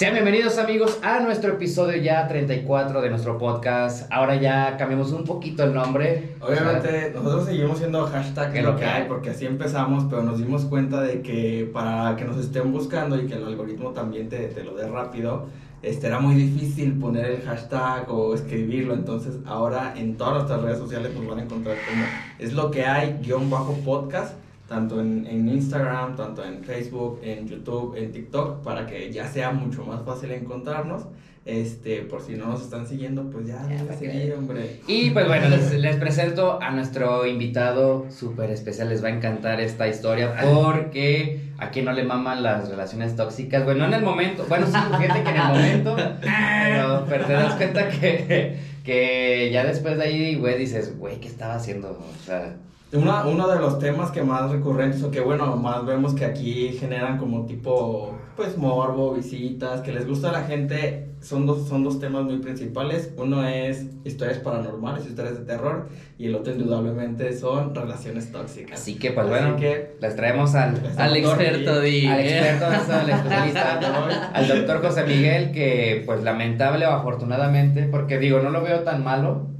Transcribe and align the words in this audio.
Sean 0.00 0.14
bienvenidos 0.14 0.56
amigos 0.56 0.98
a 1.02 1.20
nuestro 1.20 1.52
episodio 1.52 2.00
ya 2.00 2.26
34 2.26 3.02
de 3.02 3.10
nuestro 3.10 3.36
podcast. 3.36 4.10
Ahora 4.10 4.34
ya 4.36 4.78
cambiamos 4.78 5.12
un 5.12 5.24
poquito 5.24 5.62
el 5.62 5.74
nombre. 5.74 6.36
Obviamente 6.40 7.12
nosotros 7.14 7.44
seguimos 7.44 7.76
siendo 7.76 8.06
hashtag 8.06 8.50
que 8.50 8.62
lo 8.62 8.76
que 8.76 8.86
hay 8.86 9.06
porque 9.06 9.28
así 9.28 9.44
empezamos, 9.44 10.06
pero 10.08 10.22
nos 10.22 10.38
dimos 10.38 10.64
cuenta 10.64 11.02
de 11.02 11.20
que 11.20 11.68
para 11.70 12.16
que 12.16 12.24
nos 12.24 12.38
estén 12.38 12.72
buscando 12.72 13.20
y 13.20 13.26
que 13.26 13.34
el 13.34 13.44
algoritmo 13.44 13.90
también 13.90 14.30
te, 14.30 14.38
te 14.46 14.64
lo 14.64 14.74
dé 14.74 14.88
rápido, 14.88 15.48
este, 15.82 16.06
era 16.06 16.18
muy 16.18 16.34
difícil 16.34 16.98
poner 16.98 17.26
el 17.26 17.42
hashtag 17.42 18.10
o 18.10 18.34
escribirlo, 18.34 18.94
entonces 18.94 19.34
ahora 19.44 19.92
en 19.98 20.16
todas 20.16 20.32
nuestras 20.32 20.62
redes 20.62 20.78
sociales 20.78 21.12
nos 21.14 21.26
van 21.26 21.40
a 21.40 21.42
encontrar 21.42 21.76
como 21.86 22.06
es 22.38 22.54
lo 22.54 22.70
que 22.70 22.86
hay 22.86 23.18
guion 23.20 23.50
bajo 23.50 23.74
podcast 23.84 24.32
tanto 24.70 25.00
en, 25.00 25.26
en, 25.26 25.48
Instagram, 25.48 26.14
tanto 26.14 26.44
en 26.44 26.62
Facebook, 26.62 27.18
en 27.24 27.48
YouTube, 27.48 27.96
en 27.96 28.12
TikTok, 28.12 28.62
para 28.62 28.86
que 28.86 29.10
ya 29.10 29.26
sea 29.26 29.50
mucho 29.50 29.84
más 29.84 30.04
fácil 30.04 30.30
encontrarnos. 30.30 31.06
Este, 31.44 32.02
por 32.02 32.22
si 32.22 32.34
no 32.34 32.46
nos 32.46 32.62
están 32.62 32.86
siguiendo, 32.86 33.28
pues 33.30 33.48
ya, 33.48 33.66
ya 33.68 33.92
seguir, 33.96 34.32
hombre. 34.34 34.80
Y 34.86 35.10
pues 35.10 35.26
bueno, 35.26 35.48
les, 35.48 35.72
les 35.72 35.96
presento 35.96 36.62
a 36.62 36.70
nuestro 36.70 37.26
invitado 37.26 38.06
súper 38.10 38.50
especial. 38.50 38.90
Les 38.90 39.02
va 39.02 39.08
a 39.08 39.10
encantar 39.10 39.60
esta 39.60 39.88
historia 39.88 40.36
porque 40.54 41.50
a 41.58 41.70
quien 41.70 41.86
no 41.86 41.92
le 41.92 42.04
maman 42.04 42.44
las 42.44 42.68
relaciones 42.68 43.16
tóxicas. 43.16 43.64
Bueno, 43.64 43.86
en 43.86 43.94
el 43.94 44.02
momento, 44.02 44.46
bueno, 44.48 44.66
sí, 44.66 44.72
fíjate 44.72 45.22
que 45.24 45.30
en 45.30 45.36
el 45.36 45.48
momento, 45.48 45.96
pero, 46.20 47.06
pero 47.08 47.24
te 47.24 47.32
das 47.32 47.54
cuenta 47.54 47.88
que, 47.88 48.56
que 48.84 49.50
ya 49.52 49.64
después 49.64 49.98
de 49.98 50.04
ahí, 50.04 50.36
güey, 50.36 50.56
dices, 50.56 50.96
güey, 50.96 51.18
¿qué 51.18 51.26
estaba 51.26 51.56
haciendo? 51.56 51.90
O 51.90 52.24
sea. 52.24 52.54
Una, 52.92 53.24
uno 53.24 53.46
de 53.46 53.60
los 53.60 53.78
temas 53.78 54.10
que 54.10 54.22
más 54.22 54.50
recurrentes 54.50 55.02
o 55.04 55.12
que 55.12 55.20
bueno, 55.20 55.56
más 55.56 55.86
vemos 55.86 56.12
que 56.12 56.24
aquí 56.24 56.70
generan 56.70 57.18
como 57.18 57.46
tipo, 57.46 58.18
pues 58.34 58.58
morbo, 58.58 59.14
visitas, 59.14 59.80
que 59.82 59.92
les 59.92 60.08
gusta 60.08 60.30
a 60.30 60.32
la 60.32 60.42
gente, 60.42 61.06
son 61.20 61.46
dos, 61.46 61.68
son 61.68 61.84
dos 61.84 62.00
temas 62.00 62.24
muy 62.24 62.38
principales. 62.38 63.12
Uno 63.16 63.46
es 63.46 63.86
historias 64.04 64.38
paranormales, 64.38 65.06
historias 65.06 65.38
de 65.38 65.44
terror, 65.44 65.88
y 66.18 66.26
el 66.26 66.34
otro 66.34 66.52
indudablemente 66.52 67.32
son 67.32 67.76
relaciones 67.76 68.32
tóxicas. 68.32 68.80
Así 68.80 68.98
que 68.98 69.12
pues 69.12 69.28
bueno, 69.28 69.54
que 69.54 69.96
les 70.00 70.16
traemos 70.16 70.56
al, 70.56 70.74
al 70.96 71.16
experto, 71.16 71.86
y, 71.86 72.06
al 72.06 72.18
experto, 72.18 72.66
al 72.66 73.10
especialista, 73.10 74.30
al 74.34 74.48
doctor 74.48 74.82
José 74.82 75.04
Miguel, 75.04 75.52
que 75.52 76.02
pues 76.04 76.24
lamentable 76.24 76.86
o 76.86 76.90
afortunadamente, 76.90 77.84
porque 77.84 78.18
digo, 78.18 78.40
no 78.40 78.50
lo 78.50 78.62
veo 78.62 78.80
tan 78.80 79.04
malo 79.04 79.59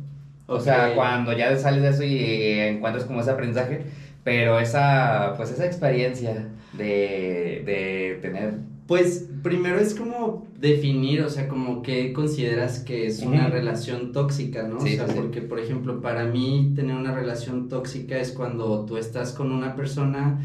o 0.50 0.58
sea, 0.58 0.94
cuando 0.96 1.32
ya 1.32 1.56
sales 1.56 1.82
de 1.82 1.88
eso 1.90 2.02
y 2.02 2.58
encuentras 2.74 3.04
como 3.04 3.20
ese 3.20 3.30
aprendizaje, 3.30 3.82
pero 4.24 4.58
esa, 4.58 5.34
pues 5.36 5.52
esa 5.52 5.64
experiencia 5.64 6.48
de, 6.72 7.62
de 7.64 8.18
tener... 8.20 8.54
Pues 8.88 9.28
primero 9.44 9.78
es 9.78 9.94
como 9.94 10.48
definir, 10.58 11.22
o 11.22 11.30
sea, 11.30 11.46
como 11.46 11.82
que 11.82 12.12
consideras 12.12 12.80
que 12.80 13.06
es 13.06 13.20
una 13.20 13.48
relación 13.48 14.10
tóxica, 14.10 14.64
¿no? 14.64 14.80
Sí, 14.80 14.94
o 14.94 14.96
sea, 14.96 15.06
sí. 15.06 15.14
porque 15.14 15.40
por 15.40 15.60
ejemplo, 15.60 16.00
para 16.00 16.24
mí 16.24 16.72
tener 16.74 16.96
una 16.96 17.14
relación 17.14 17.68
tóxica 17.68 18.18
es 18.18 18.32
cuando 18.32 18.84
tú 18.86 18.96
estás 18.96 19.32
con 19.32 19.52
una 19.52 19.76
persona 19.76 20.40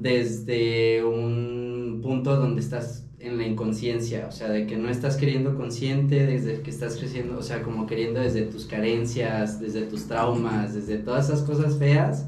desde 0.00 1.04
un 1.04 2.00
punto 2.02 2.36
donde 2.36 2.60
estás 2.60 3.06
en 3.20 3.36
la 3.38 3.46
inconsciencia, 3.46 4.26
o 4.28 4.32
sea, 4.32 4.48
de 4.48 4.66
que 4.66 4.76
no 4.76 4.88
estás 4.88 5.16
queriendo 5.16 5.54
consciente 5.54 6.26
desde 6.26 6.60
que 6.62 6.70
estás 6.70 6.96
creciendo, 6.96 7.38
o 7.38 7.42
sea, 7.42 7.62
como 7.62 7.86
queriendo 7.86 8.18
desde 8.20 8.42
tus 8.42 8.64
carencias, 8.66 9.60
desde 9.60 9.82
tus 9.82 10.08
traumas, 10.08 10.74
desde 10.74 10.96
todas 10.98 11.28
esas 11.28 11.42
cosas 11.42 11.76
feas, 11.78 12.26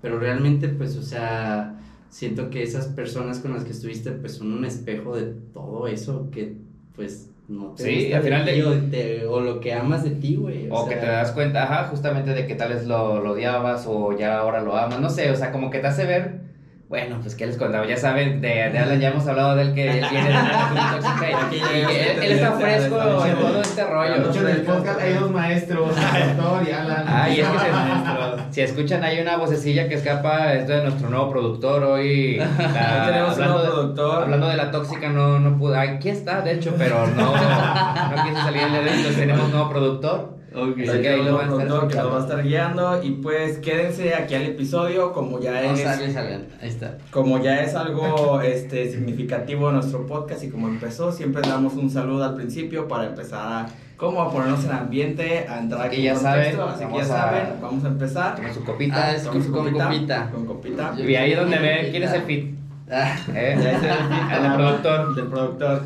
pero 0.00 0.20
realmente, 0.20 0.68
pues, 0.68 0.96
o 0.96 1.02
sea, 1.02 1.80
siento 2.10 2.48
que 2.50 2.62
esas 2.62 2.86
personas 2.88 3.40
con 3.40 3.54
las 3.54 3.64
que 3.64 3.72
estuviste, 3.72 4.12
pues, 4.12 4.34
son 4.34 4.52
un 4.52 4.64
espejo 4.64 5.16
de 5.16 5.32
todo 5.52 5.88
eso 5.88 6.28
que, 6.30 6.54
pues, 6.94 7.30
no 7.48 7.74
te 7.76 7.82
Sí, 7.82 8.12
al 8.12 8.22
final 8.22 8.44
de 8.44 8.52
de- 8.52 8.56
ti, 8.58 8.62
o, 8.62 8.72
te- 8.90 9.26
o 9.26 9.40
lo 9.40 9.58
que 9.58 9.72
amas 9.72 10.04
de 10.04 10.10
ti, 10.10 10.36
güey. 10.36 10.68
O 10.70 10.84
que 10.86 10.92
sea, 10.92 11.00
te 11.00 11.06
das 11.08 11.32
cuenta, 11.32 11.64
ajá, 11.64 11.88
justamente 11.88 12.30
de 12.34 12.46
que 12.46 12.54
tal 12.54 12.68
vez 12.72 12.86
lo, 12.86 13.20
lo 13.20 13.32
odiabas 13.32 13.84
o 13.88 14.16
ya 14.16 14.38
ahora 14.38 14.62
lo 14.62 14.76
amas, 14.76 15.00
no 15.00 15.10
sé, 15.10 15.28
o 15.32 15.36
sea, 15.36 15.50
como 15.50 15.70
que 15.70 15.80
te 15.80 15.88
hace 15.88 16.06
ver, 16.06 16.49
bueno, 16.90 17.18
pues 17.22 17.36
que 17.36 17.46
les 17.46 17.56
contaba, 17.56 17.86
ya 17.86 17.96
saben, 17.96 18.40
de, 18.40 18.48
de 18.48 18.78
Alan 18.80 18.98
ya 18.98 19.10
hemos 19.10 19.24
hablado 19.28 19.54
de 19.54 19.62
él 19.62 19.74
que 19.74 19.88
él 20.00 20.04
viene 20.10 20.28
de 20.28 20.34
una 20.34 20.90
tóxica 20.90 21.30
y, 21.52 21.54
él, 21.54 22.18
él 22.24 22.32
está 22.32 22.50
fresco 22.54 23.00
en 23.26 23.34
todo 23.36 23.62
este 23.62 23.84
rollo. 23.84 24.14
De 24.24 24.28
hecho, 24.28 24.40
en 24.48 24.56
el 24.56 24.62
podcast 24.62 25.00
hay 25.00 25.12
dos 25.14 25.30
maestros, 25.30 25.90
el 26.16 26.36
doctor 26.36 26.62
y 26.68 26.72
Alan. 26.72 27.04
Ah, 27.06 27.28
y 27.28 27.38
es 27.40 27.46
que 27.48 27.58
se- 27.58 28.50
si 28.50 28.60
escuchan 28.62 29.04
hay 29.04 29.20
una 29.20 29.36
vocecilla 29.36 29.88
que 29.88 29.94
escapa, 29.94 30.52
es 30.54 30.66
de 30.66 30.82
nuestro 30.82 31.08
nuevo 31.08 31.30
productor 31.30 31.84
hoy. 31.84 32.38
la- 32.38 33.06
tenemos 33.06 33.38
un 33.38 33.44
nuevo 33.44 33.62
de, 33.62 33.68
productor. 33.68 34.22
hablando 34.24 34.48
de 34.48 34.56
la 34.56 34.70
tóxica, 34.72 35.08
no, 35.10 35.38
no 35.38 35.56
pude, 35.56 35.78
aquí 35.78 36.08
está, 36.08 36.40
de 36.40 36.54
hecho, 36.54 36.74
pero 36.76 37.06
no, 37.06 37.32
no 37.36 38.24
quiso 38.24 38.42
salir 38.42 38.62
el 38.62 38.72
de 38.72 38.78
entonces 38.80 39.16
tenemos 39.16 39.48
nuevo 39.50 39.70
productor. 39.70 40.39
Ok. 40.54 40.78
Así 40.80 40.88
Así 40.88 41.00
que 41.02 41.08
ahí 41.08 41.22
lo 41.24 41.36
van 41.36 41.50
a 41.52 41.62
estar 41.62 41.88
que 41.88 41.94
nos 41.96 42.12
va 42.12 42.16
a 42.16 42.20
estar 42.20 42.42
guiando 42.42 43.02
y 43.02 43.10
pues 43.12 43.58
quédense 43.58 44.14
aquí 44.14 44.34
al 44.34 44.42
episodio 44.42 45.12
como 45.12 45.38
ya 45.40 45.62
es 45.62 45.80
sale, 45.80 46.12
sale, 46.12 46.40
ahí 46.60 46.68
está. 46.68 46.98
como 47.10 47.38
ya 47.42 47.60
es 47.62 47.74
algo 47.74 48.40
este 48.42 48.90
significativo 48.90 49.68
de 49.68 49.74
nuestro 49.74 50.06
podcast 50.06 50.42
y 50.44 50.50
como 50.50 50.68
empezó 50.68 51.12
siempre 51.12 51.42
damos 51.42 51.74
un 51.74 51.90
saludo 51.90 52.24
al 52.24 52.34
principio 52.34 52.88
para 52.88 53.06
empezar 53.06 53.40
a 53.40 53.66
como 53.96 54.22
a 54.22 54.32
ponernos 54.32 54.64
en 54.64 54.70
ambiente 54.72 55.46
a 55.46 55.58
entrar 55.58 55.82
aquí 55.86 55.96
que 55.96 56.02
ya 56.04 56.16
saben, 56.16 56.58
así 56.58 56.78
que 56.78 56.84
vamos 56.84 56.98
ya 56.98 57.04
a- 57.04 57.18
saben 57.18 57.46
vamos 57.60 57.84
a 57.84 57.88
empezar 57.88 58.34
Toma 58.36 58.52
su 58.54 58.64
copita. 58.64 58.96
Ah, 59.08 59.12
es 59.14 59.22
Tomamos 59.24 59.46
con 59.48 59.72
copita. 59.72 60.30
con 60.32 60.46
copita 60.46 60.94
y 60.96 61.14
ahí 61.14 61.32
es 61.32 61.38
donde 61.38 61.56
Copita. 61.58 61.74
ve 61.82 61.88
quién 61.90 62.02
es 62.04 62.12
el 62.12 62.22
fit. 62.22 62.54
Ah, 62.90 63.16
¿eh? 63.34 63.56
Ya 63.62 63.70
es 63.72 63.82
el 63.82 64.36
El 64.36 64.42
del 64.48 64.52
productor. 64.54 65.14
del 65.14 65.26
productor 65.28 65.82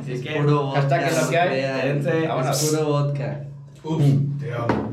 así 0.00 0.12
es 0.12 0.20
que 0.22 0.30
puro 0.40 0.62
vodka. 0.66 0.80
hashtag 0.82 1.02
es 1.08 1.22
lo 1.24 1.30
que 1.30 1.38
hay. 1.38 2.26
vámonos. 2.28 2.70
Puro 2.70 2.84
vodka. 2.86 3.40
Ups, 3.82 4.04
te 4.38 4.52
amo. 4.52 4.92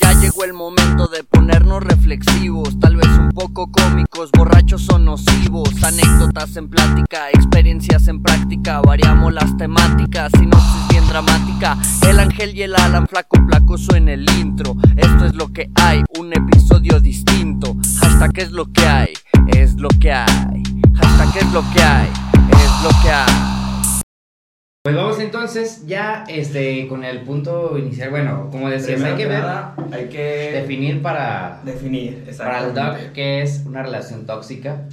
Ya 0.00 0.12
llegó 0.20 0.44
el 0.44 0.54
momento 0.54 1.06
de 1.08 1.22
ponernos 1.24 1.82
reflexivos, 1.82 2.80
tal 2.80 2.96
vez 2.96 3.08
un 3.08 3.28
poco 3.30 3.70
cómicos, 3.70 4.30
borrachos 4.32 4.88
o 4.88 4.98
nocivos, 4.98 5.70
anécdotas 5.82 6.56
en 6.56 6.70
plática, 6.70 7.28
experiencias 7.30 8.08
en 8.08 8.22
práctica, 8.22 8.80
variamos 8.80 9.34
las 9.34 9.54
temáticas, 9.58 10.32
sinopsis 10.38 10.88
bien 10.88 11.06
dramática, 11.08 11.76
el 12.08 12.18
ángel 12.20 12.56
y 12.56 12.62
el 12.62 12.74
Alan 12.74 13.06
flaco 13.06 13.36
placoso 13.46 13.94
en 13.94 14.08
el 14.08 14.30
intro, 14.38 14.76
esto 14.96 15.26
es 15.26 15.34
lo 15.34 15.52
que 15.52 15.70
hay, 15.74 16.02
un 16.18 16.32
episodio 16.32 17.00
distinto, 17.00 17.76
hashtag 18.00 18.38
es 18.38 18.52
lo 18.52 18.72
que 18.72 18.86
hay, 18.86 19.12
es 19.48 19.74
lo 19.74 19.88
que 19.88 20.12
hay, 20.12 20.62
hashtag 21.26 21.46
es 21.46 21.52
lo 21.52 21.62
que 21.72 21.82
hay, 21.82 22.08
es 22.08 22.82
lo 22.82 22.90
que 23.02 23.10
hay. 23.10 24.00
Pues 24.82 24.94
vamos 24.94 25.18
entonces 25.18 25.86
ya 25.86 26.24
este 26.28 26.86
con 26.88 27.04
el 27.04 27.22
punto 27.22 27.76
inicial. 27.76 28.10
Bueno, 28.10 28.48
como 28.50 28.68
decías, 28.68 29.00
primero 29.00 29.16
hay 29.16 29.22
que 29.22 29.28
ver, 29.28 29.40
nada, 29.40 29.76
hay 29.92 30.08
que 30.08 30.50
definir 30.52 31.02
para, 31.02 31.60
definir 31.64 32.24
para 32.36 32.66
el 32.66 32.74
doc 32.74 33.12
qué 33.12 33.42
es 33.42 33.62
una 33.66 33.82
relación 33.82 34.26
tóxica. 34.26 34.86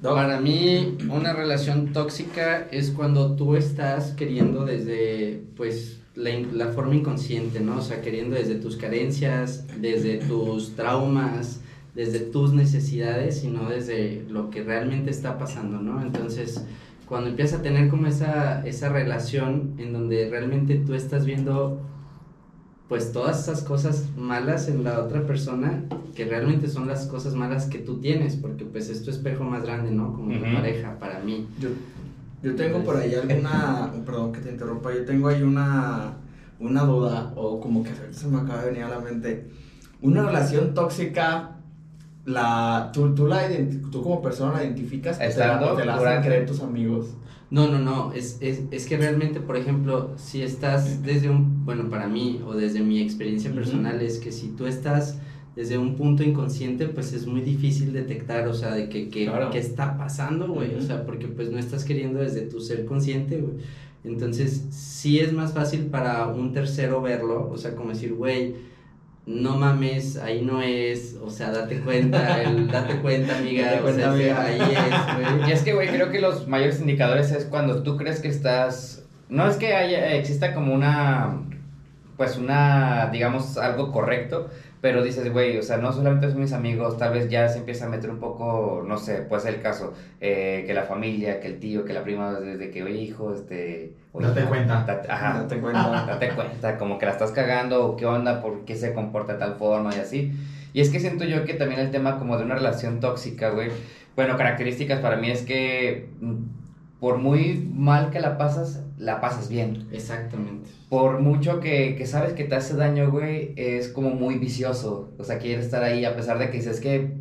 Doc, 0.00 0.14
Para 0.14 0.38
mí, 0.38 0.96
una 1.10 1.32
relación 1.32 1.92
tóxica 1.92 2.68
es 2.70 2.92
cuando 2.92 3.34
tú 3.34 3.56
estás 3.56 4.12
queriendo 4.12 4.64
desde, 4.64 5.42
pues, 5.56 5.98
la, 6.14 6.30
la 6.52 6.68
forma 6.68 6.94
inconsciente, 6.94 7.58
¿no? 7.58 7.78
O 7.78 7.80
sea, 7.80 8.00
queriendo 8.00 8.36
desde 8.36 8.54
tus 8.54 8.76
carencias, 8.76 9.66
desde 9.80 10.18
tus 10.18 10.76
traumas, 10.76 11.62
desde 11.98 12.20
tus 12.20 12.52
necesidades 12.52 13.42
y 13.42 13.48
no 13.48 13.68
desde 13.68 14.24
lo 14.28 14.50
que 14.50 14.62
realmente 14.62 15.10
está 15.10 15.36
pasando, 15.36 15.80
¿no? 15.80 16.00
Entonces, 16.00 16.64
cuando 17.06 17.30
empiezas 17.30 17.58
a 17.58 17.62
tener 17.62 17.88
como 17.88 18.06
esa, 18.06 18.64
esa 18.64 18.88
relación 18.88 19.74
en 19.78 19.92
donde 19.92 20.28
realmente 20.30 20.76
tú 20.76 20.94
estás 20.94 21.26
viendo 21.26 21.80
pues 22.88 23.10
todas 23.10 23.42
esas 23.42 23.64
cosas 23.64 24.10
malas 24.16 24.68
en 24.68 24.84
la 24.84 25.00
otra 25.00 25.26
persona 25.26 25.82
que 26.14 26.24
realmente 26.24 26.68
son 26.68 26.86
las 26.86 27.06
cosas 27.06 27.34
malas 27.34 27.66
que 27.66 27.80
tú 27.80 27.96
tienes 27.96 28.36
porque 28.36 28.64
pues 28.64 28.88
es 28.90 29.02
tu 29.02 29.10
espejo 29.10 29.42
más 29.42 29.64
grande, 29.64 29.90
¿no? 29.90 30.12
Como 30.14 30.38
tu 30.38 30.44
Ujú. 30.44 30.54
pareja 30.54 30.96
para 31.00 31.18
mí. 31.18 31.48
Yo, 31.58 31.70
yo 32.44 32.54
tengo 32.54 32.84
por 32.84 32.96
ahí 32.96 33.12
alguna, 33.16 33.92
perdón 34.06 34.32
que 34.32 34.40
te 34.40 34.52
interrumpa, 34.52 34.94
yo 34.94 35.04
tengo 35.04 35.26
ahí 35.26 35.42
una, 35.42 36.12
una 36.60 36.82
duda 36.84 37.32
o 37.34 37.58
como 37.58 37.82
que 37.82 37.90
se 38.12 38.28
me 38.28 38.38
acaba 38.38 38.62
de 38.62 38.70
venir 38.70 38.84
a 38.84 38.88
la 38.88 39.00
mente. 39.00 39.48
Una 40.00 40.24
relación 40.24 40.74
tóxica, 40.74 41.57
la, 42.28 42.90
tú, 42.92 43.14
tú, 43.14 43.26
la 43.26 43.48
tú 43.90 44.02
como 44.02 44.20
persona 44.22 44.52
la 44.54 44.64
identificas 44.64 45.16
o 45.16 45.18
te 45.18 45.24
la, 45.24 45.28
Estando 45.30 45.72
o 45.72 45.76
te 45.76 45.84
la 45.84 45.92
hacen 45.94 46.04
durante- 46.06 46.28
creer 46.28 46.46
tus 46.46 46.60
amigos. 46.60 47.06
No, 47.50 47.66
no, 47.68 47.78
no, 47.78 48.12
es, 48.12 48.36
es, 48.40 48.60
es 48.70 48.84
que 48.86 48.98
realmente, 48.98 49.40
por 49.40 49.56
ejemplo, 49.56 50.10
si 50.16 50.42
estás 50.42 51.02
desde 51.02 51.30
un, 51.30 51.64
bueno, 51.64 51.88
para 51.88 52.06
mí 52.06 52.42
o 52.46 52.52
desde 52.52 52.80
mi 52.80 53.00
experiencia 53.00 53.50
personal 53.52 54.02
es 54.02 54.18
que 54.18 54.32
si 54.32 54.48
tú 54.48 54.66
estás 54.66 55.18
desde 55.56 55.78
un 55.78 55.96
punto 55.96 56.22
inconsciente, 56.22 56.86
pues 56.88 57.12
es 57.14 57.26
muy 57.26 57.40
difícil 57.40 57.92
detectar, 57.94 58.46
o 58.48 58.52
sea, 58.54 58.72
de 58.74 58.88
que, 58.90 59.08
que, 59.08 59.24
Claro. 59.26 59.50
qué 59.50 59.58
está 59.58 59.96
pasando, 59.96 60.46
güey, 60.52 60.74
o 60.74 60.82
sea, 60.82 61.06
porque 61.06 61.26
pues 61.26 61.50
no 61.50 61.58
estás 61.58 61.84
queriendo 61.84 62.20
desde 62.20 62.42
tu 62.42 62.60
ser 62.60 62.84
consciente, 62.84 63.38
güey. 63.40 63.54
Entonces, 64.04 64.66
sí 64.70 65.18
es 65.18 65.32
más 65.32 65.52
fácil 65.54 65.86
para 65.86 66.28
un 66.28 66.52
tercero 66.52 67.00
verlo, 67.00 67.48
o 67.50 67.56
sea, 67.56 67.74
como 67.74 67.90
decir, 67.90 68.12
güey, 68.14 68.54
no 69.28 69.58
mames, 69.58 70.16
ahí 70.16 70.40
no 70.40 70.62
es, 70.62 71.18
o 71.22 71.28
sea, 71.28 71.50
date 71.50 71.80
cuenta, 71.80 72.42
el, 72.42 72.66
date 72.72 72.96
cuenta, 73.00 73.36
amiga, 73.36 73.66
Date 73.66 73.78
o 73.80 73.82
cuenta, 73.82 74.02
sea, 74.02 74.12
amiga. 74.12 74.42
ahí 74.42 74.58
es, 74.58 75.36
güey. 75.36 75.48
Y 75.48 75.52
es 75.52 75.62
que, 75.62 75.74
güey, 75.74 75.88
creo 75.88 76.10
que 76.10 76.18
los 76.18 76.48
mayores 76.48 76.80
indicadores 76.80 77.30
es 77.32 77.44
cuando 77.44 77.82
tú 77.82 77.98
crees 77.98 78.20
que 78.20 78.28
estás. 78.28 79.04
No 79.28 79.46
es 79.46 79.56
que 79.56 79.74
haya, 79.74 80.14
exista 80.14 80.54
como 80.54 80.72
una. 80.72 81.42
Pues 82.16 82.38
una, 82.38 83.10
digamos, 83.12 83.58
algo 83.58 83.92
correcto. 83.92 84.48
Pero 84.80 85.02
dices, 85.02 85.32
güey, 85.32 85.58
o 85.58 85.62
sea, 85.62 85.78
no 85.78 85.92
solamente 85.92 86.30
son 86.30 86.40
mis 86.40 86.52
amigos, 86.52 86.96
tal 86.98 87.12
vez 87.12 87.28
ya 87.28 87.48
se 87.48 87.58
empieza 87.58 87.86
a 87.86 87.88
meter 87.88 88.10
un 88.10 88.20
poco, 88.20 88.84
no 88.86 88.96
sé, 88.96 89.22
puede 89.22 89.42
ser 89.42 89.54
el 89.54 89.60
caso, 89.62 89.92
eh, 90.20 90.64
que 90.66 90.74
la 90.74 90.84
familia, 90.84 91.40
que 91.40 91.48
el 91.48 91.58
tío, 91.58 91.84
que 91.84 91.92
la 91.92 92.02
prima, 92.04 92.32
desde 92.38 92.70
que, 92.70 92.82
oye, 92.84 93.00
hijo, 93.00 93.34
este. 93.34 93.94
oye, 94.12 94.26
Date 94.28 94.40
hija, 94.40 94.48
cuenta. 94.48 94.84
date- 94.86 95.10
ajá, 95.10 95.40
Date 95.42 95.58
cuenta. 95.60 96.04
date 96.06 96.28
cuenta, 96.30 96.78
como 96.78 96.98
que 96.98 97.06
la 97.06 97.12
estás 97.12 97.32
cagando, 97.32 97.86
o 97.86 97.96
qué 97.96 98.06
onda, 98.06 98.40
por 98.40 98.64
qué 98.64 98.76
se 98.76 98.92
comporta 98.92 99.32
de 99.34 99.38
tal 99.40 99.54
forma 99.56 99.90
y 99.94 99.98
así. 99.98 100.32
Y 100.72 100.80
es 100.80 100.90
que 100.90 101.00
siento 101.00 101.24
yo 101.24 101.44
que 101.44 101.54
también 101.54 101.80
el 101.80 101.90
tema 101.90 102.18
como 102.18 102.36
de 102.38 102.44
una 102.44 102.54
relación 102.54 103.00
tóxica, 103.00 103.50
güey, 103.50 103.70
bueno, 104.14 104.36
características 104.36 105.00
para 105.00 105.16
mí 105.16 105.30
es 105.30 105.42
que 105.42 106.08
mm, 106.20 106.34
por 107.00 107.18
muy 107.18 107.70
mal 107.72 108.10
que 108.10 108.20
la 108.20 108.38
pasas, 108.38 108.82
la 108.98 109.20
pasas 109.20 109.48
bien. 109.48 109.86
Exactamente. 109.92 110.70
Por 110.88 111.20
mucho 111.20 111.60
que, 111.60 111.94
que 111.96 112.06
sabes 112.06 112.32
que 112.32 112.44
te 112.44 112.56
hace 112.56 112.74
daño, 112.74 113.10
güey, 113.10 113.52
es 113.56 113.88
como 113.88 114.10
muy 114.10 114.38
vicioso. 114.38 115.10
O 115.18 115.24
sea, 115.24 115.38
quiere 115.38 115.62
estar 115.62 115.82
ahí 115.84 116.04
a 116.04 116.16
pesar 116.16 116.38
de 116.38 116.50
que 116.50 116.58
dices 116.58 116.80
que 116.80 117.12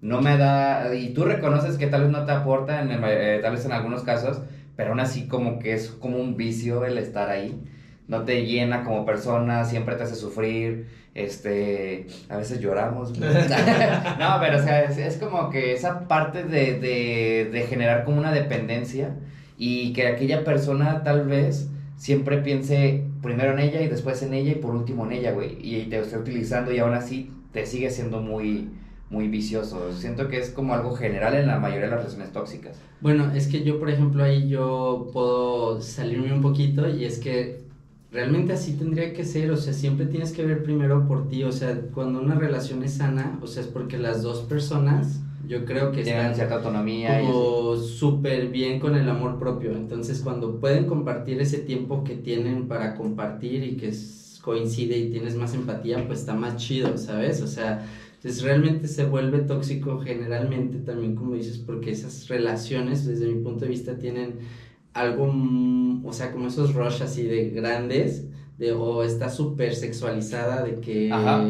no 0.00 0.22
me 0.22 0.38
da... 0.38 0.94
Y 0.94 1.10
tú 1.10 1.24
reconoces 1.24 1.76
que 1.76 1.88
tal 1.88 2.02
vez 2.02 2.10
no 2.10 2.24
te 2.24 2.32
aporta, 2.32 2.80
en 2.80 2.90
el 2.90 3.00
eh, 3.04 3.40
tal 3.42 3.52
vez 3.52 3.64
en 3.66 3.72
algunos 3.72 4.02
casos, 4.02 4.40
pero 4.76 4.90
aún 4.90 5.00
así 5.00 5.26
como 5.26 5.58
que 5.58 5.74
es 5.74 5.90
como 5.90 6.18
un 6.18 6.36
vicio 6.36 6.84
el 6.84 6.96
estar 6.96 7.28
ahí. 7.28 7.60
No 8.08 8.22
te 8.22 8.46
llena 8.46 8.84
como 8.84 9.04
persona, 9.04 9.64
siempre 9.64 9.96
te 9.96 10.04
hace 10.04 10.14
sufrir, 10.14 10.86
este, 11.14 12.06
a 12.28 12.36
veces 12.36 12.60
lloramos. 12.60 13.10
no, 13.18 14.36
pero 14.40 14.58
o 14.58 14.62
sea, 14.62 14.84
es, 14.84 14.98
es 14.98 15.16
como 15.16 15.50
que 15.50 15.72
esa 15.72 16.06
parte 16.06 16.44
de, 16.44 16.78
de, 16.78 17.48
de 17.50 17.66
generar 17.66 18.04
como 18.04 18.18
una 18.18 18.32
dependencia 18.32 19.14
y 19.58 19.92
que 19.92 20.06
aquella 20.06 20.44
persona 20.44 21.02
tal 21.02 21.26
vez 21.26 21.68
siempre 21.96 22.38
piense 22.38 23.04
primero 23.22 23.52
en 23.52 23.58
ella 23.58 23.80
y 23.80 23.88
después 23.88 24.22
en 24.22 24.34
ella 24.34 24.52
y 24.52 24.56
por 24.56 24.74
último 24.74 25.06
en 25.06 25.12
ella, 25.12 25.32
güey. 25.32 25.56
Y 25.60 25.84
te 25.86 25.98
esté 25.98 26.18
utilizando 26.18 26.72
y 26.72 26.78
aún 26.78 26.94
así 26.94 27.30
te 27.52 27.66
sigue 27.66 27.90
siendo 27.90 28.20
muy, 28.20 28.68
muy 29.10 29.28
vicioso. 29.28 29.92
Siento 29.92 30.28
que 30.28 30.38
es 30.38 30.50
como 30.50 30.74
algo 30.74 30.94
general 30.94 31.34
en 31.34 31.46
la 31.46 31.58
mayoría 31.58 31.86
de 31.86 31.90
las 31.90 32.00
relaciones 32.00 32.32
tóxicas. 32.32 32.78
Bueno, 33.00 33.32
es 33.34 33.46
que 33.48 33.62
yo, 33.62 33.78
por 33.78 33.90
ejemplo, 33.90 34.22
ahí 34.22 34.48
yo 34.48 35.08
puedo 35.12 35.80
salirme 35.80 36.32
un 36.32 36.42
poquito 36.42 36.88
y 36.88 37.04
es 37.04 37.18
que 37.18 37.64
realmente 38.10 38.52
así 38.52 38.72
tendría 38.74 39.12
que 39.12 39.24
ser, 39.24 39.50
o 39.50 39.56
sea, 39.56 39.72
siempre 39.72 40.06
tienes 40.06 40.32
que 40.32 40.44
ver 40.44 40.62
primero 40.62 41.06
por 41.06 41.28
ti, 41.28 41.44
o 41.44 41.52
sea, 41.52 41.80
cuando 41.92 42.20
una 42.20 42.34
relación 42.34 42.82
es 42.82 42.94
sana, 42.94 43.38
o 43.42 43.46
sea, 43.46 43.62
es 43.62 43.68
porque 43.68 43.98
las 43.98 44.22
dos 44.22 44.40
personas, 44.40 45.20
yo 45.46 45.64
creo 45.64 45.92
que 45.92 46.02
Tienen 46.02 46.22
están 46.22 46.34
cierta 46.34 46.56
autonomía 46.56 47.22
y 47.22 47.26
como 47.26 47.76
súper 47.76 48.48
bien 48.48 48.80
con 48.80 48.96
el 48.96 49.08
amor 49.08 49.38
propio, 49.38 49.72
entonces 49.72 50.20
cuando 50.20 50.60
pueden 50.60 50.86
compartir 50.86 51.40
ese 51.40 51.58
tiempo 51.58 52.04
que 52.04 52.14
tienen 52.14 52.68
para 52.68 52.94
compartir 52.94 53.62
y 53.64 53.76
que 53.76 53.92
coincide 54.42 54.96
y 54.96 55.10
tienes 55.10 55.34
más 55.36 55.54
empatía, 55.54 56.06
pues 56.06 56.20
está 56.20 56.34
más 56.34 56.56
chido, 56.56 56.96
¿sabes? 56.98 57.42
O 57.42 57.48
sea, 57.48 57.84
entonces 58.16 58.42
realmente 58.42 58.88
se 58.88 59.04
vuelve 59.04 59.40
tóxico 59.40 59.98
generalmente 60.00 60.78
también, 60.78 61.16
como 61.16 61.34
dices, 61.34 61.58
porque 61.58 61.90
esas 61.90 62.28
relaciones, 62.28 63.04
desde 63.04 63.26
mi 63.26 63.42
punto 63.42 63.64
de 63.64 63.70
vista, 63.72 63.98
tienen 63.98 64.34
algo, 64.96 65.32
o 66.04 66.12
sea, 66.12 66.32
como 66.32 66.48
esos 66.48 66.74
rush 66.74 67.02
así 67.02 67.22
de 67.22 67.50
grandes, 67.50 68.24
de, 68.58 68.72
o 68.72 69.02
está 69.02 69.28
súper 69.30 69.74
sexualizada, 69.74 70.62
de 70.64 70.80
que... 70.80 71.12
Ajá. 71.12 71.44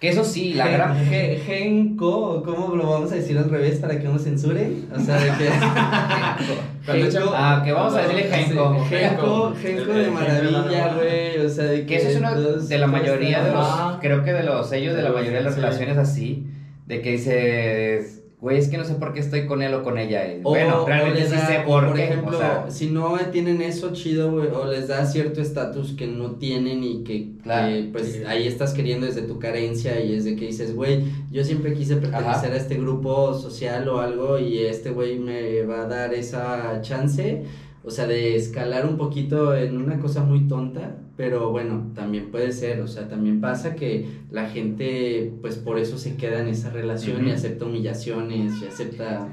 Que 0.00 0.10
eso 0.10 0.22
sí, 0.22 0.54
la 0.54 0.68
gran... 0.68 0.96
Gen- 1.06 1.40
Genco, 1.40 2.44
¿cómo 2.44 2.76
lo 2.76 2.88
vamos 2.88 3.10
a 3.10 3.16
decir 3.16 3.36
al 3.36 3.50
revés 3.50 3.80
para 3.80 3.98
que 3.98 4.04
no 4.06 4.16
censuren? 4.20 4.86
O 4.94 5.00
sea, 5.00 5.16
de 5.16 5.30
que... 5.36 5.48
Echan- 7.08 7.24
Ah, 7.34 7.62
que 7.64 7.72
vamos 7.72 7.94
a 7.94 8.02
decirle 8.02 8.22
Genco. 8.24 8.76
Sí, 8.88 8.94
Genco, 8.94 9.54
Genco 9.60 9.92
de 9.92 10.10
maravilla, 10.10 10.94
güey. 10.94 11.38
O 11.44 11.48
sea, 11.48 11.64
de 11.64 11.80
que. 11.80 11.86
Que 11.86 11.96
eso 11.96 12.08
es 12.10 12.16
uno 12.16 12.40
dos- 12.40 12.68
de 12.68 12.78
la 12.78 12.86
mayoría 12.86 13.42
de 13.42 13.50
los, 13.52 13.66
creo 14.00 14.22
que 14.22 14.32
de 14.32 14.44
los 14.44 14.68
sellos 14.68 14.94
de 14.94 15.02
la 15.02 15.10
mayoría 15.10 15.38
de 15.38 15.44
las 15.44 15.56
relaciones 15.56 15.98
así, 15.98 16.46
de 16.86 17.02
que 17.02 17.10
dices, 17.12 18.17
güey, 18.40 18.56
es 18.58 18.68
que 18.68 18.78
no 18.78 18.84
sé 18.84 18.94
por 18.94 19.12
qué 19.12 19.20
estoy 19.20 19.46
con 19.46 19.62
él 19.62 19.74
o 19.74 19.82
con 19.82 19.98
ella. 19.98 20.32
Y, 20.32 20.38
O- 20.44 20.50
bueno, 20.50 20.84
realmente 20.86 21.20
les 21.22 21.30
sí 21.30 21.34
da- 21.36 21.46
sé 21.46 21.60
por, 21.66 21.92
qué. 21.92 22.04
ejemplo, 22.04 22.36
o 22.36 22.40
sea, 22.40 22.66
si 22.70 22.88
no 22.88 23.16
tienen 23.32 23.60
eso 23.60 23.92
chido, 23.92 24.30
güey, 24.30 24.46
o 24.48 24.64
les 24.66 24.86
da 24.88 25.04
cierto 25.06 25.40
estatus 25.40 25.94
que 25.94 26.06
no 26.06 26.32
tienen 26.36 26.84
y 26.84 27.02
que, 27.02 27.30
Claro, 27.42 27.68
que, 27.74 27.88
pues 27.90 28.12
sí. 28.12 28.22
ahí 28.26 28.46
estás 28.46 28.72
queriendo 28.74 29.06
desde 29.06 29.22
tu 29.22 29.38
carencia 29.40 30.00
y 30.00 30.14
es 30.14 30.24
de 30.24 30.36
que 30.36 30.46
dices, 30.46 30.74
güey, 30.74 31.02
yo 31.32 31.42
siempre 31.42 31.72
quise 31.74 31.96
pertenecer 31.96 32.50
Ajá. 32.50 32.54
a 32.54 32.56
este 32.56 32.76
grupo 32.76 33.34
social 33.34 33.88
o 33.88 33.98
algo 34.00 34.38
y 34.38 34.58
este 34.58 34.90
güey 34.90 35.18
me 35.18 35.62
va 35.62 35.82
a 35.82 35.86
dar 35.86 36.14
esa 36.14 36.80
chance. 36.82 37.42
O 37.88 37.90
sea, 37.90 38.06
de 38.06 38.36
escalar 38.36 38.84
un 38.86 38.98
poquito 38.98 39.56
en 39.56 39.78
una 39.78 39.98
cosa 39.98 40.22
muy 40.22 40.46
tonta, 40.46 40.96
pero 41.16 41.50
bueno, 41.50 41.90
también 41.94 42.30
puede 42.30 42.52
ser, 42.52 42.80
o 42.82 42.86
sea, 42.86 43.08
también 43.08 43.40
pasa 43.40 43.74
que 43.74 44.06
la 44.30 44.48
gente, 44.50 45.32
pues 45.40 45.56
por 45.56 45.78
eso 45.78 45.96
se 45.98 46.16
queda 46.16 46.40
en 46.40 46.48
esa 46.48 46.68
relación 46.70 47.22
y 47.22 47.28
Ujú. 47.28 47.34
acepta 47.36 47.64
humillaciones 47.64 48.60
y 48.60 48.66
acepta, 48.66 49.28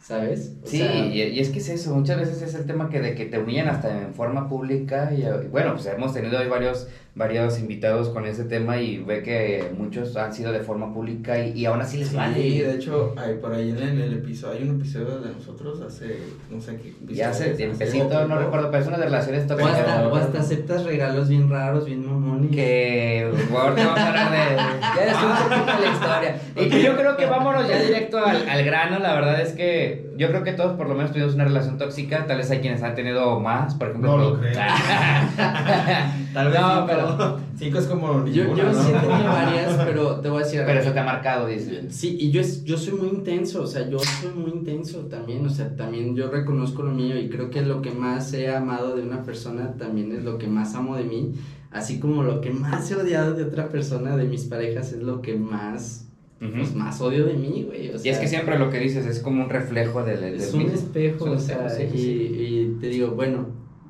¿sabes? 0.00 0.56
O 0.62 0.66
Sí, 0.66 0.78
sea, 0.78 1.06
y, 1.06 1.20
y 1.22 1.40
es 1.40 1.50
que 1.50 1.58
es 1.58 1.68
eso, 1.68 1.94
muchas 1.94 2.18
veces 2.18 2.40
es 2.42 2.54
el 2.54 2.64
tema 2.66 2.88
que 2.88 3.00
de 3.00 3.14
que 3.14 3.26
te 3.26 3.38
humillan 3.38 3.68
hasta 3.68 4.02
en 4.06 4.14
forma 4.14 4.48
pública 4.48 5.12
y, 5.14 5.22
y 5.22 5.48
bueno, 5.48 5.74
pues 5.74 5.86
hemos 5.86 6.14
tenido 6.14 6.38
hoy 6.38 6.48
varios, 6.48 6.88
varios 7.20 7.58
invitados 7.58 8.08
con 8.08 8.24
ese 8.24 8.44
tema 8.44 8.78
y 8.78 8.96
ve 8.98 9.22
que 9.22 9.72
muchos 9.76 10.16
han 10.16 10.32
sido 10.32 10.52
de 10.52 10.60
forma 10.60 10.92
pública 10.92 11.38
y, 11.38 11.52
y 11.52 11.66
aún 11.66 11.80
así 11.82 11.98
les 11.98 12.08
Sí, 12.08 12.16
vale. 12.16 12.40
de 12.40 12.74
hecho, 12.74 13.14
hay, 13.16 13.34
por 13.34 13.52
ahí 13.52 13.68
en 13.70 13.76
el, 13.76 14.00
el 14.00 14.12
episodio, 14.14 14.58
hay 14.58 14.68
un 14.68 14.80
episodio 14.80 15.20
de 15.20 15.30
nosotros 15.32 15.80
hace, 15.82 16.18
no 16.50 16.58
sé 16.60 16.76
qué. 16.76 17.14
Ya 17.14 17.28
hace 17.28 17.50
tiempecito, 17.50 18.26
no 18.26 18.38
recuerdo, 18.38 18.70
pero 18.70 18.82
es 18.82 18.88
una 18.88 18.96
de 18.98 19.04
relaciones 19.04 19.44
O 19.44 19.48
tóxicas. 19.48 19.78
hasta, 19.78 20.08
o 20.08 20.16
hasta 20.16 20.40
aceptas 20.40 20.84
regalos 20.84 21.28
bien 21.28 21.50
raros, 21.50 21.84
bien 21.84 22.04
mamones. 22.06 22.50
Que 22.50 23.30
ahorita 23.30 23.84
vamos 23.84 24.00
a 24.00 24.08
hablar 24.08 24.30
de. 24.32 24.56
Ya 24.96 25.04
es 25.04 25.16
un 25.22 25.48
poquito 25.48 25.76
de 25.76 25.86
la 25.86 25.92
historia. 25.92 26.40
Y 26.56 26.68
que 26.70 26.82
yo 26.82 26.96
creo 26.96 27.16
que 27.18 27.26
vámonos 27.26 27.68
ya 27.68 27.78
directo 27.82 28.18
al, 28.24 28.48
al 28.48 28.64
grano. 28.64 28.98
La 28.98 29.14
verdad 29.14 29.40
es 29.42 29.52
que 29.52 30.10
yo 30.16 30.28
creo 30.28 30.42
que 30.42 30.52
todos 30.52 30.76
por 30.76 30.88
lo 30.88 30.94
menos 30.94 31.12
tuvimos 31.12 31.34
una 31.34 31.44
relación 31.44 31.76
tóxica. 31.78 32.26
Tal 32.26 32.38
vez 32.38 32.50
hay 32.50 32.60
quienes 32.60 32.82
han 32.82 32.94
tenido 32.94 33.38
más, 33.40 33.74
por 33.74 33.88
ejemplo. 33.90 34.16
No 34.16 34.30
lo 34.30 34.40
creo. 34.40 34.52
Tal 36.34 36.48
vez 36.50 36.60
No, 36.60 36.86
cinco, 36.86 36.86
pero- 37.16 37.38
cinco 37.58 37.78
es 37.78 37.86
como 37.86 38.26
Yo, 38.26 38.44
ninguna, 38.44 38.62
yo 38.64 38.72
¿no? 38.72 38.82
sí 38.82 38.88
he 38.90 38.92
tenido 39.00 39.24
varias, 39.28 39.74
pero 39.86 40.20
te 40.20 40.28
voy 40.28 40.42
a 40.42 40.44
decir. 40.44 40.62
Pero 40.66 40.80
eso 40.80 40.92
te 40.92 40.98
ha 40.98 41.04
marcado, 41.04 41.46
dice. 41.46 41.90
Sí, 41.90 42.16
y 42.20 42.30
yo, 42.30 42.40
es, 42.40 42.64
yo 42.64 42.76
soy 42.76 42.94
muy 42.94 43.08
intenso, 43.08 43.62
o 43.62 43.66
sea, 43.66 43.88
yo 43.88 43.98
soy 43.98 44.30
muy 44.34 44.50
intenso 44.50 45.00
también, 45.06 45.44
o 45.46 45.50
sea, 45.50 45.74
también 45.76 46.14
yo 46.16 46.30
reconozco 46.30 46.82
lo 46.82 46.92
mío 46.92 47.18
y 47.18 47.28
creo 47.28 47.50
que 47.50 47.62
lo 47.62 47.82
que 47.82 47.90
más 47.90 48.32
he 48.32 48.48
amado 48.54 48.96
de 48.96 49.02
una 49.02 49.22
persona 49.22 49.74
también 49.78 50.12
es 50.12 50.24
lo 50.24 50.38
que 50.38 50.46
más 50.46 50.74
amo 50.74 50.96
de 50.96 51.04
mí, 51.04 51.32
así 51.70 52.00
como 52.00 52.22
lo 52.22 52.40
que 52.40 52.50
más 52.50 52.90
he 52.90 52.96
odiado 52.96 53.34
de 53.34 53.44
otra 53.44 53.68
persona, 53.68 54.16
de 54.16 54.24
mis 54.24 54.44
parejas, 54.44 54.92
es 54.92 55.02
lo 55.02 55.20
que 55.22 55.34
más, 55.36 56.06
pues, 56.38 56.74
más 56.74 57.00
odio 57.02 57.26
de 57.26 57.34
mí, 57.34 57.64
güey, 57.66 57.90
o 57.90 57.96
Y 57.96 57.98
sea, 57.98 58.12
es 58.12 58.18
que 58.18 58.26
siempre 58.28 58.58
lo 58.58 58.70
que 58.70 58.78
dices 58.78 59.04
es 59.06 59.20
como 59.20 59.44
un 59.44 59.50
reflejo 59.50 60.02
del. 60.02 60.20
del 60.20 60.34
es 60.36 60.52
un 60.54 60.60
mismo. 60.64 60.74
espejo, 60.74 61.26
Es 61.26 61.30
un 61.32 61.36
o 61.36 61.38
sea, 61.38 61.66
espejo, 61.66 61.92
sí, 61.94 61.98
y, 61.98 62.00
sí. 62.02 62.34
y 62.76 62.80
te 62.80 62.88
digo, 62.88 63.10
bueno, 63.10 63.46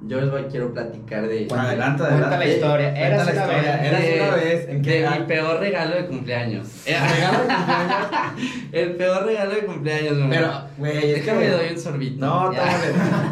yo 0.07 0.21
les 0.21 0.31
voy, 0.31 0.43
quiero 0.51 0.73
platicar 0.73 1.29
de... 1.29 1.47
Adelante, 1.51 2.03
Cuenta 2.03 2.05
adelante. 2.07 2.39
la 2.39 2.47
historia. 2.47 2.91
Cuenta 2.91 3.07
Eras 3.07 3.27
la 3.27 3.33
historia. 3.35 3.57
vez. 3.77 3.85
Eras 3.87 4.03
de- 4.03 4.21
una 4.21 4.35
vez. 4.37 4.69
¿En 4.69 4.83
qué 4.83 4.91
de 4.91 4.99
edad? 5.01 5.19
mi 5.21 5.27
peor 5.27 5.61
regalo 5.61 5.95
de 5.97 6.07
cumpleaños. 6.07 6.69
¿Regalo 6.87 7.39
de 7.39 7.55
cumpleaños? 7.55 8.07
El 8.73 8.91
peor 8.97 9.25
regalo 9.27 9.55
de 9.55 9.61
cumpleaños, 9.67 10.17
mamá. 10.17 10.31
Pero, 10.31 10.53
güey, 10.79 11.11
es 11.13 11.23
que 11.23 11.33
me 11.33 11.49
doy 11.49 11.67
un 11.75 11.79
sorbito. 11.79 12.27
No, 12.27 12.53
Ya. 12.53 12.63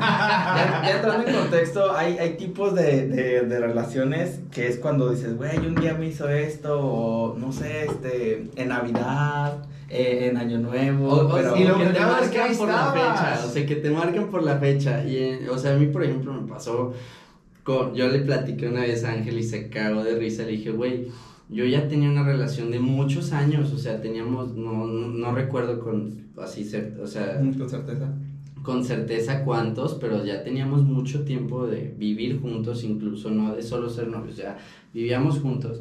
ya, 0.00 0.82
ya 0.84 0.96
entrando 0.96 1.28
en 1.28 1.34
contexto, 1.34 1.96
hay, 1.96 2.18
hay 2.18 2.30
tipos 2.36 2.74
de, 2.74 3.08
de, 3.08 3.40
de 3.42 3.60
relaciones 3.60 4.40
que 4.52 4.66
es 4.68 4.76
cuando 4.78 5.10
dices, 5.10 5.36
güey, 5.36 5.56
un 5.58 5.74
día 5.74 5.94
me 5.94 6.06
hizo 6.06 6.28
esto, 6.28 6.78
o 6.80 7.36
no 7.38 7.52
sé, 7.52 7.84
este, 7.86 8.46
en 8.56 8.68
Navidad, 8.68 9.54
eh, 9.88 10.28
en 10.30 10.36
Año 10.36 10.58
Nuevo, 10.58 11.08
O, 11.08 11.34
pero... 11.34 11.56
y 11.56 11.64
lo 11.64 11.78
que 11.78 11.86
te 11.86 12.00
marcan 12.00 12.56
por 12.56 12.68
la 12.68 12.92
fecha, 12.92 13.42
o 13.46 13.48
sea, 13.50 13.66
que 13.66 13.76
te 13.76 13.90
marcan 13.90 14.30
por 14.30 14.42
la 14.42 14.58
fecha. 14.58 15.04
Y, 15.06 15.16
eh, 15.16 15.48
o 15.50 15.56
sea, 15.58 15.74
a 15.74 15.78
mí, 15.78 15.86
por 15.86 16.04
ejemplo, 16.04 16.32
me 16.32 16.46
pasó, 16.48 16.92
con, 17.64 17.94
yo 17.94 18.08
le 18.08 18.20
platiqué 18.20 18.68
una 18.68 18.80
vez 18.82 19.04
a 19.04 19.12
Ángel 19.12 19.38
y 19.38 19.42
se 19.42 19.68
cagó 19.68 20.02
de 20.04 20.18
risa, 20.18 20.42
le 20.44 20.52
dije, 20.52 20.70
güey, 20.70 21.08
yo 21.50 21.64
ya 21.64 21.88
tenía 21.88 22.10
una 22.10 22.24
relación 22.24 22.70
de 22.70 22.78
muchos 22.78 23.32
años, 23.32 23.72
o 23.72 23.78
sea, 23.78 24.00
teníamos, 24.00 24.54
no, 24.54 24.86
no, 24.86 25.08
no 25.08 25.32
recuerdo 25.32 25.80
con, 25.80 26.28
así, 26.42 26.68
o 27.02 27.06
sea, 27.06 27.38
Mm, 27.42 27.54
Con 27.58 27.70
certeza. 27.70 28.14
con 28.62 28.84
certeza 28.84 29.44
cuántos, 29.44 29.94
pero 29.94 30.24
ya 30.24 30.42
teníamos 30.44 30.82
mucho 30.82 31.24
tiempo 31.24 31.66
de 31.66 31.94
vivir 31.96 32.40
juntos, 32.40 32.84
incluso 32.84 33.30
no 33.30 33.54
de 33.56 33.62
solo 33.62 33.88
ser 33.88 34.08
novios, 34.08 34.36
ya 34.36 34.58
vivíamos 34.92 35.38
juntos. 35.40 35.80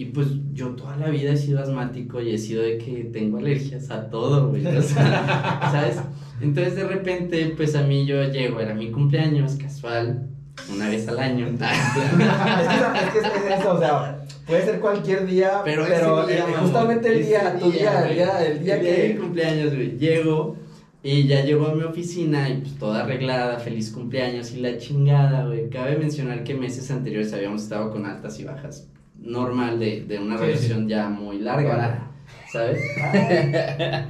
Y 0.00 0.06
pues 0.06 0.28
yo 0.54 0.68
toda 0.70 0.96
la 0.96 1.10
vida 1.10 1.32
he 1.32 1.36
sido 1.36 1.60
asmático 1.60 2.22
y 2.22 2.30
he 2.30 2.38
sido 2.38 2.62
de 2.62 2.78
que 2.78 3.10
tengo 3.12 3.36
alergias 3.36 3.90
a 3.90 4.08
todo, 4.08 4.48
güey. 4.48 4.66
O 4.66 4.80
sea, 4.80 5.60
¿sabes? 5.70 5.96
Entonces 6.40 6.74
de 6.74 6.84
repente, 6.84 7.52
pues 7.54 7.76
a 7.76 7.82
mí 7.82 8.06
yo 8.06 8.24
llego, 8.24 8.60
era 8.60 8.72
mi 8.72 8.90
cumpleaños 8.90 9.56
casual, 9.56 10.26
una 10.74 10.88
vez 10.88 11.06
al 11.06 11.18
año. 11.18 11.48
es, 11.48 11.52
que, 11.58 11.58
es 11.58 13.12
que 13.12 13.18
es, 13.18 13.24
es 13.26 13.60
eso, 13.60 13.74
o 13.74 13.78
sea, 13.78 14.24
Puede 14.46 14.64
ser 14.64 14.80
cualquier 14.80 15.26
día, 15.26 15.60
Pero, 15.66 15.84
pero, 15.86 16.22
ese 16.22 16.32
día, 16.32 16.46
eh, 16.48 16.54
justamente 16.58 17.12
el 17.12 17.26
día, 17.26 17.58
tu 17.58 17.70
día, 17.70 18.08
el 18.08 18.14
día, 18.14 18.46
el 18.46 18.64
día 18.64 18.76
el 18.76 18.80
día 18.80 18.92
de 18.94 19.08
mi 19.10 19.20
cumpleaños, 19.20 19.74
güey. 19.74 19.98
Llego 19.98 20.56
y 21.02 21.26
ya 21.26 21.44
llegó 21.44 21.66
a 21.66 21.74
mi 21.74 21.82
oficina 21.82 22.48
y 22.48 22.62
pues 22.62 22.78
toda 22.78 23.04
arreglada, 23.04 23.58
feliz 23.58 23.90
cumpleaños 23.90 24.50
y 24.52 24.60
la 24.60 24.78
chingada, 24.78 25.44
güey. 25.44 25.68
Cabe 25.68 25.98
mencionar 25.98 26.42
que 26.42 26.54
meses 26.54 26.90
anteriores 26.90 27.34
habíamos 27.34 27.64
estado 27.64 27.90
con 27.90 28.06
altas 28.06 28.40
y 28.40 28.44
bajas. 28.44 28.89
Normal 29.20 29.78
de, 29.78 30.04
de 30.04 30.18
una 30.18 30.36
Sí, 30.38 30.44
relación 30.44 30.88
ya 30.88 31.08
muy 31.08 31.38
larga. 31.38 32.10
¿sabes? 32.52 32.80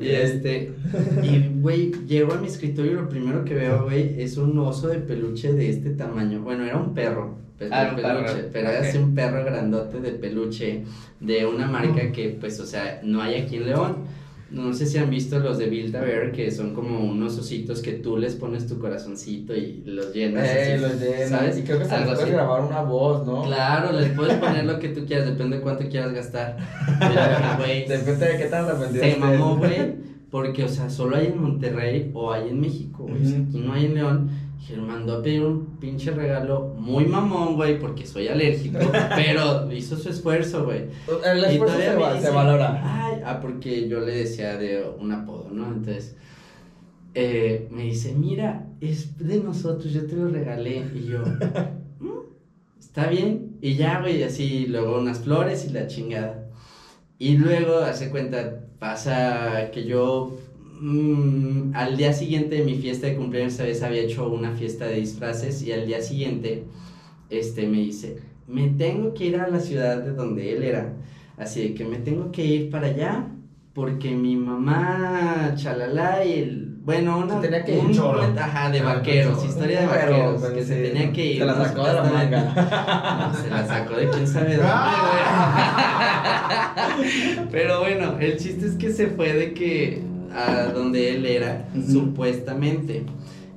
Y 0.00 0.08
este, 0.08 0.72
y 1.22 1.60
güey, 1.60 1.92
llego 2.08 2.32
a 2.32 2.38
mi 2.40 2.48
escritorio 2.48 2.92
y 2.92 2.94
lo 2.96 3.08
primero 3.08 3.44
que 3.44 3.54
veo, 3.54 3.84
güey, 3.84 4.20
es 4.20 4.36
un 4.38 4.58
oso 4.58 4.88
de 4.88 4.98
peluche 4.98 5.52
de 5.52 5.68
este 5.70 5.90
tamaño. 5.90 6.40
Bueno, 6.40 6.64
era 6.64 6.76
un 6.78 6.94
perro 6.94 7.38
pe- 7.56 7.66
de 7.66 7.74
Ah, 7.74 7.90
un 7.90 8.02
peluche, 8.02 8.34
perro, 8.34 8.48
pero 8.52 8.68
era 8.70 8.80
así 8.80 8.98
un 8.98 9.14
perro 9.14 9.44
grandote 9.44 10.00
de 10.00 10.10
peluche 10.12 10.82
de 11.20 11.46
una 11.46 11.68
marca 11.68 12.10
que, 12.10 12.30
pues, 12.40 12.58
o 12.58 12.66
sea, 12.66 13.00
no 13.04 13.22
hay 13.22 13.36
aquí 13.36 13.56
en 13.56 13.66
León. 13.66 13.96
No 14.50 14.72
sé 14.72 14.86
si 14.86 14.98
han 14.98 15.10
visto 15.10 15.38
los 15.40 15.58
de 15.58 15.66
Build 15.68 15.96
a 15.96 16.00
Bear, 16.02 16.30
que 16.30 16.50
son 16.50 16.74
como 16.74 17.00
unos 17.10 17.36
ositos 17.38 17.80
que 17.80 17.92
tú 17.92 18.16
les 18.18 18.34
pones 18.34 18.66
tu 18.66 18.78
corazoncito 18.78 19.54
y 19.56 19.82
los 19.86 20.12
llenas. 20.14 20.46
Eh, 20.48 20.74
así, 20.74 20.82
los 20.82 21.00
llenas. 21.00 21.28
¿sabes? 21.30 21.58
Y 21.58 21.62
creo 21.62 21.78
que 21.78 21.84
se 21.86 21.90
les 21.90 21.98
Algo 22.00 22.12
puede 22.12 22.22
así. 22.24 22.32
grabar 22.32 22.62
una 22.62 22.82
voz, 22.82 23.26
¿no? 23.26 23.42
Claro, 23.44 23.98
les 23.98 24.10
puedes 24.10 24.34
poner 24.38 24.64
lo 24.66 24.78
que 24.78 24.90
tú 24.90 25.06
quieras, 25.06 25.26
depende 25.26 25.56
de 25.56 25.62
cuánto 25.62 25.88
quieras 25.88 26.12
gastar. 26.12 26.56
Pero, 27.00 27.88
Depende 27.98 28.26
de 28.26 28.38
qué 28.38 28.44
tan 28.44 28.64
arrepentido 28.66 29.04
se 29.04 29.16
mamó, 29.16 29.56
güey. 29.56 30.04
Porque, 30.30 30.64
o 30.64 30.68
sea, 30.68 30.90
solo 30.90 31.16
hay 31.16 31.26
en 31.26 31.40
Monterrey 31.40 32.10
o 32.12 32.32
hay 32.32 32.48
en 32.48 32.60
México, 32.60 33.04
güey. 33.08 33.22
O 33.22 33.24
sea, 33.24 33.38
Ujú. 33.40 33.48
Aquí 33.48 33.58
no 33.60 33.72
hay 33.72 33.84
en 33.86 33.94
León. 33.94 34.30
Él 34.70 34.80
mandó 34.80 35.18
a 35.18 35.22
pedir 35.22 35.42
un 35.44 35.76
pinche 35.78 36.10
regalo 36.10 36.74
muy 36.78 37.04
mamón, 37.04 37.54
güey, 37.56 37.78
porque 37.78 38.06
soy 38.06 38.28
alérgico. 38.28 38.78
pero 39.14 39.70
hizo 39.70 39.96
su 39.96 40.08
esfuerzo, 40.08 40.64
güey. 40.64 40.86
El 41.24 41.38
Y 41.40 41.44
esfuerzo 41.44 41.76
todavía 41.76 42.20
se, 42.20 42.30
valora. 42.30 42.80
Ay, 43.06 43.20
ah, 43.24 43.40
porque 43.40 43.88
yo 43.88 44.00
le 44.00 44.12
decía 44.16 44.56
de 44.56 44.84
un 44.98 45.12
apodo, 45.12 45.48
¿no? 45.52 45.66
Entonces, 45.68 46.16
eh, 47.14 47.68
me 47.70 47.82
dice, 47.84 48.14
mira, 48.14 48.66
es 48.80 49.18
de 49.18 49.38
nosotros, 49.38 49.92
yo 49.92 50.06
te 50.06 50.16
lo 50.16 50.28
regalé. 50.28 50.82
Y 50.94 51.06
yo, 51.08 51.20
"Mm, 52.00 52.78
está 52.80 53.06
bien. 53.08 53.56
Y 53.60 53.74
ya, 53.76 54.00
güey, 54.00 54.22
así, 54.22 54.66
luego 54.66 54.98
unas 54.98 55.20
flores 55.20 55.66
y 55.68 55.72
la 55.72 55.86
chingada. 55.86 56.48
Y 57.18 57.36
luego, 57.36 57.78
hace 57.78 58.10
cuenta, 58.10 58.60
pasa 58.78 59.70
que 59.72 59.84
yo 59.84 60.36
mm, 60.84 61.74
al 61.74 61.96
día 61.96 62.12
siguiente 62.12 62.56
de 62.56 62.64
mi 62.64 62.74
fiesta 62.76 63.06
de 63.06 63.16
cumpleaños, 63.16 63.56
vez 63.58 63.82
había 63.82 64.02
hecho 64.02 64.28
una 64.28 64.52
fiesta 64.52 64.86
de 64.86 64.96
disfraces 64.96 65.62
y 65.62 65.72
al 65.72 65.86
día 65.86 66.00
siguiente, 66.02 66.64
este, 67.30 67.66
me 67.66 67.78
dice, 67.78 68.18
me 68.46 68.68
tengo 68.68 69.14
que 69.14 69.24
ir 69.26 69.36
a 69.40 69.48
la 69.48 69.60
ciudad 69.60 69.98
de 70.02 70.12
donde 70.12 70.52
él 70.56 70.62
era. 70.62 70.92
Así 71.38 71.68
de 71.68 71.74
que 71.74 71.84
me 71.84 71.96
tengo 71.98 72.30
que 72.30 72.44
ir 72.44 72.70
para 72.70 72.86
allá 72.88 73.26
porque 73.72 74.10
mi 74.12 74.36
mamá, 74.36 75.52
chalala, 75.56 76.24
y 76.24 76.32
el, 76.34 76.76
bueno, 76.84 77.18
una, 77.18 77.40
Se 77.40 77.48
tenía 77.48 77.64
que 77.64 77.76
ir 77.76 77.84
un 77.84 77.92
cholo. 77.92 78.18
cuento- 78.20 78.40
ajá, 78.40 78.70
de 78.70 78.78
Ah, 78.80 78.84
vaqueros, 78.84 79.36
cholo. 79.38 79.48
historia 79.48 79.80
de 79.80 79.88
Pero, 79.88 80.00
vaqueros, 80.12 80.42
pero 80.42 80.54
que 80.54 80.62
se 80.64 80.82
tenía 80.82 81.12
que 81.12 81.26
ir. 81.26 81.38
Se 81.38 81.44
la 81.46 81.54
¿no? 81.54 81.64
sacó 81.64 81.86
de 81.86 81.92
la 81.94 82.02
manga. 82.04 83.30
No, 83.32 83.42
se 83.42 83.50
la 83.50 83.66
sacó 83.66 83.96
de 83.96 84.10
quién 84.10 84.28
sabe 84.28 84.56
dónde. 84.58 84.70
Pero 87.50 87.80
bueno, 87.80 88.16
el 88.20 88.36
chiste 88.38 88.66
es 88.66 88.74
que 88.76 88.92
se 88.92 89.08
fue 89.08 89.32
de 89.32 89.54
que 89.54 90.02
a 90.34 90.72
donde 90.72 91.14
él 91.14 91.26
era, 91.26 91.70
supuestamente. 91.80 93.16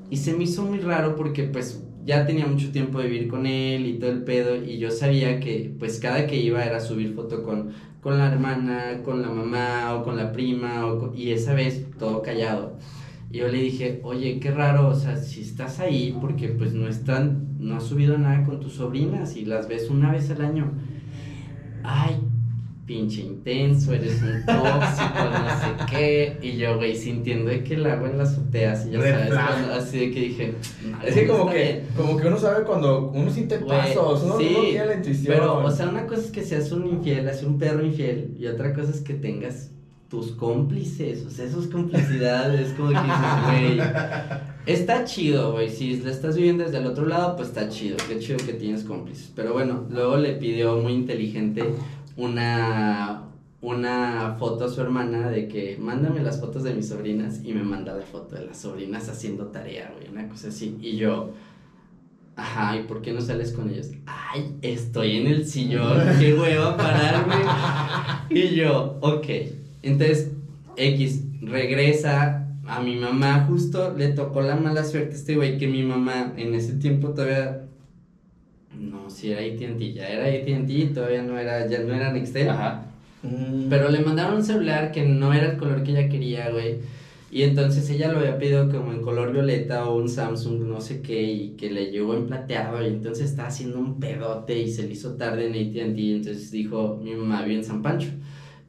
Y 0.09 0.17
se 0.17 0.33
me 0.33 0.43
hizo 0.45 0.63
muy 0.63 0.79
raro 0.79 1.15
porque 1.15 1.43
pues 1.43 1.83
ya 2.05 2.25
tenía 2.25 2.47
mucho 2.47 2.71
tiempo 2.71 2.99
de 2.99 3.07
vivir 3.09 3.27
con 3.27 3.45
él 3.45 3.85
y 3.87 3.99
todo 3.99 4.11
el 4.11 4.23
pedo 4.23 4.55
y 4.63 4.77
yo 4.79 4.91
sabía 4.91 5.39
que 5.39 5.75
pues 5.79 5.99
cada 5.99 6.27
que 6.27 6.37
iba 6.37 6.63
era 6.63 6.79
subir 6.79 7.13
foto 7.13 7.43
con, 7.43 7.73
con 8.01 8.17
la 8.17 8.31
hermana, 8.31 9.01
con 9.03 9.21
la 9.21 9.29
mamá 9.29 9.95
o 9.95 10.03
con 10.03 10.15
la 10.17 10.31
prima 10.31 10.85
o 10.87 10.99
con- 10.99 11.17
y 11.17 11.31
esa 11.31 11.53
vez 11.53 11.85
todo 11.97 12.21
callado. 12.21 12.77
Y 13.31 13.39
yo 13.39 13.47
le 13.49 13.57
dije, 13.59 13.99
oye, 14.03 14.39
qué 14.39 14.51
raro, 14.51 14.87
o 14.89 14.95
sea, 14.95 15.17
si 15.17 15.41
estás 15.41 15.79
ahí 15.79 16.17
porque 16.21 16.49
pues 16.49 16.73
no 16.73 16.87
están, 16.87 17.57
no 17.59 17.75
has 17.77 17.83
subido 17.85 18.17
nada 18.17 18.43
con 18.45 18.59
tus 18.61 18.73
sobrinas 18.75 19.35
y 19.35 19.45
las 19.45 19.67
ves 19.67 19.89
una 19.89 20.11
vez 20.11 20.29
al 20.31 20.41
año. 20.41 20.73
Ay, 21.83 22.26
pinche 22.87 23.21
intenso, 23.21 23.93
eres 23.93 24.21
un 24.21 24.45
tóxico, 24.45 25.19
no 25.29 25.49
sé 25.59 25.85
qué. 25.91 26.37
Y 26.41 26.55
yo, 26.57 26.77
güey, 26.77 26.95
sintiendo 26.95 27.51
de 27.51 27.61
que 27.63 27.73
el 27.75 27.85
agua 27.85 28.09
en 28.09 28.17
la 28.17 28.23
azotea, 28.23 28.71
así 28.71 28.91
ya 28.91 28.99
Red 28.99 29.13
sabes, 29.13 29.33
cuando- 29.33 29.73
así 29.73 29.99
de 29.99 30.11
que 30.11 30.19
dije, 30.21 30.53
"No, 30.89 31.01
Es 31.05 31.13
que 31.13 31.27
como 31.27 31.49
que, 31.51 31.57
bien". 31.63 31.83
como 31.97 32.17
que 32.17 32.27
uno 32.27 32.37
sabe 32.39 32.63
cuando 32.63 33.11
uno 33.13 33.29
siente 33.29 33.57
Güey, 33.57 33.69
pasos, 33.69 34.23
uno, 34.23 34.37
sí, 34.39 34.47
uno 34.57 34.69
tiene 34.69 34.85
la 34.85 34.95
intuición. 34.95 35.25
Pero, 35.27 35.65
o 35.65 35.69
sea, 35.71 35.89
una 35.89 36.07
cosa 36.07 36.21
es 36.21 36.31
que 36.31 36.43
seas 36.43 36.71
un 36.71 36.87
infiel, 36.87 37.27
así 37.27 37.45
un 37.45 37.57
perro 37.59 37.85
infiel, 37.85 38.33
y 38.39 38.47
otra 38.47 38.73
cosa 38.73 38.89
es 38.91 39.01
que 39.01 39.13
tengas 39.15 39.71
tus 40.09 40.31
cómplices, 40.31 41.25
o 41.25 41.29
sea, 41.29 41.43
esas 41.43 41.67
complicidades, 41.67 42.69
como 42.77 42.91
que 42.91 42.95
dices, 42.95 43.75
güey, 43.75 43.79
está 44.65 45.03
chido, 45.03 45.51
güey, 45.51 45.69
si 45.69 45.97
la 46.01 46.11
estás 46.11 46.37
viviendo 46.37 46.63
desde 46.63 46.77
el 46.77 46.85
otro 46.85 47.05
lado, 47.05 47.35
pues 47.35 47.49
está 47.49 47.67
chido, 47.67 47.97
qué 48.07 48.17
chido 48.19 48.37
que 48.37 48.53
tienes 48.53 48.85
cómplices. 48.85 49.31
Pero 49.35 49.51
bueno, 49.51 49.83
luego 49.89 50.15
le 50.15 50.31
pidió 50.35 50.77
muy 50.77 50.93
inteligente 50.93 51.65
una, 52.17 53.29
una 53.61 54.35
foto 54.37 54.65
a 54.65 54.69
su 54.69 54.81
hermana 54.81 55.29
de 55.29 55.47
que 55.47 55.77
mándame 55.79 56.21
las 56.21 56.39
fotos 56.39 56.63
de 56.63 56.73
mis 56.73 56.89
sobrinas 56.89 57.41
y 57.43 57.53
me 57.53 57.63
manda 57.63 57.95
la 57.95 58.05
foto 58.05 58.35
de 58.35 58.45
las 58.45 58.57
sobrinas 58.57 59.07
haciendo 59.07 59.47
tarea, 59.47 59.93
güey, 59.95 60.09
una 60.09 60.27
cosa 60.27 60.49
así. 60.49 60.77
Y 60.81 60.97
yo, 60.97 61.31
ajá, 62.35 62.77
¿y 62.77 62.83
por 62.83 63.01
qué 63.01 63.13
no 63.13 63.21
sales 63.21 63.51
con 63.51 63.69
ellos? 63.69 63.91
Ay, 64.05 64.57
estoy 64.61 65.17
en 65.17 65.27
el 65.27 65.47
sillón, 65.47 66.01
qué 66.19 66.33
hueva 66.33 66.75
pararme. 66.75 67.35
Y 68.29 68.55
yo, 68.55 68.97
ok. 69.01 69.27
Entonces, 69.83 70.31
X 70.75 71.23
regresa 71.41 72.47
a 72.65 72.81
mi 72.81 72.95
mamá, 72.95 73.45
justo 73.47 73.93
le 73.95 74.09
tocó 74.09 74.41
la 74.41 74.55
mala 74.55 74.83
suerte 74.83 75.13
a 75.13 75.17
este 75.17 75.35
güey 75.35 75.57
que 75.57 75.67
mi 75.67 75.83
mamá 75.83 76.33
en 76.35 76.53
ese 76.53 76.73
tiempo 76.73 77.09
todavía 77.09 77.66
no, 78.79 79.09
si 79.09 79.31
era 79.31 79.41
AT&T, 79.41 79.93
ya 79.93 80.07
era 80.07 80.25
AT&T, 80.25 80.91
todavía 80.93 81.23
no 81.23 81.37
era, 81.37 81.67
ya 81.67 81.79
no 81.79 81.93
era 81.93 82.11
Nextel. 82.11 82.49
Ajá. 82.49 82.85
Mm. 83.23 83.69
Pero 83.69 83.89
le 83.89 83.99
mandaron 83.99 84.35
un 84.35 84.43
celular 84.43 84.91
que 84.91 85.03
no 85.03 85.33
era 85.33 85.51
el 85.51 85.57
color 85.57 85.83
que 85.83 85.91
ella 85.91 86.09
quería, 86.09 86.49
güey. 86.51 86.77
Y 87.29 87.43
entonces 87.43 87.89
ella 87.89 88.11
lo 88.11 88.19
había 88.19 88.37
pedido 88.37 88.69
como 88.69 88.93
en 88.93 89.01
color 89.01 89.33
violeta 89.33 89.85
o 89.89 89.97
un 89.97 90.07
Samsung, 90.07 90.61
no 90.61 90.79
sé 90.79 91.01
qué, 91.01 91.21
y 91.21 91.49
que 91.57 91.69
le 91.69 91.91
llegó 91.91 92.15
en 92.15 92.27
plateado. 92.27 92.81
Y 92.81 92.87
entonces 92.87 93.31
estaba 93.31 93.49
haciendo 93.49 93.79
un 93.79 93.99
pedote 93.99 94.57
y 94.57 94.69
se 94.71 94.83
le 94.83 94.93
hizo 94.93 95.15
tarde 95.15 95.47
en 95.47 95.53
ATT. 95.53 95.97
Entonces 95.97 96.51
dijo, 96.51 96.99
mi 97.03 97.13
mamá 97.15 97.43
vive 97.43 97.57
en 97.57 97.65
San 97.65 97.81
Pancho. 97.81 98.09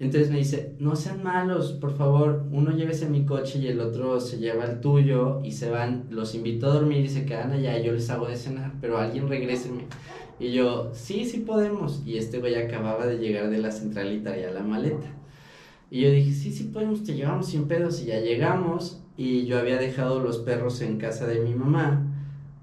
Entonces 0.00 0.30
me 0.30 0.38
dice, 0.38 0.74
no 0.78 0.94
sean 0.94 1.24
malos, 1.24 1.72
por 1.72 1.96
favor, 1.96 2.44
uno 2.52 2.70
llévese 2.70 3.08
mi 3.08 3.24
coche 3.24 3.58
y 3.58 3.66
el 3.66 3.80
otro 3.80 4.20
se 4.20 4.38
lleva 4.38 4.64
el 4.64 4.80
tuyo 4.80 5.40
y 5.44 5.50
se 5.50 5.70
van, 5.70 6.04
los 6.10 6.36
invito 6.36 6.66
a 6.66 6.74
dormir 6.74 7.04
y 7.04 7.08
se 7.08 7.26
quedan 7.26 7.50
allá 7.50 7.76
y 7.78 7.84
yo 7.84 7.92
les 7.92 8.08
hago 8.08 8.28
de 8.28 8.36
cenar, 8.36 8.72
pero 8.80 8.98
alguien 8.98 9.28
regréseme. 9.28 9.86
Y 10.40 10.52
yo, 10.52 10.90
sí, 10.94 11.24
sí 11.24 11.38
podemos. 11.38 12.02
Y 12.06 12.16
este 12.16 12.38
güey 12.38 12.54
acababa 12.54 13.06
de 13.06 13.18
llegar 13.18 13.50
de 13.50 13.58
la 13.58 13.72
central 13.72 14.12
y 14.12 14.20
traía 14.20 14.52
la 14.52 14.62
maleta. 14.62 15.08
Y 15.90 16.02
yo 16.02 16.10
dije, 16.10 16.32
sí, 16.32 16.52
sí 16.52 16.64
podemos, 16.64 17.02
te 17.02 17.14
llevamos 17.14 17.48
sin 17.48 17.66
pedos. 17.66 18.00
Y 18.02 18.06
ya 18.06 18.20
llegamos 18.20 19.00
y 19.16 19.46
yo 19.46 19.58
había 19.58 19.78
dejado 19.78 20.20
los 20.20 20.38
perros 20.38 20.80
en 20.80 20.98
casa 20.98 21.26
de 21.26 21.40
mi 21.40 21.54
mamá. 21.54 22.04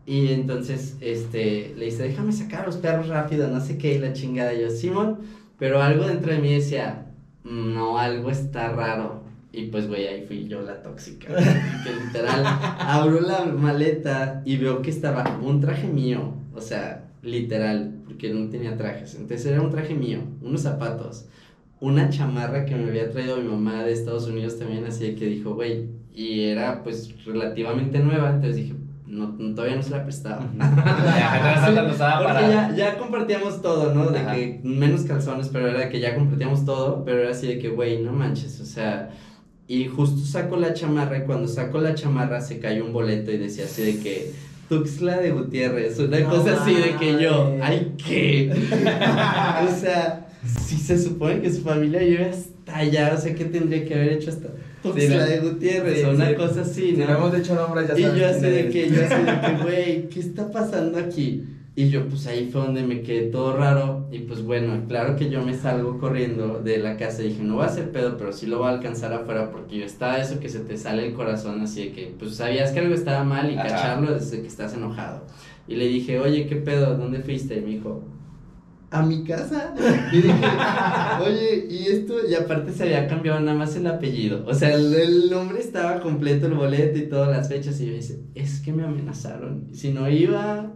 Y 0.05 0.27
entonces, 0.31 0.95
este, 1.01 1.73
le 1.75 1.85
dice, 1.85 2.03
déjame 2.03 2.31
sacar 2.31 2.65
los 2.65 2.77
perros 2.77 3.07
rápido, 3.07 3.49
no 3.49 3.59
sé 3.59 3.77
qué, 3.77 3.95
y 3.95 3.99
la 3.99 4.13
chingada. 4.13 4.53
Y 4.53 4.61
yo, 4.61 4.69
Simón, 4.69 5.19
pero 5.57 5.81
algo 5.81 6.05
dentro 6.05 6.31
de 6.31 6.39
mí 6.39 6.53
decía, 6.53 7.07
no, 7.45 7.97
algo 7.97 8.29
está 8.29 8.69
raro. 8.69 9.23
Y 9.53 9.67
pues, 9.67 9.87
güey, 9.87 10.07
ahí 10.07 10.25
fui 10.27 10.47
yo 10.47 10.61
la 10.61 10.81
tóxica. 10.81 11.27
que 11.83 12.05
literal, 12.05 12.43
abro 12.79 13.21
la 13.21 13.45
maleta 13.45 14.41
y 14.43 14.57
veo 14.57 14.81
que 14.81 14.89
estaba 14.89 15.39
un 15.41 15.61
traje 15.61 15.87
mío. 15.87 16.33
O 16.53 16.59
sea, 16.59 17.05
literal, 17.21 18.01
porque 18.05 18.33
no 18.33 18.49
tenía 18.49 18.75
trajes. 18.75 19.15
Entonces 19.15 19.45
era 19.45 19.61
un 19.61 19.69
traje 19.69 19.93
mío, 19.93 20.19
unos 20.41 20.61
zapatos, 20.61 21.27
una 21.79 22.09
chamarra 22.09 22.65
que 22.65 22.75
me 22.75 22.89
había 22.89 23.11
traído 23.11 23.37
mi 23.37 23.47
mamá 23.47 23.83
de 23.83 23.93
Estados 23.93 24.27
Unidos 24.27 24.57
también, 24.57 24.85
así 24.85 25.15
que 25.15 25.25
dijo, 25.25 25.53
güey, 25.53 25.87
y 26.13 26.43
era 26.43 26.83
pues 26.83 27.13
relativamente 27.25 27.99
nueva. 27.99 28.29
Entonces 28.29 28.55
dije, 28.57 28.73
no, 29.07 29.35
no, 29.37 29.53
todavía 29.53 29.75
no 29.75 29.83
se 29.83 29.91
la 29.91 30.03
prestaba. 30.03 30.39
Porque 32.23 32.41
ya, 32.49 32.73
ya 32.75 32.97
compartíamos 32.97 33.61
todo, 33.61 33.93
¿no? 33.93 34.09
De 34.09 34.19
Ajá. 34.19 34.33
que 34.33 34.59
menos 34.63 35.01
calzones, 35.01 35.49
pero 35.49 35.67
era 35.67 35.89
que 35.89 35.99
ya 35.99 36.15
compartíamos 36.15 36.65
todo, 36.65 37.03
pero 37.05 37.21
era 37.21 37.31
así 37.31 37.47
de 37.47 37.59
que, 37.59 37.69
güey, 37.69 38.01
no 38.01 38.11
manches, 38.11 38.59
o 38.59 38.65
sea, 38.65 39.11
y 39.67 39.85
justo 39.85 40.25
saco 40.25 40.57
la 40.57 40.73
chamarra 40.73 41.19
y 41.19 41.21
cuando 41.21 41.47
saco 41.47 41.79
la 41.79 41.95
chamarra 41.95 42.41
se 42.41 42.59
cayó 42.59 42.85
un 42.85 42.93
boleto 42.93 43.31
y 43.31 43.37
decía 43.37 43.65
así 43.65 43.83
de 43.83 43.99
que 43.99 44.31
Tuxtla 44.69 45.17
de 45.17 45.31
Gutiérrez, 45.31 45.99
una 45.99 46.19
No 46.19 46.29
cosa 46.29 46.61
así 46.61 46.73
de 46.73 46.95
que 46.95 47.21
yo, 47.21 47.55
ay, 47.61 47.93
¿qué? 47.97 48.51
o 48.51 49.75
sea, 49.75 50.27
si 50.63 50.77
se 50.77 50.97
supone 50.97 51.41
que 51.41 51.51
su 51.51 51.61
familia 51.61 51.99
vive 51.99 52.25
hasta 52.29 52.77
allá, 52.77 53.13
o 53.15 53.21
sea, 53.21 53.35
¿qué 53.35 53.45
tendría 53.45 53.85
que 53.85 53.93
haber 53.93 54.13
hecho 54.13 54.29
hasta 54.29 54.49
Tuxtla 54.93 55.17
¿no? 55.17 55.25
de 55.25 55.39
Gutiérrez? 55.39 55.99
Sí, 55.99 56.03
o 56.05 56.09
una 56.11 56.29
sí. 56.29 56.35
cosa 56.35 56.61
así, 56.61 56.81
Si 56.91 56.97
¿no? 56.97 57.05
le 57.07 57.11
hemos 57.13 57.35
dicho 57.35 57.55
nombres, 57.55 57.87
ya 57.87 57.97
Y 57.97 58.19
yo 58.19 58.27
así 58.27 58.45
de 58.45 58.69
que, 58.69 58.89
yo 58.89 59.01
así 59.05 59.23
de 59.23 59.41
que, 59.57 59.57
güey, 59.63 60.09
¿qué 60.09 60.19
está 60.19 60.51
pasando 60.51 60.97
aquí? 60.97 61.43
Y 61.77 61.89
yo 61.89 62.07
pues 62.07 62.25
ahí 62.27 62.47
fue 62.49 62.61
donde 62.61 62.83
me 62.83 63.01
quedé 63.01 63.23
todo 63.27 63.57
raro 63.57 64.07
y 64.09 64.19
pues 64.19 64.41
bueno, 64.41 64.85
claro 64.87 65.17
que 65.17 65.29
yo 65.29 65.41
me 65.43 65.53
salgo 65.53 65.99
corriendo 65.99 66.61
de 66.63 66.77
la 66.77 66.95
casa 66.95 67.21
y 67.21 67.27
dije, 67.29 67.43
no 67.43 67.57
va 67.57 67.65
a 67.65 67.69
ser 67.69 67.91
pedo, 67.91 68.15
pero 68.17 68.31
sí 68.31 68.45
lo 68.47 68.59
voy 68.59 68.67
a 68.67 68.69
alcanzar 68.69 69.11
afuera 69.11 69.51
porque 69.51 69.79
yo 69.79 69.85
estaba 69.85 70.17
eso 70.19 70.39
que 70.39 70.47
se 70.47 70.59
te 70.59 70.77
sale 70.77 71.05
el 71.05 71.13
corazón 71.13 71.59
así 71.59 71.87
de 71.87 71.91
que 71.91 72.15
pues 72.17 72.35
sabías 72.35 72.71
que 72.71 72.79
algo 72.79 72.95
estaba 72.95 73.25
mal 73.25 73.51
y 73.51 73.55
Ajá. 73.57 73.67
cacharlo 73.67 74.13
desde 74.13 74.39
que 74.41 74.47
estás 74.47 74.73
enojado. 74.73 75.23
Y 75.67 75.75
le 75.75 75.87
dije, 75.89 76.17
oye, 76.21 76.47
¿qué 76.47 76.55
pedo? 76.55 76.95
¿Dónde 76.95 77.19
fuiste? 77.19 77.57
Y 77.57 77.61
me 77.61 77.67
dijo, 77.71 78.01
a 78.91 79.01
mi 79.01 79.23
casa. 79.23 79.73
Y 80.11 80.17
dije, 80.17 80.33
oye, 81.25 81.67
y 81.69 81.87
esto, 81.87 82.15
y 82.29 82.33
aparte 82.35 82.71
se 82.71 82.83
había 82.83 83.07
cambiado 83.07 83.39
nada 83.39 83.57
más 83.57 83.75
el 83.75 83.87
apellido. 83.87 84.43
O 84.47 84.53
sea, 84.53 84.73
el, 84.73 84.93
el 84.93 85.29
nombre 85.31 85.59
estaba 85.59 85.99
completo, 85.99 86.47
el 86.47 86.53
boleto 86.53 86.97
y 86.97 87.07
todas 87.09 87.29
las 87.29 87.49
fechas. 87.49 87.79
Y 87.81 87.87
me 87.87 87.93
dice, 87.95 88.19
es 88.35 88.61
que 88.61 88.71
me 88.71 88.83
amenazaron. 88.83 89.67
Si 89.73 89.91
no 89.91 90.09
iba, 90.09 90.71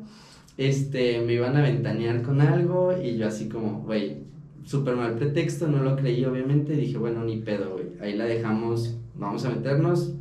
este, 0.58 1.22
me 1.22 1.34
iban 1.34 1.56
a 1.56 1.62
ventanear 1.62 2.22
con 2.22 2.42
algo. 2.42 2.94
Y 3.01 3.18
yo 3.18 3.28
así 3.28 3.48
como, 3.50 3.82
güey, 3.84 4.24
súper 4.66 4.96
mal 4.96 5.16
pretexto, 5.16 5.68
no 5.68 5.82
lo 5.84 5.96
creí 5.96 6.25
obviamente. 6.25 6.74
Dije, 6.74 6.98
bueno, 6.98 7.24
ni 7.24 7.38
pedo, 7.38 7.74
güey. 7.74 7.88
Ahí 8.01 8.18
la 8.18 8.25
dejamos, 8.25 8.98
vamos 9.16 9.46
a 9.46 9.50
meternos. 9.50 10.13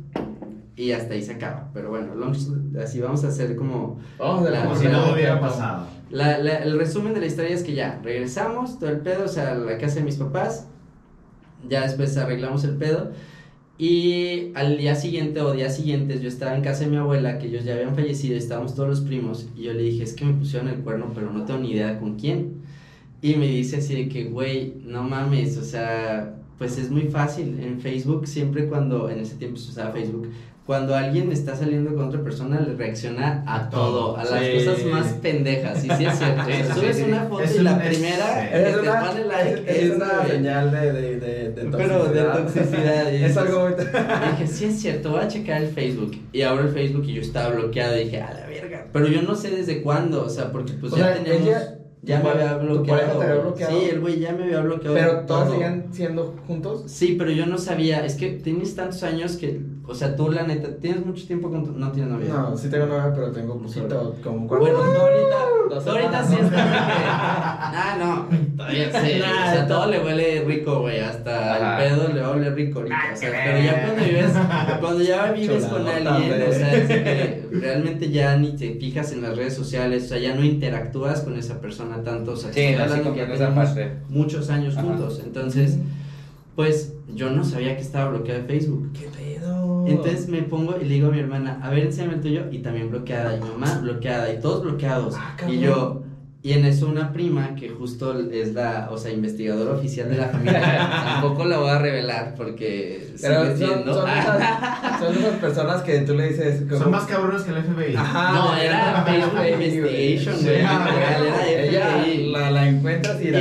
Y 0.75 0.93
hasta 0.93 1.13
ahí 1.13 1.21
se 1.21 1.33
acaba. 1.33 1.69
Pero 1.73 1.89
bueno, 1.89 2.15
long- 2.15 2.37
así 2.81 3.01
vamos 3.01 3.25
a 3.25 3.27
hacer 3.27 3.57
como 3.57 3.99
Vamos 4.17 4.47
a 4.47 4.49
La- 4.51 4.63
Como 4.63 4.75
si 4.77 4.87
no 4.87 5.11
hubiera 5.13 5.37
pasado. 5.41 5.87
La, 6.09 6.37
la- 6.39 6.57
el 6.63 6.77
resumen 6.77 7.13
de 7.13 7.19
la 7.21 7.25
historia 7.27 7.51
es 7.55 7.63
que 7.63 7.73
ya, 7.73 7.99
regresamos, 8.03 8.79
todo 8.79 8.89
el 8.89 8.99
pedo, 8.99 9.25
o 9.25 9.27
sea, 9.27 9.51
a 9.51 9.55
la 9.55 9.77
casa 9.77 9.95
de 9.95 10.03
mis 10.03 10.15
papás, 10.17 10.67
ya 11.67 11.81
después 11.83 12.15
arreglamos 12.17 12.63
el 12.63 12.75
pedo, 12.77 13.11
y 13.77 14.51
al 14.55 14.77
día 14.77 14.95
siguiente 14.95 15.41
o 15.41 15.53
días 15.53 15.75
siguientes 15.77 16.21
yo 16.21 16.27
estaba 16.29 16.55
en 16.55 16.61
casa 16.63 16.85
de 16.85 16.91
mi 16.91 16.97
abuela, 16.97 17.39
que 17.39 17.47
ellos 17.47 17.63
ya 17.65 17.75
habían 17.75 17.95
fallecido, 17.95 18.37
estábamos 18.37 18.75
todos 18.75 18.89
los 18.89 19.01
primos, 19.01 19.47
y 19.55 19.63
yo 19.63 19.73
le 19.73 19.83
dije, 19.83 20.03
es 20.03 20.13
que 20.13 20.25
me 20.25 20.33
pusieron 20.33 20.67
el 20.69 20.77
cuerno, 20.81 21.11
pero 21.15 21.31
no 21.31 21.45
tengo 21.45 21.59
ni 21.61 21.71
idea 21.71 21.99
con 21.99 22.17
quién. 22.17 22.61
Y 23.21 23.35
me 23.35 23.47
dice 23.47 23.77
así 23.77 23.95
de 23.95 24.09
que, 24.09 24.25
güey, 24.25 24.75
no 24.85 25.03
mames, 25.03 25.57
o 25.57 25.63
sea, 25.63 26.35
pues 26.57 26.77
es 26.77 26.89
muy 26.91 27.03
fácil. 27.03 27.59
En 27.61 27.79
Facebook, 27.81 28.27
siempre 28.27 28.67
cuando, 28.67 29.09
en 29.09 29.19
ese 29.19 29.35
tiempo 29.35 29.57
se 29.59 29.71
usaba 29.71 29.91
Facebook, 29.91 30.29
cuando 30.69 30.95
alguien 30.95 31.31
está 31.31 31.55
saliendo 31.55 31.95
con 31.95 32.09
otra 32.09 32.21
persona, 32.21 32.59
le 32.59 32.75
reacciona 32.75 33.43
a 33.47 33.71
todo, 33.71 34.15
a 34.17 34.23
las 34.23 34.39
Sí. 34.39 34.51
cosas 34.65 34.85
más 34.85 35.07
pendejas. 35.13 35.83
Y 35.83 35.89
sí 35.89 36.05
es 36.05 36.15
cierto. 36.19 36.43
Sí, 36.45 36.51
o 36.51 36.63
sea, 36.63 36.73
sí, 36.75 36.79
subes 36.79 36.95
sí, 36.97 37.03
una 37.07 37.23
foto 37.23 37.41
Es 37.43 37.55
y 37.55 37.59
la 37.63 37.73
un- 37.73 37.81
es- 37.81 37.87
primera 37.87 38.25
sí. 38.43 38.47
que 38.51 38.69
Es 38.69 38.75
te 38.75 38.87
pone 38.87 39.25
like 39.25 39.71
es, 39.71 39.83
es 39.83 39.95
una 39.95 40.13
güey, 40.19 40.29
señal 40.29 40.71
de, 40.71 40.93
de, 40.93 41.19
de, 41.19 41.49
de 41.53 41.65
Pero 41.75 42.05
de 42.05 42.21
toxicidad. 42.21 42.43
toxicidad. 42.43 43.11
y 43.13 43.23
es 43.23 43.37
algo 43.37 43.59
muy... 43.61 43.73
dije, 43.73 44.47
sí 44.47 44.65
es 44.65 44.79
cierto, 44.79 45.09
voy 45.09 45.21
a 45.21 45.27
checar 45.27 45.63
el 45.63 45.69
Facebook. 45.69 46.11
Y 46.33 46.41
abro 46.43 46.61
el 46.61 46.69
Facebook 46.69 47.03
y 47.07 47.13
yo 47.15 47.21
estaba 47.21 47.49
bloqueado. 47.55 47.97
Y 47.99 48.03
dije, 48.03 48.21
a 48.21 48.31
la 48.31 48.45
verga. 48.45 48.85
Pero 48.93 49.07
yo 49.07 49.23
no 49.23 49.33
sé 49.33 49.49
desde 49.49 49.81
cuándo, 49.81 50.23
o 50.23 50.29
sea, 50.29 50.51
porque 50.51 50.73
pues 50.73 50.93
O 50.93 50.97
ya 50.97 51.05
sea, 51.05 51.15
teníamos. 51.23 51.47
ella- 51.47 51.75
ya 52.03 52.21
me 52.21 52.29
había 52.29 52.55
bloqueado. 52.57 53.17
te 53.19 53.25
había 53.25 53.41
bloqueado. 53.41 53.79
Sí, 53.79 53.89
el 53.89 53.99
güey 53.99 54.19
ya 54.19 54.31
me 54.33 54.43
había 54.43 54.61
bloqueado. 54.61 54.95
Pero 54.95 55.11
todos 55.25 55.45
todo. 55.45 55.53
siguen 55.55 55.85
siendo 55.91 56.35
juntos. 56.47 56.83
Sí, 56.85 57.15
pero 57.17 57.31
yo 57.31 57.45
no 57.47 57.57
sabía. 57.57 58.05
Es 58.05 58.13
que 58.15 58.29
tienes 58.33 58.75
tantos 58.75 59.01
años 59.03 59.35
que. 59.35 59.59
O 59.89 59.95
sea, 59.95 60.15
tú, 60.15 60.29
la 60.29 60.43
neta, 60.43 60.69
tienes 60.79 61.03
mucho 61.05 61.25
tiempo 61.25 61.49
con 61.49 61.65
tu. 61.65 61.71
No 61.71 61.91
tienes 61.91 62.11
novia. 62.11 62.29
No, 62.29 62.55
sí 62.55 62.69
tengo 62.69 62.85
novia, 62.85 63.11
pero 63.13 63.31
tengo 63.31 63.57
poquito, 63.59 64.15
como 64.23 64.47
cuatro. 64.47 64.67
Bueno, 64.67 64.79
tú 64.93 64.99
ahorita, 65.01 65.35
Dos 65.75 65.83
tú 65.83 65.89
ahorita 65.91 66.23
sí 66.25 66.35
¿no? 66.39 66.45
estás 66.47 66.67
Ah, 67.11 67.95
no, 67.99 68.55
todavía 68.55 68.91
sí. 69.01 69.19
Nah, 69.19 69.49
o 69.49 69.51
sea, 69.53 69.67
to- 69.67 69.73
todo 69.73 69.87
le 69.91 69.99
huele 70.03 70.43
rico, 70.45 70.79
güey. 70.81 70.99
Hasta 70.99 71.55
Ajá. 71.55 71.83
el 71.83 71.89
pedo 71.95 72.13
le 72.13 72.21
va 72.21 72.27
a 72.27 72.31
oler 72.31 72.53
rico 72.55 72.79
ahorita. 72.79 72.95
O 73.13 73.17
sea, 73.17 73.31
pero 73.45 73.59
ya 73.63 73.83
cuando 73.85 74.03
vives, 74.05 74.31
cuando 74.79 75.01
ya 75.03 75.31
vives 75.31 75.65
con 75.65 75.87
alguien, 75.87 76.43
o 76.49 76.51
sea, 76.53 76.73
es 76.75 76.87
que 76.87 77.47
realmente 77.51 78.09
ya 78.11 78.37
ni 78.37 78.55
te 78.55 78.75
fijas 78.75 79.11
en 79.11 79.21
las 79.23 79.35
redes 79.35 79.55
sociales, 79.55 80.05
o 80.05 80.07
sea, 80.09 80.17
ya 80.19 80.35
no 80.35 80.43
interactúas 80.43 81.21
con 81.21 81.35
esa 81.37 81.59
persona 81.59 82.03
tanto. 82.03 82.33
O 82.33 82.37
sea, 82.37 82.53
Sí, 82.53 82.73
hablando 82.75 83.03
como 83.05 83.15
que 83.15 83.25
tenemos 83.25 83.69
muchos 84.09 84.49
años 84.51 84.77
Ajá. 84.77 84.85
juntos. 84.87 85.21
Entonces, 85.25 85.77
pues 86.55 86.93
yo 87.15 87.31
no 87.31 87.43
sabía 87.43 87.75
que 87.75 87.81
estaba 87.81 88.09
bloqueado 88.11 88.41
de 88.41 88.47
Facebook. 88.47 88.91
¿Qué 88.93 89.05
pedo? 89.07 89.28
Entonces 89.91 90.27
me 90.29 90.41
pongo 90.43 90.75
y 90.79 90.85
le 90.85 90.93
digo 90.95 91.07
a 91.07 91.11
mi 91.11 91.19
hermana, 91.19 91.59
a 91.63 91.69
ver, 91.69 91.79
enséñame 91.85 92.15
el 92.15 92.21
tuyo, 92.21 92.43
y 92.51 92.59
también 92.59 92.89
bloqueada, 92.89 93.35
y 93.35 93.41
mi 93.41 93.49
mamá 93.49 93.79
bloqueada, 93.81 94.31
y 94.33 94.39
todos 94.39 94.63
bloqueados. 94.63 95.15
Ah, 95.17 95.35
y 95.49 95.59
yo, 95.59 96.03
y 96.41 96.53
en 96.53 96.63
eso 96.65 96.87
una 96.87 97.11
prima, 97.11 97.53
que 97.55 97.67
justo 97.67 98.17
es 98.31 98.53
la, 98.53 98.87
o 98.91 98.97
sea, 98.97 99.11
investigadora 99.11 99.73
oficial 99.73 100.09
de 100.09 100.15
la 100.17 100.27
familia, 100.29 100.61
tampoco 101.21 101.43
la 101.45 101.57
voy 101.57 101.69
a 101.69 101.79
revelar 101.79 102.33
porque 102.37 103.09
Pero 103.21 103.43
sigue 103.55 103.57
son, 103.67 103.73
siendo. 103.75 103.93
son, 103.93 104.09
esas, 104.09 104.99
son 105.01 105.17
esas 105.17 105.33
personas 105.35 105.81
que 105.81 105.99
tú 105.99 106.13
le 106.15 106.29
dices. 106.29 106.61
como- 106.69 106.81
Son 106.83 106.91
más 106.91 107.03
cabrones 107.07 107.41
que 107.41 107.51
el 107.51 107.57
FBI. 107.63 107.95
Ajá, 107.95 108.31
No, 108.33 108.55
era 108.55 109.03
Facebook 109.05 109.51
Investigation, 109.51 110.35
Sí, 110.37 110.45
güey, 110.45 110.59
Ella 111.67 111.89
FBI. 112.03 112.31
la, 112.31 112.51
la 112.51 112.69
encuentras 112.69 113.21
y 113.21 113.31
la 113.31 113.39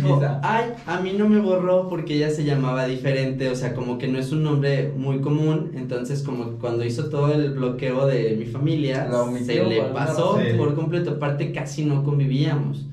dijo, 0.00 0.20
ay, 0.42 0.72
a 0.86 1.00
mí 1.00 1.14
no 1.16 1.28
me 1.28 1.40
borró 1.40 1.88
porque 1.88 2.14
ella 2.14 2.30
se 2.30 2.44
llamaba 2.44 2.86
diferente, 2.86 3.48
o 3.48 3.54
sea, 3.54 3.74
como 3.74 3.98
que 3.98 4.08
no 4.08 4.18
es 4.18 4.32
un 4.32 4.42
nombre 4.42 4.92
muy 4.96 5.20
común, 5.20 5.72
entonces 5.74 6.22
como 6.22 6.50
que 6.50 6.56
cuando 6.56 6.84
hizo 6.84 7.08
todo 7.08 7.32
el 7.32 7.50
bloqueo 7.52 8.06
de 8.06 8.36
mi 8.38 8.46
familia, 8.46 9.08
se 9.44 9.64
le 9.64 9.82
pasó 9.82 10.36
razón. 10.36 10.56
por 10.56 10.74
completo, 10.74 11.12
aparte 11.12 11.52
casi 11.52 11.84
no 11.84 12.02
convivíamos. 12.02 12.86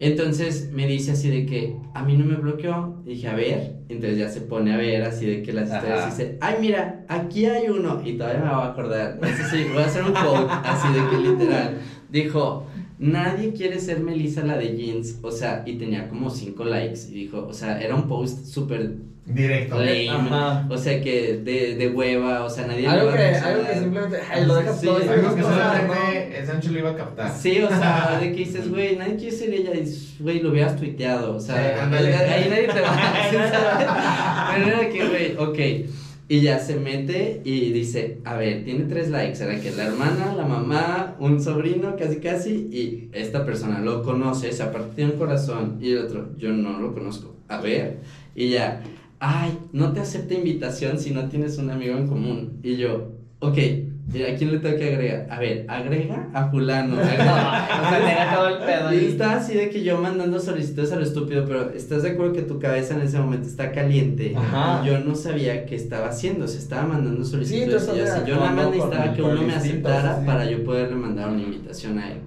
Entonces 0.00 0.70
me 0.72 0.86
dice 0.86 1.10
así 1.10 1.28
de 1.28 1.44
que 1.44 1.74
a 1.92 2.04
mí 2.04 2.16
no 2.16 2.24
me 2.24 2.36
bloqueó, 2.36 3.02
y 3.04 3.14
dije, 3.14 3.26
a 3.26 3.34
ver, 3.34 3.78
entonces 3.88 4.16
ya 4.16 4.28
se 4.28 4.40
pone 4.42 4.72
a 4.72 4.76
ver 4.76 5.02
así 5.02 5.26
de 5.26 5.42
que 5.42 5.52
las 5.52 5.68
historias 5.68 6.06
dice, 6.16 6.38
ay 6.40 6.56
mira, 6.60 7.04
aquí 7.08 7.46
hay 7.46 7.68
uno, 7.68 8.00
y 8.04 8.12
todavía 8.12 8.44
me 8.44 8.48
voy 8.48 8.62
a 8.62 8.66
acordar, 8.66 9.18
eso 9.22 9.42
sí, 9.50 9.64
voy 9.72 9.82
a 9.82 9.86
hacer 9.86 10.04
un 10.04 10.12
quote 10.12 10.52
así 10.64 10.92
de 10.92 11.08
que 11.10 11.28
literal, 11.28 11.78
dijo, 12.08 12.67
nadie 12.98 13.52
quiere 13.52 13.78
ser 13.80 14.00
Melissa 14.00 14.42
la 14.44 14.56
de 14.58 14.76
jeans, 14.76 15.16
o 15.22 15.30
sea, 15.30 15.62
y 15.66 15.74
tenía 15.74 16.08
como 16.08 16.30
cinco 16.30 16.64
likes, 16.64 17.00
y 17.10 17.14
dijo, 17.14 17.46
o 17.48 17.52
sea, 17.52 17.80
era 17.80 17.94
un 17.94 18.08
post 18.08 18.46
súper 18.46 18.92
Directo. 19.24 19.78
lame, 19.78 20.72
o 20.72 20.78
sea, 20.78 21.02
que 21.02 21.36
de, 21.44 21.74
de 21.76 21.88
hueva, 21.90 22.44
o 22.44 22.48
sea, 22.50 22.66
nadie 22.66 22.82
le 22.82 22.88
Algo 22.88 23.12
que, 23.12 23.18
algo 23.24 23.66
que 23.66 23.74
simplemente 23.78 24.18
ay, 24.30 24.46
lo 24.46 24.54
dejas 24.56 24.80
Sí, 24.80 24.86
todo. 24.86 25.04
y 25.04 25.08
algo 25.08 25.34
que 25.34 25.40
"No, 25.42 25.48
solamente 25.48 26.46
Sancho 26.46 26.70
lo 26.72 26.78
iba 26.78 26.90
a 26.92 26.96
captar. 26.96 27.30
Sí, 27.38 27.60
o 27.60 27.68
sea, 27.68 28.18
de 28.20 28.32
que 28.32 28.38
dices, 28.38 28.68
güey, 28.70 28.96
nadie 28.96 29.16
quiere 29.16 29.36
ser 29.36 29.52
ella, 29.52 29.74
y 29.74 29.80
dices, 29.80 30.14
güey, 30.18 30.40
lo 30.40 30.48
hubieras 30.50 30.76
tuiteado, 30.76 31.36
o 31.36 31.40
sea, 31.40 31.54
Sí, 31.56 32.06
ahí 32.06 32.46
nadie 32.48 32.68
te 32.68 32.80
va 32.80 32.88
a. 32.90 34.54
Pero 34.56 34.66
era 34.66 34.88
que, 34.88 35.08
güey, 35.08 35.36
ok, 35.36 35.90
y 36.28 36.42
ya 36.42 36.58
se 36.58 36.76
mete 36.78 37.40
y 37.44 37.72
dice, 37.72 38.20
a 38.24 38.36
ver, 38.36 38.62
tiene 38.64 38.84
tres 38.84 39.08
likes, 39.08 39.42
era 39.42 39.58
que 39.60 39.70
la 39.70 39.86
hermana, 39.86 40.34
la 40.36 40.44
mamá, 40.44 41.16
un 41.18 41.40
sobrino, 41.40 41.96
casi 41.96 42.16
casi, 42.16 42.68
y 42.70 43.08
esta 43.12 43.46
persona 43.46 43.80
lo 43.80 44.02
conoce, 44.02 44.52
se 44.52 44.64
partió 44.66 45.06
un 45.06 45.12
corazón, 45.12 45.78
y 45.80 45.92
el 45.92 45.98
otro, 45.98 46.36
yo 46.36 46.52
no 46.52 46.78
lo 46.78 46.92
conozco, 46.92 47.34
a 47.48 47.60
ver, 47.62 48.00
y 48.34 48.50
ya, 48.50 48.82
ay, 49.18 49.58
no 49.72 49.92
te 49.94 50.00
acepta 50.00 50.34
invitación 50.34 50.98
si 50.98 51.12
no 51.12 51.28
tienes 51.30 51.56
un 51.56 51.70
amigo 51.70 51.96
en 51.96 52.06
común, 52.06 52.60
y 52.62 52.76
yo, 52.76 53.12
ok, 53.38 53.56
¿y 53.56 53.87
¿a 54.08 54.34
quién 54.36 54.52
le 54.52 54.58
tengo 54.58 54.76
que 54.78 54.88
agregar? 54.94 55.26
A 55.30 55.38
ver, 55.38 55.66
agrega 55.68 56.28
a 56.32 56.48
fulano, 56.50 56.96
agrega- 57.00 57.68
O 57.86 57.88
sea, 57.90 57.98
tenía 57.98 58.34
todo 58.34 58.48
el 58.48 58.58
pedo 58.64 58.92
y 58.92 58.96
ahí. 58.96 59.06
está 59.06 59.36
así 59.36 59.54
de 59.54 59.68
que 59.68 59.82
yo 59.84 59.98
mandando 60.00 60.40
solicitudes 60.40 60.92
a 60.92 60.96
lo 60.96 61.02
estúpido, 61.02 61.44
pero 61.46 61.70
¿estás 61.70 62.02
de 62.04 62.10
acuerdo 62.10 62.32
que 62.32 62.42
tu 62.42 62.58
cabeza 62.58 62.94
en 62.94 63.02
ese 63.02 63.18
momento 63.18 63.46
está 63.46 63.70
caliente? 63.70 64.34
Ajá. 64.34 64.82
Y 64.82 64.88
yo 64.88 64.98
no 65.00 65.14
sabía 65.14 65.66
qué 65.66 65.74
estaba 65.76 66.08
haciendo, 66.08 66.48
se 66.48 66.58
estaba 66.58 66.84
mandando 66.86 67.24
solicitudes. 67.24 67.86
tú 67.86 67.94
y 67.94 67.98
yo, 67.98 68.04
así, 68.04 68.20
yo 68.26 68.36
nada 68.36 68.50
más 68.52 68.70
necesitaba 68.70 69.12
que 69.12 69.22
uno 69.22 69.42
me 69.42 69.54
aceptara 69.54 70.14
sí, 70.14 70.20
sí. 70.20 70.26
para 70.26 70.44
yo 70.50 70.64
poderle 70.64 70.96
mandar 70.96 71.28
una 71.28 71.42
invitación 71.42 71.98
a 71.98 72.10
él. 72.10 72.18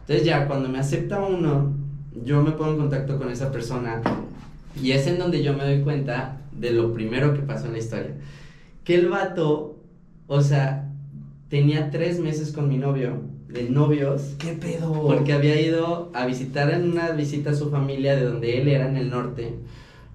Entonces 0.00 0.24
ya 0.26 0.46
cuando 0.48 0.68
me 0.68 0.78
acepta 0.78 1.20
uno, 1.20 1.72
yo 2.24 2.42
me 2.42 2.50
pongo 2.52 2.72
en 2.72 2.78
contacto 2.78 3.16
con 3.18 3.30
esa 3.30 3.52
persona 3.52 4.02
y 4.82 4.90
es 4.92 5.06
en 5.06 5.18
donde 5.18 5.42
yo 5.44 5.52
me 5.54 5.64
doy 5.64 5.80
cuenta 5.82 6.38
de 6.52 6.72
lo 6.72 6.92
primero 6.92 7.32
que 7.34 7.40
pasó 7.40 7.66
en 7.66 7.72
la 7.72 7.78
historia. 7.78 8.10
Que 8.82 8.96
el 8.96 9.08
vato, 9.08 9.78
o 10.26 10.40
sea, 10.40 10.89
tenía 11.50 11.90
tres 11.90 12.18
meses 12.20 12.52
con 12.52 12.68
mi 12.68 12.78
novio, 12.78 13.20
de 13.48 13.64
novios, 13.68 14.36
¿Qué 14.38 14.52
pedo? 14.52 14.92
porque 15.02 15.32
había 15.32 15.60
ido 15.60 16.10
a 16.14 16.24
visitar 16.24 16.70
en 16.72 16.92
una 16.92 17.10
visita 17.10 17.50
a 17.50 17.54
su 17.54 17.68
familia 17.70 18.14
de 18.16 18.24
donde 18.24 18.60
él 18.62 18.68
era 18.68 18.88
en 18.88 18.96
el 18.96 19.10
norte 19.10 19.56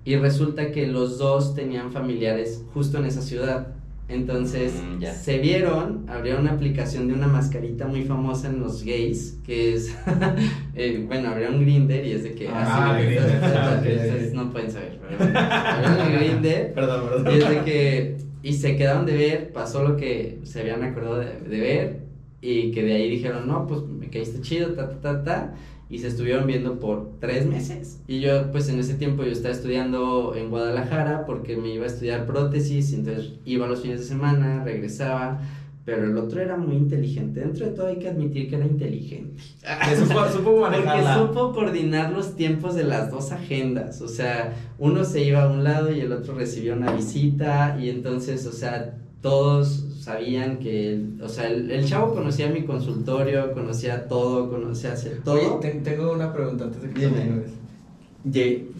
y 0.05 0.15
resulta 0.15 0.71
que 0.71 0.87
los 0.87 1.17
dos 1.17 1.53
tenían 1.53 1.91
familiares 1.91 2.63
justo 2.73 2.97
en 2.99 3.05
esa 3.05 3.21
ciudad. 3.21 3.67
Entonces 4.07 4.71
Mm, 4.83 4.99
ya. 4.99 5.13
se 5.15 5.39
vieron, 5.39 6.05
abrieron 6.07 6.41
una 6.43 6.51
aplicación 6.51 7.07
de 7.07 7.15
una 7.15 7.27
mascarita 7.27 7.87
muy 7.87 8.03
famosa 8.03 8.49
en 8.49 8.59
los 8.59 8.83
gays, 8.83 9.39
que 9.43 9.73
es, 9.73 9.95
eh, 10.75 11.03
bueno, 11.07 11.29
abrieron 11.29 11.59
Grinder 11.59 12.05
y 12.05 12.11
es 12.11 12.23
de 12.23 12.35
que 12.35 12.47
Ah, 12.47 12.95
así, 12.95 14.31
no 14.35 14.51
pueden 14.51 14.69
saber, 14.71 14.99
pero 15.01 15.17
bueno, 15.17 15.39
abrieron 15.39 16.13
Grinder 16.19 16.73
Perdón, 16.75 17.01
perdón. 17.09 17.33
y 17.33 17.37
es 17.39 17.49
de 17.49 17.61
que, 17.63 18.17
y 18.45 18.53
se 18.53 18.75
quedaron 18.75 19.07
de 19.07 19.17
ver, 19.17 19.51
pasó 19.53 19.81
lo 19.81 19.97
que 19.97 20.37
se 20.43 20.61
habían 20.61 20.83
acordado 20.83 21.17
de, 21.17 21.39
de 21.39 21.59
ver, 21.59 21.99
y 22.41 22.69
que 22.69 22.83
de 22.83 22.93
ahí 22.93 23.09
dijeron, 23.09 23.47
no, 23.47 23.65
pues 23.65 23.81
me 23.81 24.07
caíste 24.11 24.39
chido, 24.41 24.73
ta, 24.73 24.87
ta, 24.87 24.99
ta, 25.01 25.23
ta, 25.23 25.53
y 25.89 25.97
se 25.97 26.09
estuvieron 26.09 26.45
viendo 26.45 26.79
por 26.79 27.09
tres 27.19 27.47
meses. 27.47 28.01
Y 28.07 28.19
yo, 28.19 28.51
pues 28.51 28.69
en 28.69 28.79
ese 28.79 28.93
tiempo 28.93 29.23
yo 29.23 29.31
estaba 29.31 29.51
estudiando 29.51 30.35
en 30.35 30.51
Guadalajara 30.51 31.25
porque 31.25 31.57
me 31.57 31.73
iba 31.73 31.85
a 31.85 31.87
estudiar 31.87 32.27
prótesis, 32.27 32.93
entonces 32.93 33.33
iba 33.45 33.65
los 33.65 33.81
fines 33.81 34.01
de 34.01 34.05
semana, 34.05 34.63
regresaba, 34.63 35.41
pero 35.85 36.05
el 36.05 36.17
otro 36.17 36.41
era 36.41 36.57
muy 36.57 36.75
inteligente. 36.75 37.39
Dentro 37.41 37.65
de 37.67 37.71
todo 37.73 37.87
hay 37.87 37.97
que 37.99 38.09
admitir 38.09 38.49
que 38.49 38.55
era 38.55 38.65
inteligente. 38.65 39.41
Que 39.89 39.95
supo, 39.95 40.27
supo 40.29 40.61
Porque 40.61 41.03
supo 41.17 41.53
coordinar 41.53 42.11
los 42.11 42.35
tiempos 42.35 42.73
de 42.75 42.83
las 42.83 43.11
dos 43.11 43.31
agendas. 43.31 44.01
O 44.01 44.07
sea, 44.07 44.53
uno 44.79 45.03
se 45.03 45.23
iba 45.23 45.43
a 45.43 45.49
un 45.49 45.63
lado 45.63 45.91
y 45.91 45.99
el 46.01 46.11
otro 46.11 46.33
recibía 46.35 46.73
una 46.73 46.91
visita. 46.91 47.77
Y 47.79 47.89
entonces, 47.89 48.45
o 48.47 48.51
sea, 48.51 48.95
todos 49.21 49.85
sabían 49.99 50.57
que, 50.59 51.01
o 51.21 51.27
sea, 51.29 51.47
el, 51.47 51.71
el 51.71 51.85
chavo 51.85 52.13
conocía 52.13 52.47
mi 52.49 52.63
consultorio, 52.63 53.53
conocía 53.53 54.07
todo, 54.07 54.49
conocía 54.49 54.93
hacer 54.93 55.21
todo. 55.23 55.35
Oye, 55.35 55.49
te- 55.61 55.79
tengo 55.81 56.11
una 56.11 56.31
pregunta 56.33 56.65
antes 56.65 56.81
de 56.81 56.89
que 56.91 56.99
Dime. 57.01 57.11
continúes. 57.17 57.51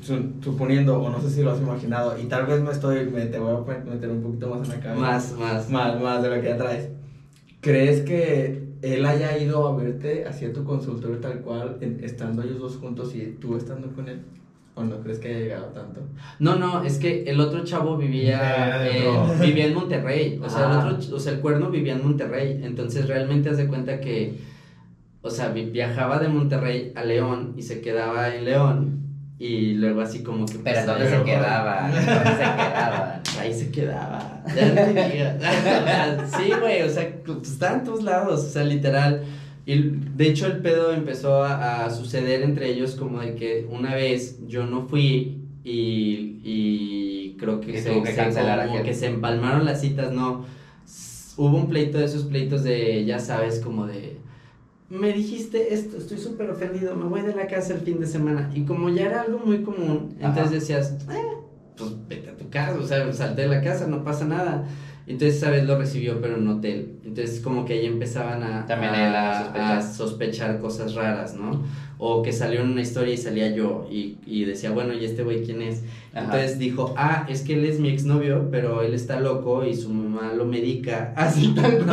Su- 0.02 0.32
suponiendo, 0.42 1.00
o 1.02 1.10
no 1.10 1.22
sé 1.22 1.30
si 1.30 1.44
lo 1.44 1.52
has 1.52 1.60
imaginado, 1.62 2.18
y 2.20 2.26
tal 2.26 2.46
vez 2.48 2.62
me 2.62 2.72
estoy, 2.72 3.06
me, 3.10 3.26
te 3.28 3.38
voy 3.40 3.54
a 3.56 3.84
meter 3.90 4.10
un 4.10 4.22
poquito 4.24 4.50
más 4.56 4.68
en 4.68 4.76
la 4.76 4.80
cabeza. 4.82 5.02
Más, 5.02 5.34
más. 5.38 5.70
Más, 5.70 6.02
más 6.02 6.24
de 6.24 6.30
lo 6.30 6.42
que 6.42 6.48
ya 6.48 6.58
traes. 6.58 6.90
¿Crees 7.62 8.02
que 8.02 8.64
él 8.82 9.06
haya 9.06 9.38
ido 9.38 9.68
a 9.68 9.76
verte 9.76 10.28
hacia 10.28 10.52
tu 10.54 10.64
consultorio 10.64 11.18
tal 11.20 11.40
cual, 11.42 11.78
en- 11.82 12.04
estando 12.04 12.42
ellos 12.44 12.60
dos 12.60 12.78
juntos 12.78 13.14
y 13.16 13.38
tú 13.40 13.56
estando 13.56 13.88
con 13.94 14.08
él? 14.10 14.22
¿O 14.78 14.84
no 14.84 15.00
crees 15.02 15.20
que 15.20 15.30
haya 15.30 15.40
llegado 15.40 15.66
tanto? 15.68 16.02
No, 16.40 16.58
no, 16.58 16.84
es 16.84 16.98
que 16.98 17.24
el 17.24 17.40
otro 17.40 17.64
chavo 17.64 17.96
vivía, 17.98 18.80
Vivía 18.84 18.88
eh, 18.88 19.38
vivía 19.42 19.68
en 19.68 19.74
Monterrey. 19.74 20.40
O 20.44 20.50
sea, 20.50 20.70
Ah. 20.82 20.88
el 20.90 20.96
otro, 20.96 21.16
o 21.16 21.20
sea, 21.20 21.32
el 21.34 21.40
cuerno 21.40 21.70
vivía 21.70 21.94
en 21.94 22.04
Monterrey. 22.04 22.60
Entonces 22.64 23.08
realmente 23.08 23.50
haz 23.50 23.58
de 23.58 23.68
cuenta 23.68 24.02
que, 24.02 24.38
o 25.22 25.30
sea, 25.30 25.50
vi- 25.50 25.70
viajaba 25.70 26.20
de 26.20 26.28
Monterrey 26.28 26.92
a 26.96 27.04
León 27.06 27.54
y 27.56 27.62
se 27.62 27.80
quedaba 27.80 28.36
en 28.36 28.44
León. 28.46 28.95
Y 29.38 29.74
luego 29.74 30.02
así 30.02 30.24
como 30.24 30.46
que... 30.46 30.60
Pero 30.60 30.86
¿dónde 30.86 31.10
se 31.10 31.24
quedaban? 31.24 31.92
¿Dónde 31.92 32.06
se 32.06 32.38
quedaban? 32.38 33.22
Ahí 33.40 33.54
se 33.54 33.70
quedaba. 33.72 34.44
Ya 34.56 34.66
no 34.70 34.76
te 34.76 35.10
digas. 35.12 35.36
O 36.26 36.28
sea, 36.28 36.28
sí, 36.38 36.52
güey, 36.60 36.82
o 36.84 36.90
sea, 36.90 37.10
pues, 37.26 37.50
está 37.52 37.74
en 37.74 37.84
todos 37.84 38.04
lados, 38.04 38.44
o 38.46 38.50
sea, 38.50 38.64
literal. 38.64 39.24
Y 39.66 39.82
de 40.16 40.28
hecho 40.28 40.46
el 40.46 40.60
pedo 40.60 40.94
empezó 40.94 41.44
a, 41.44 41.86
a 41.86 41.90
suceder 41.90 42.44
entre 42.44 42.70
ellos 42.70 42.96
como 42.96 43.20
de 43.20 43.36
que 43.36 43.68
una 43.70 43.94
vez 43.96 44.38
yo 44.48 44.66
no 44.66 44.88
fui 44.88 45.42
y, 45.64 46.40
y 46.44 47.36
creo 47.40 47.60
que 47.60 47.72
Y 47.72 47.78
se, 47.82 48.02
que 48.04 48.14
se- 48.14 48.32
como 48.68 48.84
que 48.84 48.94
se 48.94 49.08
empalmaron 49.08 49.66
las 49.66 49.82
citas, 49.82 50.12
no. 50.14 50.46
Hubo 51.38 51.58
un 51.58 51.68
pleito 51.68 51.98
de 51.98 52.06
esos 52.06 52.24
pleitos 52.24 52.64
de, 52.64 53.04
ya 53.06 53.20
sabes, 53.20 53.60
como 53.60 53.86
de 53.88 54.18
me 54.90 55.12
dijiste 55.12 55.74
esto, 55.74 55.98
estoy 55.98 56.18
súper 56.18 56.50
ofendido, 56.50 56.96
me 56.96 57.06
voy 57.06 57.22
de 57.22 57.36
la 57.36 57.48
casa 57.48 57.74
el 57.74 57.82
fin 57.82 58.00
de 58.00 58.08
semana. 58.08 58.52
Y 58.54 58.66
como 58.66 58.90
ya 58.90 59.08
era 59.08 59.22
algo 59.22 59.40
muy 59.40 59.64
común, 59.64 60.16
entonces 60.20 60.52
decías, 60.52 60.94
eh, 61.12 61.38
pues 61.76 61.92
vete 62.08 62.30
a 62.30 62.38
tu 62.38 62.50
casa, 62.50 62.78
o 62.78 62.84
sea, 62.86 63.12
salte 63.14 63.42
de 63.44 63.48
la 63.48 63.62
casa, 63.62 63.88
no 63.88 64.04
pasa 64.04 64.26
nada. 64.26 64.68
Entonces 65.08 65.38
esa 65.38 65.52
vez 65.52 65.66
lo 65.66 65.78
recibió, 65.78 66.20
pero 66.20 66.38
en 66.38 66.48
hotel. 66.48 66.94
Entonces 67.06 67.40
como 67.40 67.64
que 67.66 67.74
ahí 67.74 67.86
empezaban 67.86 68.42
a, 68.44 68.66
También 68.66 68.94
a, 68.96 69.40
a 69.40 69.44
sospechar. 69.44 69.78
a 69.78 69.82
sospechar 69.82 70.60
cosas 70.60 70.96
raras, 70.96 71.36
¿no? 71.36 71.64
O 71.98 72.24
que 72.24 72.34
salió 72.34 72.62
en 72.62 72.72
una 72.72 72.82
historia 72.82 73.14
y 73.14 73.18
salía 73.18 73.56
yo 73.56 73.88
y, 73.90 74.18
y 74.26 74.44
decía, 74.46 74.72
bueno, 74.72 74.94
¿y 74.94 75.06
este 75.06 75.24
güey 75.24 75.44
quién 75.46 75.62
es? 75.62 75.84
Ajá. 76.14 76.26
Entonces 76.26 76.58
dijo, 76.60 76.94
ah, 76.98 77.26
es 77.30 77.42
que 77.42 77.54
él 77.54 77.66
es 77.66 77.80
mi 77.80 77.90
exnovio, 77.90 78.50
pero 78.50 78.82
él 78.82 78.94
está 78.94 79.20
loco 79.20 79.64
y 79.66 79.76
su 79.76 79.90
mamá 79.90 80.34
lo 80.34 80.46
medica. 80.46 81.14
Así 81.18 81.54
tal 81.54 81.86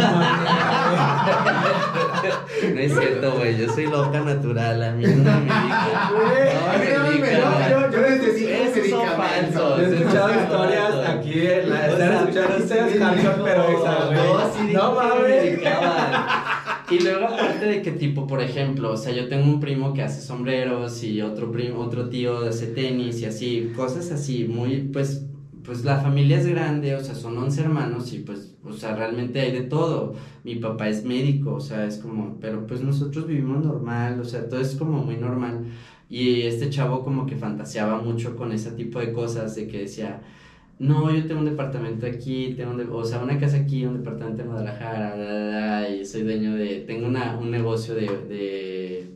No 2.73 2.81
es 2.81 2.93
cierto, 2.93 3.33
güey, 3.37 3.59
yo 3.59 3.73
soy 3.73 3.87
loca 3.87 4.21
natural, 4.21 4.83
a 4.83 4.93
mí 4.93 5.05
no 5.05 5.17
me 5.17 5.23
medica. 5.23 6.11
no 6.13 7.11
me 7.11 7.19
medica. 7.19 7.71
Yo, 7.71 7.91
yo 7.91 8.01
necesito 8.01 8.51
Esos 8.51 8.89
son 8.89 9.07
falsos. 9.17 9.81
He 9.81 9.95
escuchado 9.97 10.31
historias 10.43 11.09
aquí, 11.09 11.47
en 11.47 11.71
la, 11.71 11.92
Están 12.41 12.69
sea, 12.69 12.87
escuchando 12.87 13.45
pero 13.45 13.69
esa. 13.69 14.73
No, 14.73 14.95
mames. 14.95 15.61
Y 16.93 16.99
luego 16.99 17.25
aparte 17.25 17.65
de 17.65 17.81
que 17.81 17.93
tipo, 17.93 18.27
por 18.27 18.43
ejemplo, 18.43 18.93
o 18.93 18.97
sea, 18.99 19.15
yo 19.15 19.27
tengo 19.27 19.45
un 19.45 19.61
primo 19.61 19.95
que 19.95 20.03
hace 20.03 20.21
sombreros 20.21 21.03
y 21.03 21.23
otro 21.23 21.51
primo, 21.51 21.81
otro 21.81 22.11
tío 22.11 22.41
hace 22.41 22.67
tenis 22.67 23.19
y 23.23 23.25
así, 23.25 23.73
cosas 23.75 24.11
así, 24.11 24.45
muy, 24.45 24.91
pues, 24.93 25.25
pues 25.65 25.85
la 25.87 26.03
familia 26.03 26.39
es 26.39 26.47
grande, 26.47 26.95
o 26.95 27.03
sea, 27.03 27.15
son 27.15 27.39
11 27.39 27.63
hermanos 27.63 28.13
y 28.13 28.19
pues, 28.19 28.57
o 28.63 28.75
sea, 28.75 28.95
realmente 28.95 29.41
hay 29.41 29.53
de 29.53 29.63
todo. 29.63 30.15
Mi 30.45 30.57
papá 30.57 30.89
es 30.91 31.03
médico, 31.05 31.55
o 31.55 31.61
sea, 31.61 31.87
es 31.87 31.97
como, 31.97 32.37
pero 32.41 32.67
pues 32.67 32.83
nosotros 32.83 33.27
vivimos 33.27 33.65
normal, 33.65 34.21
o 34.21 34.25
sea, 34.25 34.47
todo 34.49 34.61
es 34.61 34.75
como 34.75 35.03
muy 35.03 35.17
normal. 35.17 35.65
Y 36.11 36.43
este 36.43 36.69
chavo 36.69 37.03
como 37.03 37.25
que 37.25 37.37
fantaseaba 37.37 38.03
mucho 38.03 38.37
con 38.37 38.53
ese 38.53 38.73
tipo 38.73 38.99
de 38.99 39.13
cosas, 39.15 39.55
de 39.55 39.67
que 39.67 39.79
decía, 39.79 40.21
no, 40.79 41.11
yo 41.15 41.27
tengo 41.27 41.41
un 41.41 41.47
departamento 41.47 42.07
aquí, 42.07 42.55
tengo 42.57 42.73
un 42.73 42.79
de- 42.79 42.85
o 42.85 43.05
sea, 43.05 43.23
una 43.23 43.39
casa 43.39 43.59
aquí, 43.59 43.85
un 43.87 43.99
departamento 43.99 44.43
en 44.43 44.49
Guadalajara, 44.49 45.15
bla, 45.15 45.25
bla, 45.27 45.49
bla, 45.49 45.89
y 45.91 46.05
soy 46.05 46.23
dueño 46.23 46.55
de, 46.55 46.81
tengo 46.87 47.07
una, 47.07 47.39
un 47.39 47.51
negocio 47.51 47.95
de, 47.95 48.07
de, 48.27 49.11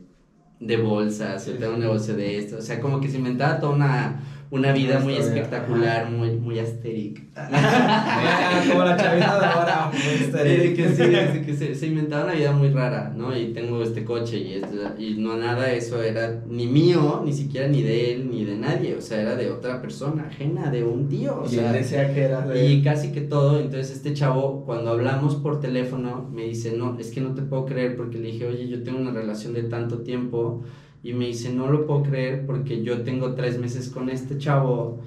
de 0.59 0.77
bolsas, 0.77 1.45
yo 1.47 1.57
tengo 1.57 1.73
un 1.75 1.79
negocio 1.81 2.15
de 2.15 2.37
esto, 2.39 2.57
o 2.57 2.61
sea, 2.61 2.79
como 2.81 3.01
que 3.01 3.09
se 3.09 3.17
inventaba 3.17 3.59
toda 3.59 3.75
una, 3.75 4.21
una 4.49 4.71
vida 4.71 4.99
muy 4.99 5.15
espectacular, 5.15 6.09
muy, 6.09 6.31
muy 6.37 6.59
asteric. 6.59 7.23
Ah, 7.39 8.63
Como 8.67 8.83
la 8.83 8.97
chavita 8.97 9.39
de 9.39 9.45
ahora, 9.45 9.91
muy 9.91 10.43
de 10.43 10.73
que 10.73 10.89
sí, 10.89 11.03
de 11.03 11.41
que 11.45 11.53
se, 11.55 11.75
se 11.75 11.87
inventaba 11.87 12.23
una 12.25 12.33
vida 12.33 12.51
muy 12.51 12.69
rara, 12.69 13.13
¿no? 13.15 13.37
Y 13.37 13.53
tengo 13.53 13.81
este 13.83 14.03
coche 14.03 14.37
y, 14.39 14.53
esto- 14.53 14.93
y 14.97 15.15
no 15.15 15.35
nada 15.37 15.71
eso 15.71 16.01
era 16.01 16.41
ni 16.47 16.67
mío, 16.67 17.21
ni 17.25 17.33
siquiera 17.33 17.67
ni 17.67 17.81
de 17.83 18.13
él, 18.13 18.29
ni 18.31 18.45
de 18.45 18.55
nadie, 18.55 18.95
o 18.95 19.01
sea, 19.01 19.21
era 19.21 19.35
de 19.35 19.49
otra 19.51 19.81
persona, 19.81 20.27
ajena, 20.27 20.69
de 20.71 20.83
un 20.83 21.07
tío, 21.09 21.41
o 21.41 21.45
Y 21.45 21.49
sea, 21.49 21.71
decía 21.71 22.13
que 22.13 22.21
era 22.23 22.41
de... 22.41 22.65
y 22.71 22.81
casi 22.83 23.11
que 23.11 23.21
todo, 23.21 23.59
entonces 23.59 23.91
este 23.91 24.13
chavo, 24.13 24.63
cuando 24.65 24.91
hablamos 24.91 25.35
por 25.35 25.59
teléfono, 25.59 26.29
me 26.33 26.43
dice, 26.43 26.73
no, 26.77 26.97
es 26.99 27.11
que 27.11 27.21
no 27.21 27.33
te 27.33 27.41
puedo 27.41 27.65
creer 27.65 27.95
porque 27.95 28.17
le 28.17 28.31
dije, 28.31 28.47
oye, 28.47 28.67
yo 28.67 28.83
tengo 28.83 28.99
una 28.99 29.11
relación 29.11 29.53
de 29.53 29.63
tanto 29.63 29.99
tiempo, 29.99 30.63
y 31.03 31.13
me 31.13 31.27
dice, 31.27 31.53
no 31.53 31.71
lo 31.71 31.85
puedo 31.85 32.03
creer 32.03 32.45
porque 32.45 32.83
yo 32.83 33.01
tengo 33.03 33.33
tres 33.35 33.59
meses 33.59 33.89
con 33.89 34.09
este 34.09 34.37
chavo. 34.37 34.99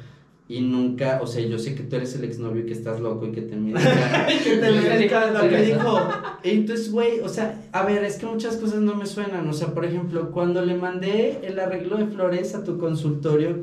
Y 0.49 0.63
nunca, 0.63 1.21
o 1.23 1.29
sea, 1.29 1.47
yo 1.47 1.61
sé 1.61 1.77
que 1.77 1.85
tú 1.85 1.95
eres 1.95 2.17
el 2.17 2.25
exnovio 2.25 2.65
y 2.65 2.67
que 2.67 2.73
estás 2.73 2.99
loco 2.99 3.25
y 3.25 3.31
que 3.31 3.43
te 3.43 3.55
medica. 3.55 4.27
Que 4.45 4.57
te 4.57 4.73
medica 4.73 5.31
Lo 5.31 5.49
que 5.49 5.63
dijo. 5.63 6.01
Entonces, 6.43 6.91
güey, 6.91 7.21
o 7.21 7.29
sea, 7.29 7.63
a 7.71 7.85
ver, 7.85 8.03
es 8.03 8.17
que 8.17 8.27
muchas 8.27 8.57
cosas 8.57 8.81
no 8.81 8.97
me 8.97 9.07
suenan. 9.07 9.49
O 9.49 9.53
sea, 9.53 9.69
por 9.75 9.85
ejemplo, 9.85 10.33
cuando 10.33 10.65
le 10.65 10.75
mandé 10.75 11.39
el 11.45 11.61
arreglo 11.61 11.99
de 11.99 12.07
flores 12.07 12.57
a 12.57 12.65
tu 12.65 12.79
consultorio, 12.79 13.59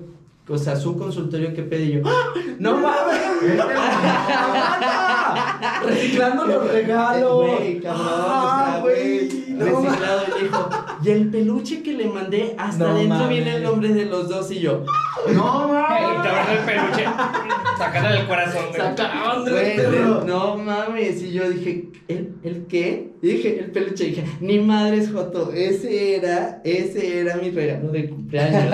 o 0.50 0.58
sea, 0.58 0.76
su 0.76 0.98
consultorio, 0.98 1.54
¿qué 1.54 1.64
pedí 1.64 1.94
yo? 1.94 2.02
¡Ah! 2.06 2.34
¡No 2.60 2.78
mames! 2.78 3.18
Reciclando 5.86 6.46
los 6.46 6.72
regalos. 6.72 7.58
Güey, 7.58 7.80
cabrón, 7.82 8.08
Ah, 8.10 8.68
o 8.70 8.74
sea, 8.74 8.82
güey, 8.82 9.46
no 9.50 9.66
reciclado. 9.66 10.22
Y 10.40 10.44
dijo, 10.44 10.70
y 11.04 11.10
el 11.10 11.30
peluche 11.30 11.84
que 11.84 11.94
le 11.94 12.06
mandé, 12.08 12.56
hasta 12.58 12.86
No 12.86 12.92
adentro 12.92 13.18
mames. 13.20 13.30
viene 13.30 13.56
el 13.58 13.64
nombre 13.64 13.90
de 13.90 14.06
los 14.06 14.30
dos. 14.30 14.50
Y 14.52 14.60
yo, 14.60 14.84
¡No 15.34 15.66
El 15.66 15.72
mames! 15.74 16.24
cabrón 16.24 16.48
del 16.56 16.66
peluche. 16.66 17.06
Sacándole 17.78 18.20
el 18.22 18.28
corazón, 18.28 18.66
güey. 19.50 20.26
No 20.26 20.56
mames. 20.58 21.22
Y 21.22 21.32
yo 21.34 21.50
dije, 21.50 21.90
¿el, 22.08 22.36
¿el 22.44 22.66
qué? 22.68 23.12
Y 23.22 23.28
dije, 23.28 23.60
el 23.60 23.72
peluche. 23.72 24.06
Y 24.06 24.10
dije, 24.12 24.24
ni 24.42 24.60
madres, 24.60 25.12
Joto. 25.12 25.52
Ese 25.54 26.16
era, 26.16 26.62
ese 26.64 27.20
era 27.20 27.36
mi 27.38 27.50
regalo 27.52 27.90
de 27.92 28.10
cumpleaños. 28.10 28.74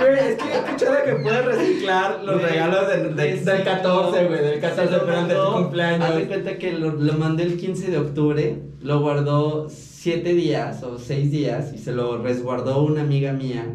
Güey, 0.00 0.18
es 0.32 0.36
que 0.36 0.48
he 0.48 0.54
escuchado 0.58 0.96
que 1.04 1.12
puedes 1.22 1.44
reciclar 1.44 2.20
los 2.24 2.40
Güey, 2.40 2.50
regalos 2.52 2.88
de- 2.88 3.08
de- 3.14 3.38
sí, 3.38 3.44
del 3.44 3.64
14, 3.64 4.24
güey, 4.26 4.40
del 4.40 4.54
Se 4.54 4.60
14, 4.60 4.90
lo 4.92 5.04
pero 5.06 5.06
de 5.06 5.12
tu 5.34 5.40
mandó, 5.40 5.52
cumpleaños. 5.54 6.08
Haz 6.10 6.16
de 6.16 6.26
cuenta 6.26 6.58
que 6.58 6.72
lo, 6.72 6.90
lo 6.92 7.12
mandé 7.14 7.42
el 7.44 7.56
15 7.56 7.90
de 7.90 7.98
octubre, 7.98 8.58
lo 8.82 9.00
guardó 9.00 9.68
7 9.70 10.34
días 10.34 10.82
o 10.82 10.98
6 10.98 11.30
días 11.30 11.72
y 11.74 11.78
se 11.78 11.92
lo 11.92 12.18
resguardó 12.22 12.82
una 12.84 13.02
amiga 13.02 13.32
mía, 13.32 13.66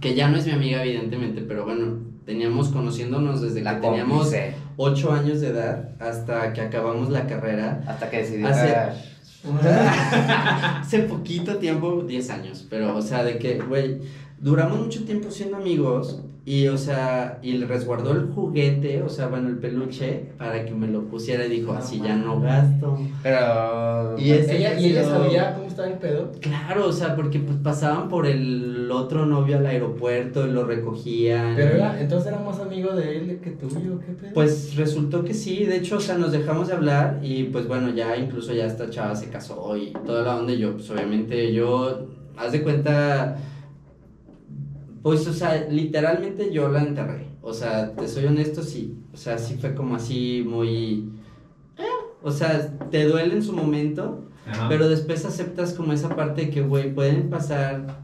que 0.00 0.14
ya 0.14 0.28
no 0.28 0.36
es 0.38 0.46
mi 0.46 0.52
amiga 0.52 0.82
evidentemente, 0.84 1.42
pero 1.42 1.64
bueno, 1.64 1.98
teníamos 2.24 2.68
conociéndonos 2.68 3.40
desde 3.40 3.62
La 3.62 3.76
que 3.76 3.82
teníamos 3.86 4.22
cómplice. 4.24 4.54
8 4.76 5.12
años 5.12 5.40
de 5.40 5.48
edad 5.48 5.90
hasta 6.00 6.52
que 6.52 6.60
acabamos 6.60 7.08
la 7.10 7.26
carrera. 7.26 7.82
Hasta 7.86 8.10
que 8.10 8.18
decidió 8.18 8.48
Hace-. 8.48 8.74
Hace 10.80 11.00
poquito 11.00 11.56
tiempo, 11.56 12.02
10 12.06 12.30
años, 12.30 12.66
pero 12.68 12.96
o 12.96 13.02
sea, 13.02 13.22
de 13.22 13.38
que, 13.38 13.58
güey, 13.60 13.98
duramos 14.38 14.80
mucho 14.80 15.04
tiempo 15.04 15.30
siendo 15.30 15.56
amigos 15.56 16.20
y, 16.48 16.68
o 16.68 16.78
sea, 16.78 17.40
y 17.42 17.54
le 17.54 17.66
resguardó 17.66 18.12
el 18.12 18.28
juguete, 18.28 19.02
o 19.02 19.08
sea, 19.08 19.26
bueno, 19.26 19.48
el 19.48 19.58
peluche, 19.58 20.26
para 20.38 20.64
que 20.64 20.72
me 20.74 20.86
lo 20.86 21.02
pusiera 21.08 21.44
y 21.44 21.50
dijo, 21.50 21.72
No 21.72 21.78
así 21.80 22.00
ya 22.00 22.14
no 22.14 22.40
gasto. 22.40 22.96
Pero. 23.20 24.16
Y 24.16 24.30
ese 24.30 24.58
ella, 24.58 24.78
y 24.78 24.90
ella 24.90 25.02
sabía 25.02 25.54
cómo 25.54 25.66
estaba 25.66 25.88
el 25.88 25.98
pedo. 25.98 26.30
Claro, 26.40 26.86
o 26.86 26.92
sea, 26.92 27.16
porque 27.16 27.40
pues 27.40 27.58
pasaban 27.58 28.08
por 28.08 28.28
el 28.28 28.88
otro 28.92 29.26
novio 29.26 29.58
al 29.58 29.66
aeropuerto 29.66 30.46
y 30.46 30.52
lo 30.52 30.64
recogían. 30.64 31.56
Pero 31.56 31.74
era, 31.74 32.00
entonces 32.00 32.28
era 32.28 32.40
más 32.40 32.60
amigo 32.60 32.94
de 32.94 33.16
él 33.16 33.40
que 33.42 33.50
tuyo, 33.50 33.98
¿qué 33.98 34.12
pedo? 34.12 34.32
Pues 34.32 34.76
resultó 34.76 35.24
que 35.24 35.34
sí, 35.34 35.64
de 35.64 35.78
hecho, 35.78 35.96
o 35.96 36.00
sea, 36.00 36.16
nos 36.16 36.30
dejamos 36.30 36.68
de 36.68 36.74
hablar 36.74 37.18
y 37.24 37.42
pues 37.44 37.66
bueno, 37.66 37.92
ya 37.92 38.16
incluso 38.16 38.54
ya 38.54 38.66
esta 38.66 38.88
chava 38.88 39.16
se 39.16 39.30
casó 39.30 39.76
y 39.76 39.92
toda 40.06 40.22
la 40.22 40.36
onda 40.36 40.52
y 40.52 40.58
yo, 40.58 40.74
pues 40.74 40.88
obviamente 40.90 41.52
yo, 41.52 42.06
haz 42.36 42.52
de 42.52 42.62
cuenta, 42.62 43.36
pues 45.06 45.24
o 45.28 45.32
sea, 45.32 45.68
literalmente 45.70 46.52
yo 46.52 46.68
la 46.68 46.82
enterré, 46.82 47.28
o 47.40 47.54
sea, 47.54 47.92
te 47.94 48.08
soy 48.08 48.24
honesto, 48.24 48.60
sí, 48.60 48.98
o 49.14 49.16
sea, 49.16 49.38
sí 49.38 49.54
fue 49.54 49.72
como 49.72 49.94
así 49.94 50.44
muy, 50.44 51.12
eh, 51.78 51.84
O 52.24 52.32
sea, 52.32 52.76
te 52.90 53.04
duele 53.04 53.34
en 53.34 53.42
su 53.44 53.52
momento, 53.52 54.24
Ajá. 54.48 54.68
pero 54.68 54.88
después 54.88 55.24
aceptas 55.24 55.74
como 55.74 55.92
esa 55.92 56.08
parte 56.16 56.46
de 56.46 56.50
que, 56.50 56.60
güey, 56.60 56.92
pueden 56.92 57.30
pasar 57.30 58.00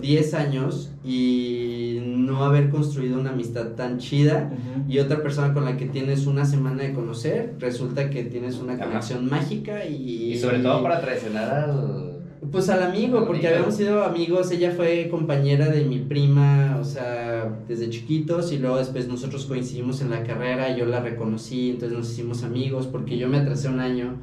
10 0.00 0.34
años 0.34 0.90
y 1.04 2.00
no 2.04 2.44
haber 2.44 2.70
construido 2.70 3.20
una 3.20 3.30
amistad 3.30 3.76
tan 3.76 3.98
chida. 3.98 4.50
Y 4.88 4.98
otra 4.98 5.22
persona 5.22 5.54
con 5.54 5.64
la 5.64 5.76
que 5.76 5.86
tienes 5.86 6.26
una 6.26 6.44
semana 6.44 6.82
de 6.82 6.92
conocer, 6.92 7.54
resulta 7.60 8.10
que 8.10 8.24
tienes 8.24 8.58
una 8.58 8.72
Ajá. 8.72 8.86
conexión 8.86 9.30
mágica 9.30 9.84
y... 9.86 10.32
Y 10.32 10.38
sobre 10.38 10.58
todo 10.58 10.82
para 10.82 11.00
traicionar 11.00 11.70
al. 11.70 12.11
Pues 12.52 12.68
al 12.68 12.82
amigo, 12.82 13.26
porque 13.26 13.48
habíamos 13.48 13.76
sido 13.76 14.04
amigos, 14.04 14.50
ella 14.50 14.72
fue 14.72 15.08
compañera 15.10 15.70
de 15.70 15.84
mi 15.86 16.00
prima, 16.00 16.76
o 16.78 16.84
sea, 16.84 17.50
desde 17.66 17.88
chiquitos 17.88 18.52
y 18.52 18.58
luego 18.58 18.76
después 18.76 19.08
nosotros 19.08 19.46
coincidimos 19.46 20.02
en 20.02 20.10
la 20.10 20.22
carrera, 20.22 20.76
yo 20.76 20.84
la 20.84 21.00
reconocí, 21.00 21.70
entonces 21.70 21.96
nos 21.96 22.10
hicimos 22.12 22.42
amigos 22.44 22.86
porque 22.86 23.16
yo 23.16 23.26
me 23.26 23.38
atrasé 23.38 23.68
un 23.68 23.80
año, 23.80 24.16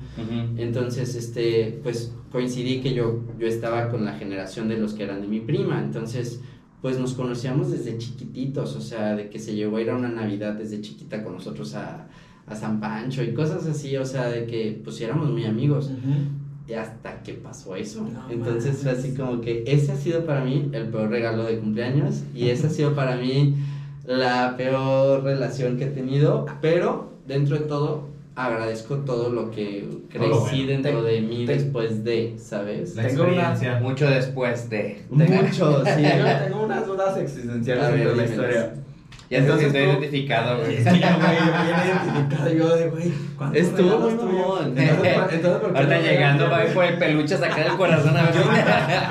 entonces 0.58 1.16
este, 1.16 1.80
pues 1.82 2.14
coincidí 2.32 2.82
que 2.82 2.94
yo, 2.94 3.22
yo 3.40 3.48
estaba 3.48 3.90
con 3.90 4.06
la 4.06 4.14
generación 4.14 4.68
de 4.70 4.78
los 4.78 4.94
que 4.94 5.04
eran 5.06 5.22
de 5.22 5.28
mi 5.28 5.40
prima, 5.40 5.82
entonces 5.84 6.40
pues 6.84 7.00
nos 7.00 7.16
conocíamos 7.16 7.72
desde 7.72 7.98
chiquititos, 7.98 8.76
o 8.76 8.82
sea, 8.82 9.16
de 9.16 9.30
que 9.30 9.40
se 9.40 9.56
llegó 9.56 9.78
a 9.78 9.82
ir 9.82 9.90
a 9.90 9.96
una 9.96 10.10
Navidad 10.10 10.54
desde 10.54 10.82
chiquita 10.82 11.24
con 11.24 11.34
nosotros 11.34 11.74
a, 11.74 12.08
a 12.46 12.56
San 12.56 12.80
Pancho 12.80 13.24
y 13.24 13.34
cosas 13.34 13.66
así, 13.66 13.98
o 13.98 14.06
sea, 14.06 14.30
de 14.30 14.46
que 14.46 14.80
pues 14.84 15.02
éramos 15.02 15.32
muy 15.32 15.46
amigos. 15.46 15.92
Y 16.70 16.76
hasta 16.76 17.24
que 17.24 17.34
pasó 17.34 17.76
eso. 17.76 18.02
No 18.04 18.30
Entonces 18.30 18.78
fue 18.84 18.92
así 18.92 19.16
como 19.16 19.42
que 19.42 19.64
ese 19.66 19.92
ha 19.92 19.96
sido 19.96 20.24
para 20.26 20.42
mí 20.42 20.70
el 20.72 20.86
peor 20.90 21.10
regalo 21.10 21.46
de 21.46 21.58
cumpleaños 21.58 22.22
y 22.36 22.50
esa 22.50 22.68
ha 22.68 22.70
sido 22.70 22.94
para 22.94 23.16
mí 23.16 23.56
la 24.06 24.56
peor 24.56 25.24
relación 25.24 25.78
que 25.78 25.86
he 25.86 25.90
tenido, 25.90 26.46
pero 26.62 27.14
dentro 27.28 27.58
de 27.58 27.66
todo 27.66 28.08
agradezco 28.36 28.98
todo 28.98 29.30
lo 29.32 29.50
que 29.52 29.88
crecí 30.10 30.30
bueno. 30.64 30.68
dentro 30.68 31.04
Te- 31.04 31.10
de 31.12 31.22
mí 31.22 31.46
te- 31.46 31.54
después 31.56 32.04
de, 32.04 32.36
¿sabes? 32.38 32.96
La 32.96 33.08
Tengo 33.08 33.24
una-. 33.24 33.80
Mucho 33.82 34.08
después 34.08 34.70
de. 34.70 35.02
Mucho, 35.10 35.84
sí. 35.86 36.04
Tengo, 36.04 36.30
tengo 36.46 36.64
unas 36.66 36.86
dudas 36.86 37.18
existenciales 37.18 37.84
ver, 37.84 37.94
dentro 37.96 38.12
de 38.12 38.18
la 38.18 38.24
historia. 38.26 38.74
Ya 39.30 39.46
siente 39.46 39.66
tú- 39.68 39.78
identificado, 39.78 40.58
güey. 40.60 40.76
Es 40.78 40.88
que 40.88 41.00
ya, 41.00 41.16
güey, 41.18 41.38
identificado 41.78 42.50
yo 42.54 42.76
de, 42.76 42.90
güey, 42.90 43.14
¿cuántos 43.38 43.62
Estuvo 43.62 43.90
regalos 43.90 44.14
muy 44.14 44.20
tuyos? 44.24 44.48
mamón. 44.48 44.78
Entonces, 44.78 45.14
¿por- 45.14 45.34
entonces, 45.34 45.62
¿por 45.62 45.72
qué 45.74 45.78
Ahorita 45.80 46.00
llegando 46.00 46.44
va 46.44 46.50
a 46.50 46.50
regalas, 46.60 46.70
ir 46.70 46.74
por 46.76 46.86
el 46.86 46.98
peluche 46.98 47.36
a 47.36 47.38
sacar 47.38 47.60
el 47.68 47.78
corazón 47.78 48.18
a 48.18 48.22
ver. 48.24 48.36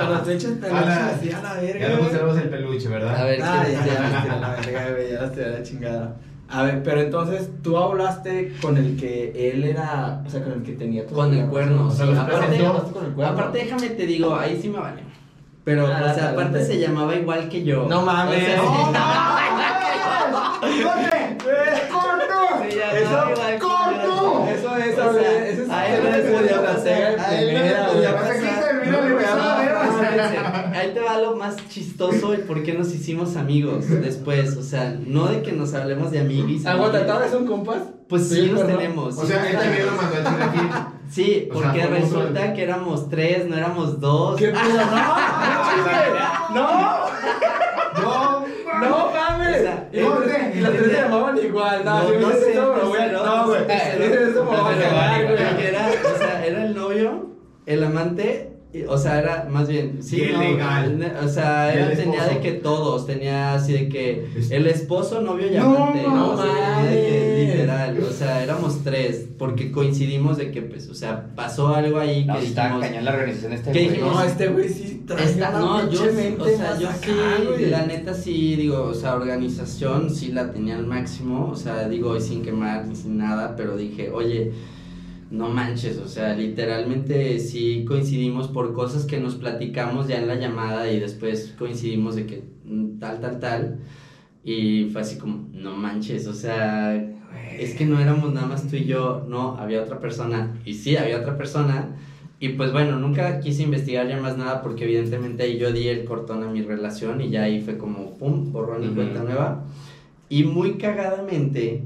Los 0.09 0.20
pinches 0.28 0.50
peluches 0.52 0.83
Ala. 0.83 1.07
así 1.09 1.31
a 1.31 1.42
la 1.42 1.54
verga. 1.54 1.81
Ya 1.81 1.88
no 1.88 1.94
güey. 1.94 2.04
conservamos 2.09 2.38
el 2.42 2.48
peluche, 2.48 2.88
¿verdad? 2.88 3.16
A 3.16 3.24
ver, 3.24 3.40
Ah, 3.44 3.62
¿qué 3.64 3.72
ya, 3.72 3.85
ya 3.87 4.33
a 4.33 4.37
la 4.40 4.48
verga, 4.57 4.87
güey, 4.90 5.12
ya 5.12 5.20
a 5.20 5.48
la 5.50 5.62
chingada. 5.62 6.16
A 6.50 6.62
ver, 6.62 6.83
pero 6.83 7.00
entonces 7.02 7.50
tú 7.62 7.76
hablaste 7.76 8.54
con 8.62 8.76
el 8.78 8.96
que 8.96 9.50
él 9.52 9.64
era, 9.64 10.22
o 10.26 10.31
sea, 10.31 10.42
con 10.42 10.52
el 10.54 10.62
que 10.62 10.72
tenía 10.72 11.07
tu 11.07 11.14
Con 11.14 11.33
el 11.35 11.46
cuerno, 11.46 11.87
O 11.88 11.90
sea, 11.90 12.07
sí. 12.07 12.12
Aparte, 12.12 12.59
con 12.92 13.04
el 13.07 13.12
cuerno. 13.12 13.33
aparte 13.35 13.59
déjame 13.59 13.90
te 13.90 14.07
digo, 14.07 14.35
ahí 14.35 14.59
sí 14.61 14.68
me 14.68 14.78
vale. 14.78 15.02
Pero, 15.64 15.87
Ah, 15.87 16.09
o 16.11 16.14
sea, 16.14 16.31
aparte 16.31 16.64
se 16.64 16.78
llamaba 16.81 17.14
igual 17.14 17.50
que 17.50 17.62
yo. 17.62 17.87
No 17.90 18.00
mames. 18.00 18.42
O 18.42 18.46
sea, 18.46 18.57
No, 18.57 18.92
Se 20.61 20.68
llamaba 23.07 23.53
Eso- 23.53 23.61
¡corto! 23.61 24.47
Eso 24.49 24.77
es, 24.77 24.99
O 24.99 25.03
a 25.03 25.12
ver, 25.12 25.23
sea, 25.23 25.49
ese 25.49 25.62
es 25.62 25.71
a 25.71 25.87
él 25.88 25.94
eso 25.94 26.03
no 26.11 26.16
es 26.16 26.25
le 26.25 26.31
podía 26.33 26.62
pasar, 26.62 27.21
a 27.21 27.40
él 27.40 27.55
no 27.55 27.61
le 27.64 27.75
podía 27.92 28.12
pasar. 28.14 28.35
Ahí 30.75 30.92
te 30.94 31.01
va 31.01 31.18
lo 31.21 31.37
más 31.37 31.57
chistoso 31.68 32.33
y 32.35 32.38
por 32.38 32.62
qué 32.62 32.73
nos 32.75 32.92
hicimos 32.94 33.37
amigos 33.37 33.88
después. 33.88 34.57
O 34.57 34.62
sea, 34.62 34.97
no 35.07 35.27
de 35.27 35.42
que 35.42 35.53
nos 35.53 35.75
hablemos 35.75 36.11
de 36.11 36.21
amiguis. 36.21 36.64
Aguanta. 36.66 37.07
¿todavía 37.07 37.31
son 37.31 37.47
compas? 37.47 37.79
Pues 38.09 38.29
¿Sí, 38.29 38.51
nos 38.51 38.66
tenemos. 38.66 39.16
O 39.18 39.27
sea, 39.27 39.49
él 39.51 39.57
también 39.59 39.87
lo 39.87 39.92
mandó 39.92 40.16
a 40.16 40.25
Chile 40.25 40.44
aquí. 40.44 40.61
Sí, 41.11 41.49
porque 41.53 41.87
resulta 41.87 42.53
que 42.55 42.62
éramos 42.62 43.09
tres, 43.09 43.47
no 43.47 43.57
éramos 43.57 43.99
dos. 44.01 44.37
¿Qué 44.37 44.49
pedo? 44.49 44.61
¡No! 46.55 46.55
¡No! 46.55 46.99
¡No 48.80 49.10
mames! 49.12 49.56
O 49.58 49.62
sea, 49.62 49.88
y, 49.92 50.00
los 50.00 50.24
tres- 50.24 50.56
y 50.56 50.60
las 50.60 50.72
tres 50.72 50.86
se 50.86 50.92
llamaban 51.02 51.38
igual. 51.38 51.84
No, 51.84 52.02
no 52.02 52.10
dices 52.28 52.44
sé, 52.44 52.54
No, 52.54 52.88
güey. 52.88 53.12
No, 53.12 53.46
güey. 53.46 53.60
O 56.14 56.18
sea, 56.18 56.46
era 56.46 56.64
el 56.64 56.74
novio, 56.74 57.30
el 57.66 57.84
amante, 57.84 58.50
y- 58.72 58.82
o 58.84 58.98
sea, 58.98 59.18
era 59.20 59.46
más 59.50 59.68
bien, 59.68 60.02
sí, 60.02 60.16
Y 60.18 60.22
el 60.24 60.32
no, 60.34 60.40
legal. 60.40 61.14
o 61.24 61.28
sea, 61.28 61.72
el 61.72 61.96
tenía 61.96 62.24
de 62.26 62.40
que 62.40 62.52
todos, 62.52 63.06
tenía 63.06 63.54
así 63.54 63.72
de 63.72 63.88
que 63.88 64.26
el 64.50 64.66
esposo, 64.66 65.20
novio 65.20 65.46
y 65.50 65.56
No 65.56 65.74
amante, 65.76 66.02
mames. 66.06 66.22
o 66.22 66.42
sea, 66.42 66.76
tenía 66.76 66.90
de 66.90 67.06
que 67.06 67.44
literal, 67.52 67.98
o 68.02 68.12
sea, 68.12 68.42
éramos 68.42 68.84
tres, 68.84 69.26
porque 69.38 69.70
coincidimos 69.72 70.36
de 70.36 70.50
que, 70.50 70.62
pues, 70.62 70.88
o 70.88 70.94
sea, 70.94 71.26
pasó 71.34 71.74
algo 71.74 71.98
ahí 71.98 72.24
No, 72.24 72.38
que 72.38 72.46
está 72.46 72.64
dijimos, 72.64 72.86
cañón 72.86 73.04
la 73.04 73.12
organización 73.12 73.50
de 73.52 73.56
este 73.56 73.72
¿Qué 73.72 73.78
güey. 73.80 73.90
dijimos? 73.90 74.14
No, 74.14 74.22
este 74.22 74.48
güey 74.48 74.68
sí 74.68 74.97
una 75.14 75.51
no, 75.51 75.90
yo, 75.90 76.03
o 76.03 76.47
sea, 76.47 76.79
yo 76.79 76.88
acá, 76.88 77.01
sí, 77.01 77.47
güey. 77.47 77.71
la 77.71 77.87
neta 77.87 78.12
sí, 78.12 78.57
digo, 78.57 78.83
o 78.85 78.94
sea, 78.94 79.14
organización 79.14 80.11
sí 80.11 80.33
la 80.33 80.53
tenía 80.53 80.77
al 80.77 80.87
máximo, 80.87 81.49
o 81.51 81.57
sea, 81.57 81.88
digo, 81.88 82.16
y 82.16 82.21
sin 82.21 82.42
quemar 82.42 82.87
ni 82.87 82.94
sin 82.94 83.16
nada, 83.16 83.57
pero 83.57 83.77
dije, 83.77 84.11
oye, 84.11 84.53
no 85.31 85.49
manches, 85.49 85.99
o 85.99 86.09
sea, 86.09 86.35
literalmente 86.35 87.38
sí 87.38 87.85
coincidimos 87.87 88.49
por 88.49 88.73
cosas 88.73 89.05
que 89.05 89.18
nos 89.18 89.35
platicamos 89.35 90.09
ya 90.09 90.18
en 90.18 90.27
la 90.27 90.37
llamada 90.37 90.90
y 90.90 91.01
después 91.01 91.55
coincidimos 91.59 92.16
de 92.16 92.27
que 92.27 92.44
mm, 92.64 92.99
tal, 92.99 93.21
tal, 93.21 93.38
tal, 93.38 93.79
y 94.44 94.90
fue 94.92 95.03
así 95.03 95.18
como, 95.18 95.49
no 95.53 95.77
manches, 95.77 96.27
o 96.27 96.35
sea, 96.35 96.94
es 97.59 97.75
que 97.75 97.87
no 97.87 97.99
éramos 97.99 98.33
nada 98.33 98.47
más 98.47 98.68
tú 98.68 98.77
y 98.77 98.85
yo, 98.85 99.25
no, 99.29 99.57
había 99.57 99.83
otra 99.83 100.01
persona, 100.01 100.55
y 100.64 100.75
sí, 100.75 100.97
había 100.97 101.18
otra 101.18 101.37
persona, 101.37 101.97
y 102.40 102.51
pues 102.51 102.72
bueno, 102.72 102.98
nunca 102.98 103.40
quise 103.40 103.62
investigar 103.64 104.09
ya 104.09 104.20
más 104.20 104.37
nada 104.37 104.62
porque 104.62 104.85
evidentemente 104.85 105.42
ahí 105.42 105.59
yo 105.59 105.72
di 105.72 105.88
el 105.88 106.05
cortón 106.05 106.42
a 106.44 106.48
mi 106.48 106.62
relación 106.62 107.20
y 107.20 107.31
ya 107.31 107.42
ahí 107.42 107.61
fue 107.61 107.77
como, 107.79 108.14
pum, 108.16 108.53
borrón 108.53 108.85
y 108.85 108.87
Ujú. 108.87 108.96
cuenta 108.96 109.22
nueva. 109.22 109.64
Y 110.29 110.44
muy 110.44 110.77
cagadamente, 110.77 111.81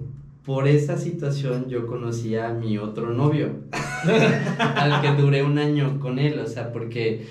por 0.44 0.66
esa 0.66 0.96
situación 0.98 1.68
yo 1.68 1.86
conocí 1.86 2.34
a 2.34 2.50
mi 2.50 2.76
otro 2.76 3.12
novio, 3.12 3.60
al 4.74 5.00
que 5.00 5.12
duré 5.12 5.42
un 5.42 5.58
año 5.58 5.98
con 6.00 6.18
él, 6.18 6.38
o 6.38 6.46
sea, 6.46 6.72
porque, 6.72 7.22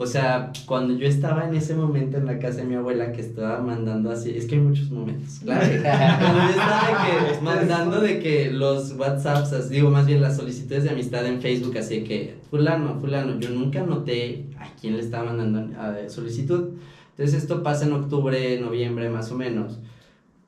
o 0.00 0.06
sea, 0.06 0.52
cuando 0.64 0.96
yo 0.96 1.08
estaba 1.08 1.48
en 1.48 1.56
ese 1.56 1.74
momento 1.74 2.18
en 2.18 2.26
la 2.26 2.38
casa 2.38 2.58
de 2.58 2.66
mi 2.66 2.76
abuela 2.76 3.10
que 3.10 3.20
estaba 3.20 3.60
mandando 3.60 4.12
así, 4.12 4.30
es 4.30 4.46
que 4.46 4.54
hay 4.54 4.60
muchos 4.60 4.92
momentos, 4.92 5.40
claro. 5.42 5.66
Cuando 5.82 6.38
yo 6.38 6.50
estaba 6.50 6.86
de 6.86 7.34
que, 7.34 7.40
mandando 7.42 8.00
de 8.00 8.18
que 8.20 8.50
los 8.52 8.92
WhatsApps, 8.92 9.52
así, 9.52 9.74
digo, 9.74 9.90
más 9.90 10.06
bien 10.06 10.20
las 10.20 10.36
solicitudes 10.36 10.84
de 10.84 10.90
amistad 10.90 11.26
en 11.26 11.40
Facebook, 11.40 11.76
así 11.78 12.04
que, 12.04 12.36
fulano, 12.48 13.00
fulano, 13.00 13.40
yo 13.40 13.50
nunca 13.50 13.82
noté 13.82 14.44
a 14.60 14.68
quién 14.80 14.96
le 14.96 15.02
estaba 15.02 15.32
mandando 15.32 15.76
a 15.80 16.08
solicitud. 16.08 16.74
Entonces 17.16 17.42
esto 17.42 17.64
pasa 17.64 17.84
en 17.84 17.94
octubre, 17.94 18.60
noviembre 18.60 19.10
más 19.10 19.32
o 19.32 19.34
menos. 19.34 19.80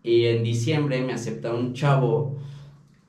Y 0.04 0.26
en 0.26 0.44
diciembre 0.44 1.02
me 1.02 1.12
acepta 1.12 1.52
un 1.52 1.74
chavo 1.74 2.38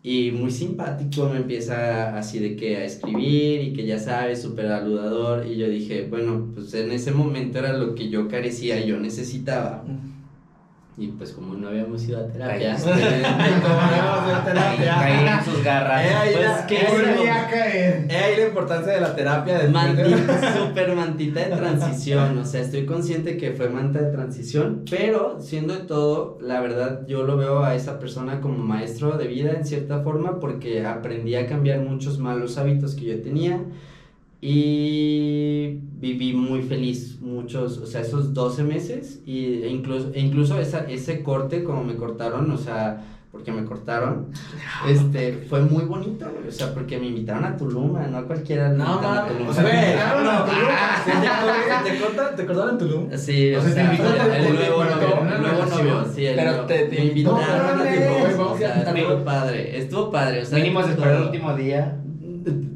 y 0.03 0.31
muy 0.31 0.49
simpático 0.49 1.29
me 1.29 1.37
empieza 1.37 2.17
así 2.17 2.39
de 2.39 2.55
que 2.55 2.77
a 2.77 2.85
escribir 2.85 3.61
y 3.61 3.73
que 3.73 3.85
ya 3.85 3.99
sabes, 3.99 4.41
súper 4.41 4.67
aludador. 4.67 5.45
Y 5.45 5.57
yo 5.57 5.69
dije, 5.69 6.07
bueno, 6.09 6.49
pues 6.55 6.73
en 6.73 6.91
ese 6.91 7.11
momento 7.11 7.59
era 7.59 7.73
lo 7.73 7.93
que 7.93 8.09
yo 8.09 8.27
carecía 8.27 8.83
y 8.83 8.87
yo 8.87 8.99
necesitaba. 8.99 9.83
Y 11.01 11.07
pues 11.07 11.31
como 11.31 11.55
no 11.55 11.69
habíamos 11.69 12.03
ido 12.07 12.19
a 12.19 12.27
terapia, 12.27 12.75
de 12.75 12.83
terapia. 14.45 14.95
Caí 14.99 15.27
en 15.27 15.43
sus 15.45 15.63
garras. 15.63 16.05
Eh, 16.05 16.13
ahí 16.13 16.29
Pues, 16.33 16.45
la- 16.45 16.67
¿qué 16.67 16.75
eh, 16.75 16.87
Volví 16.91 17.27
a 17.27 17.47
caer. 17.49 18.05
eh, 18.07 18.15
ahí 18.17 18.35
la 18.37 18.47
importancia 18.47 18.93
de 18.93 19.01
la 19.01 19.15
terapia 19.15 19.57
de- 19.59 19.69
Mantita, 19.69 20.53
super 20.53 20.95
mantita 20.95 21.39
de 21.39 21.55
transición, 21.55 22.37
o 22.37 22.45
sea, 22.45 22.61
estoy 22.61 22.85
consciente 22.85 23.35
que 23.37 23.51
fue 23.53 23.69
manta 23.69 23.99
de 23.99 24.11
transición, 24.11 24.83
pero 24.89 25.37
siendo 25.41 25.73
de 25.73 25.81
todo, 25.85 26.37
la 26.41 26.61
verdad 26.61 27.01
yo 27.07 27.23
lo 27.23 27.35
veo 27.35 27.63
a 27.63 27.73
esa 27.73 27.97
persona 27.97 28.39
como 28.39 28.59
maestro 28.59 29.17
de 29.17 29.25
vida 29.27 29.53
en 29.53 29.65
cierta 29.65 30.01
forma 30.03 30.39
porque 30.39 30.85
aprendí 30.85 31.33
a 31.35 31.47
cambiar 31.47 31.79
muchos 31.79 32.19
malos 32.19 32.59
hábitos 32.59 32.93
que 32.93 33.05
yo 33.05 33.21
tenía 33.21 33.59
y 34.41 35.79
viví 35.99 36.33
muy 36.33 36.61
feliz 36.63 37.19
muchos, 37.21 37.77
o 37.77 37.85
sea, 37.85 38.01
esos 38.01 38.33
12 38.33 38.63
meses 38.63 39.21
y, 39.25 39.61
e 39.63 39.69
incluso, 39.69 40.11
e 40.13 40.19
incluso 40.19 40.59
esa, 40.59 40.79
ese 40.89 41.21
corte 41.21 41.63
como 41.63 41.83
me 41.83 41.95
cortaron, 41.95 42.49
o 42.51 42.57
sea, 42.57 43.01
porque 43.31 43.51
me 43.51 43.63
cortaron, 43.63 44.27
este, 44.89 45.45
fue 45.47 45.61
muy 45.61 45.83
bonito, 45.85 46.25
güey, 46.35 46.49
o 46.49 46.51
sea, 46.51 46.73
porque 46.73 46.97
me 46.99 47.07
invitaron 47.07 47.45
a 47.45 47.55
Tulum, 47.55 47.93
no 48.11 48.17
a 48.17 48.23
cualquiera. 48.23 48.69
No 48.69 48.93
invitan 48.95 49.17
a 49.19 49.27
Tulum. 49.27 49.47
o 49.47 49.53
sea, 49.53 49.63
no, 49.63 50.23
no, 50.23 50.43
Tulum, 50.43 50.67
ah, 50.69 51.01
¿te 51.05 51.11
cortaron- 51.11 51.83
¿te 51.83 51.99
cortaron- 51.99 52.35
te 52.35 52.45
cortaron 52.45 52.69
en 52.71 52.77
Tulum? 52.77 53.09
Sí, 53.17 53.53
o, 53.55 53.59
O 53.59 53.61
sea, 53.61 53.69
te 53.69 53.75
sea, 53.75 53.83
invitó 53.85 54.03
a 54.09 54.37
el 54.37 54.43
Tulum, 54.47 54.59
nuevo 54.59 54.77
pero 54.81 54.95
novio, 54.95 55.35
el 55.35 55.41
nuevo 55.41 55.65
novio, 55.65 56.05
sí, 56.13 56.25
el 56.25 56.35
Pero 56.35 56.51
nuevo- 56.51 56.65
te- 56.65 57.05
invitaron 57.05 57.37
No 57.39 57.43
a 57.43 58.31
Tulum, 58.33 58.47
o 58.51 58.57
sea, 58.57 58.81
estuvo 58.81 59.23
padre, 59.23 59.77
estuvo 59.77 60.11
padre, 60.11 60.41
o 60.41 60.45
sea, 60.45 60.57
Mínimo 60.57 60.83
se 60.83 60.89
esperó 60.89 61.17
el 61.17 61.23
último 61.23 61.53
día. 61.55 62.00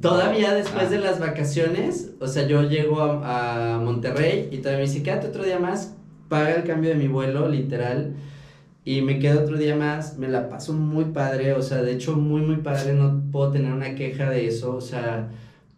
Todavía 0.01 0.53
después 0.53 0.85
Ah. 0.87 0.89
de 0.89 0.99
las 0.99 1.19
vacaciones, 1.19 2.11
o 2.19 2.27
sea, 2.27 2.47
yo 2.47 2.63
llego 2.63 3.01
a, 3.01 3.75
a 3.75 3.79
Monterrey 3.79 4.49
y 4.51 4.57
todavía 4.57 4.83
me 4.85 4.87
dice, 4.91 5.03
quédate 5.03 5.27
otro 5.27 5.43
día 5.43 5.59
más, 5.59 5.95
paga 6.29 6.53
el 6.55 6.63
cambio 6.63 6.91
de 6.91 6.95
mi 6.97 7.07
vuelo, 7.07 7.47
literal. 7.49 8.15
Y 8.83 9.01
me 9.01 9.17
quedo 9.17 9.41
otro 9.41 9.57
día 9.57 9.75
más, 9.75 10.17
me 10.19 10.27
la 10.27 10.47
paso 10.47 10.73
muy 10.73 11.05
padre, 11.05 11.53
o 11.53 11.61
sea, 11.63 11.81
de 11.81 11.93
hecho 11.93 12.15
muy, 12.15 12.41
muy 12.41 12.57
padre, 12.57 12.93
no 12.93 13.23
puedo 13.31 13.51
tener 13.51 13.73
una 13.73 13.95
queja 13.95 14.29
de 14.29 14.45
eso, 14.47 14.75
o 14.75 14.81
sea, 14.81 15.29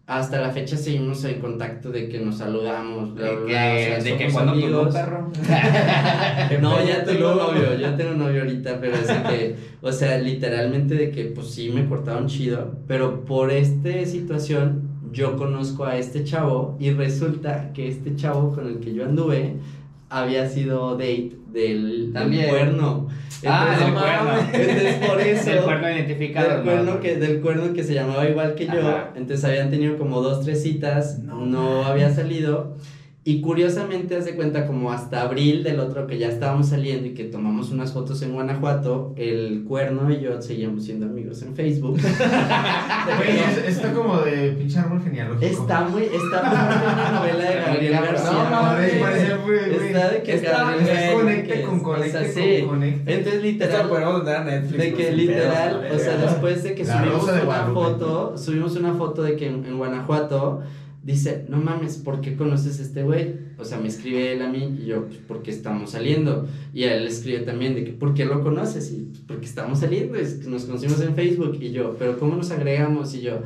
hasta 0.08 0.40
la 0.40 0.50
fecha 0.50 0.74
seguimos 0.74 1.22
en 1.24 1.38
contacto 1.38 1.90
de 1.90 2.08
que 2.08 2.18
nos 2.18 2.38
saludamos, 2.38 3.14
bla, 3.14 3.26
De 3.26 3.36
bla, 3.36 3.44
que, 3.44 3.44
bla, 3.44 3.74
o 3.74 3.78
sea, 3.78 3.98
de 4.00 4.16
que 4.16 4.32
cuando 4.32 4.52
tu 4.54 4.58
amigos. 4.58 4.94
perro. 4.94 5.30
No, 6.62 6.82
ya 6.82 7.04
tengo 7.04 7.34
novio, 7.34 7.74
ya 7.78 7.94
tengo 7.94 8.14
novio 8.14 8.40
ahorita, 8.40 8.80
pero 8.80 8.94
es 8.96 9.06
que, 9.06 9.56
o 9.82 9.92
sea, 9.92 10.16
literalmente 10.18 10.94
de 10.94 11.10
que, 11.10 11.24
pues 11.26 11.48
sí, 11.48 11.68
me 11.68 11.86
cortaron 11.86 12.26
chido, 12.26 12.78
pero 12.86 13.26
por 13.26 13.50
esta 13.50 14.06
situación 14.06 14.88
yo 15.12 15.36
conozco 15.36 15.84
a 15.84 15.98
este 15.98 16.24
chavo 16.24 16.76
y 16.80 16.90
resulta 16.90 17.74
que 17.74 17.88
este 17.88 18.16
chavo 18.16 18.54
con 18.54 18.66
el 18.66 18.80
que 18.80 18.94
yo 18.94 19.04
anduve 19.04 19.56
había 20.10 20.48
sido 20.48 20.92
date 20.92 21.32
del, 21.52 22.12
del 22.12 22.48
cuerno. 22.48 23.08
Ah, 23.46 23.68
Entonces, 23.72 23.84
del 23.86 23.94
no 23.94 24.00
cuerno. 24.00 24.48
Entonces, 24.52 25.08
por 25.08 25.20
eso... 25.20 25.50
El 25.50 25.62
cuerno 25.62 25.90
identificado. 25.90 26.48
Del 26.48 26.58
¿no? 26.58 26.64
cuerno, 26.64 27.00
que, 27.00 27.16
del 27.16 27.40
cuerno 27.40 27.72
que 27.72 27.84
se 27.84 27.94
llamaba 27.94 28.28
igual 28.28 28.54
que 28.54 28.66
yo, 28.66 28.80
Ajá. 28.80 29.12
entonces 29.14 29.44
habían 29.44 29.70
tenido 29.70 29.96
como 29.96 30.20
dos, 30.20 30.44
tres 30.44 30.62
citas, 30.62 31.20
No 31.20 31.46
no, 31.46 31.84
había 31.84 32.12
salido. 32.14 32.76
Y 33.30 33.42
curiosamente, 33.42 34.16
hace 34.16 34.34
cuenta, 34.36 34.66
como 34.66 34.90
hasta 34.90 35.20
abril 35.20 35.62
del 35.62 35.80
otro 35.80 36.06
que 36.06 36.16
ya 36.16 36.28
estábamos 36.28 36.68
saliendo 36.68 37.08
y 37.08 37.12
que 37.12 37.24
tomamos 37.24 37.70
unas 37.70 37.92
fotos 37.92 38.22
en 38.22 38.32
Guanajuato, 38.32 39.12
el 39.18 39.64
cuerno 39.68 40.10
y 40.10 40.20
yo 40.22 40.40
seguíamos 40.40 40.84
siendo 40.86 41.04
amigos 41.04 41.42
en 41.42 41.54
Facebook. 41.54 41.98
Güey, 43.18 43.38
es- 43.38 43.76
está 43.76 43.92
como 43.92 44.18
de 44.20 44.52
pinche 44.52 44.78
árbol 44.78 45.02
genealógico. 45.02 45.44
Está 45.46 45.80
muy, 45.82 46.04
está 46.04 46.42
muy 46.42 46.92
una 46.92 47.10
novela 47.20 47.50
de 47.50 47.56
Gabriel. 47.56 47.92
García. 47.92 48.30
No, 48.32 48.50
mames, 48.62 48.92
parece, 48.94 49.34
güey, 49.34 49.58
güey. 49.74 49.86
Está 49.88 50.08
de 50.10 50.22
que 50.22 50.34
Está 50.34 50.50
Gabriel 50.64 51.12
Conecte 51.14 51.52
que- 51.54 51.62
con 51.62 51.80
o 51.80 51.82
conecte 51.82 52.10
sea, 52.10 52.22
con 52.22 52.32
sí. 52.60 52.62
conecte. 52.66 53.14
Entonces, 53.14 53.42
literal, 53.42 53.82
lo 53.82 53.88
podemos 53.90 54.24
dar 54.24 54.36
a 54.36 54.44
Netflix. 54.44 54.78
de 54.82 54.94
que 54.94 55.12
literal, 55.12 55.88
o 55.94 55.98
sea, 55.98 56.16
después 56.16 56.62
de 56.62 56.74
que 56.74 56.84
La 56.84 56.98
subimos 56.98 57.26
de 57.26 57.42
una 57.42 57.64
foto, 57.74 58.38
subimos 58.38 58.76
una 58.76 58.94
foto 58.94 59.22
de 59.22 59.36
que 59.36 59.46
en, 59.48 59.64
en 59.64 59.76
Guanajuato 59.78 60.60
dice, 61.12 61.46
no 61.48 61.56
mames, 61.58 61.96
¿por 61.96 62.20
qué 62.20 62.36
conoces 62.36 62.78
a 62.78 62.82
este 62.82 63.02
güey? 63.02 63.34
O 63.58 63.64
sea, 63.64 63.78
me 63.78 63.88
escribe 63.88 64.32
él 64.32 64.42
a 64.42 64.48
mí 64.48 64.78
y 64.80 64.86
yo, 64.86 65.06
pues, 65.06 65.18
porque 65.26 65.50
estamos 65.50 65.90
saliendo. 65.90 66.46
Y 66.74 66.84
él 66.84 67.06
escribe 67.06 67.40
también 67.40 67.74
de 67.74 67.84
que, 67.84 67.92
¿por 67.92 68.14
qué 68.14 68.24
lo 68.26 68.42
conoces? 68.42 68.92
Y 68.92 69.06
"Pues, 69.06 69.20
porque 69.26 69.46
estamos 69.46 69.80
saliendo, 69.80 70.16
es 70.16 70.46
nos 70.46 70.64
conocimos 70.64 71.00
en 71.00 71.14
Facebook. 71.14 71.56
Y 71.60 71.72
yo, 71.72 71.96
¿pero 71.98 72.18
cómo 72.18 72.36
nos 72.36 72.50
agregamos? 72.50 73.14
Y 73.14 73.22
yo, 73.22 73.40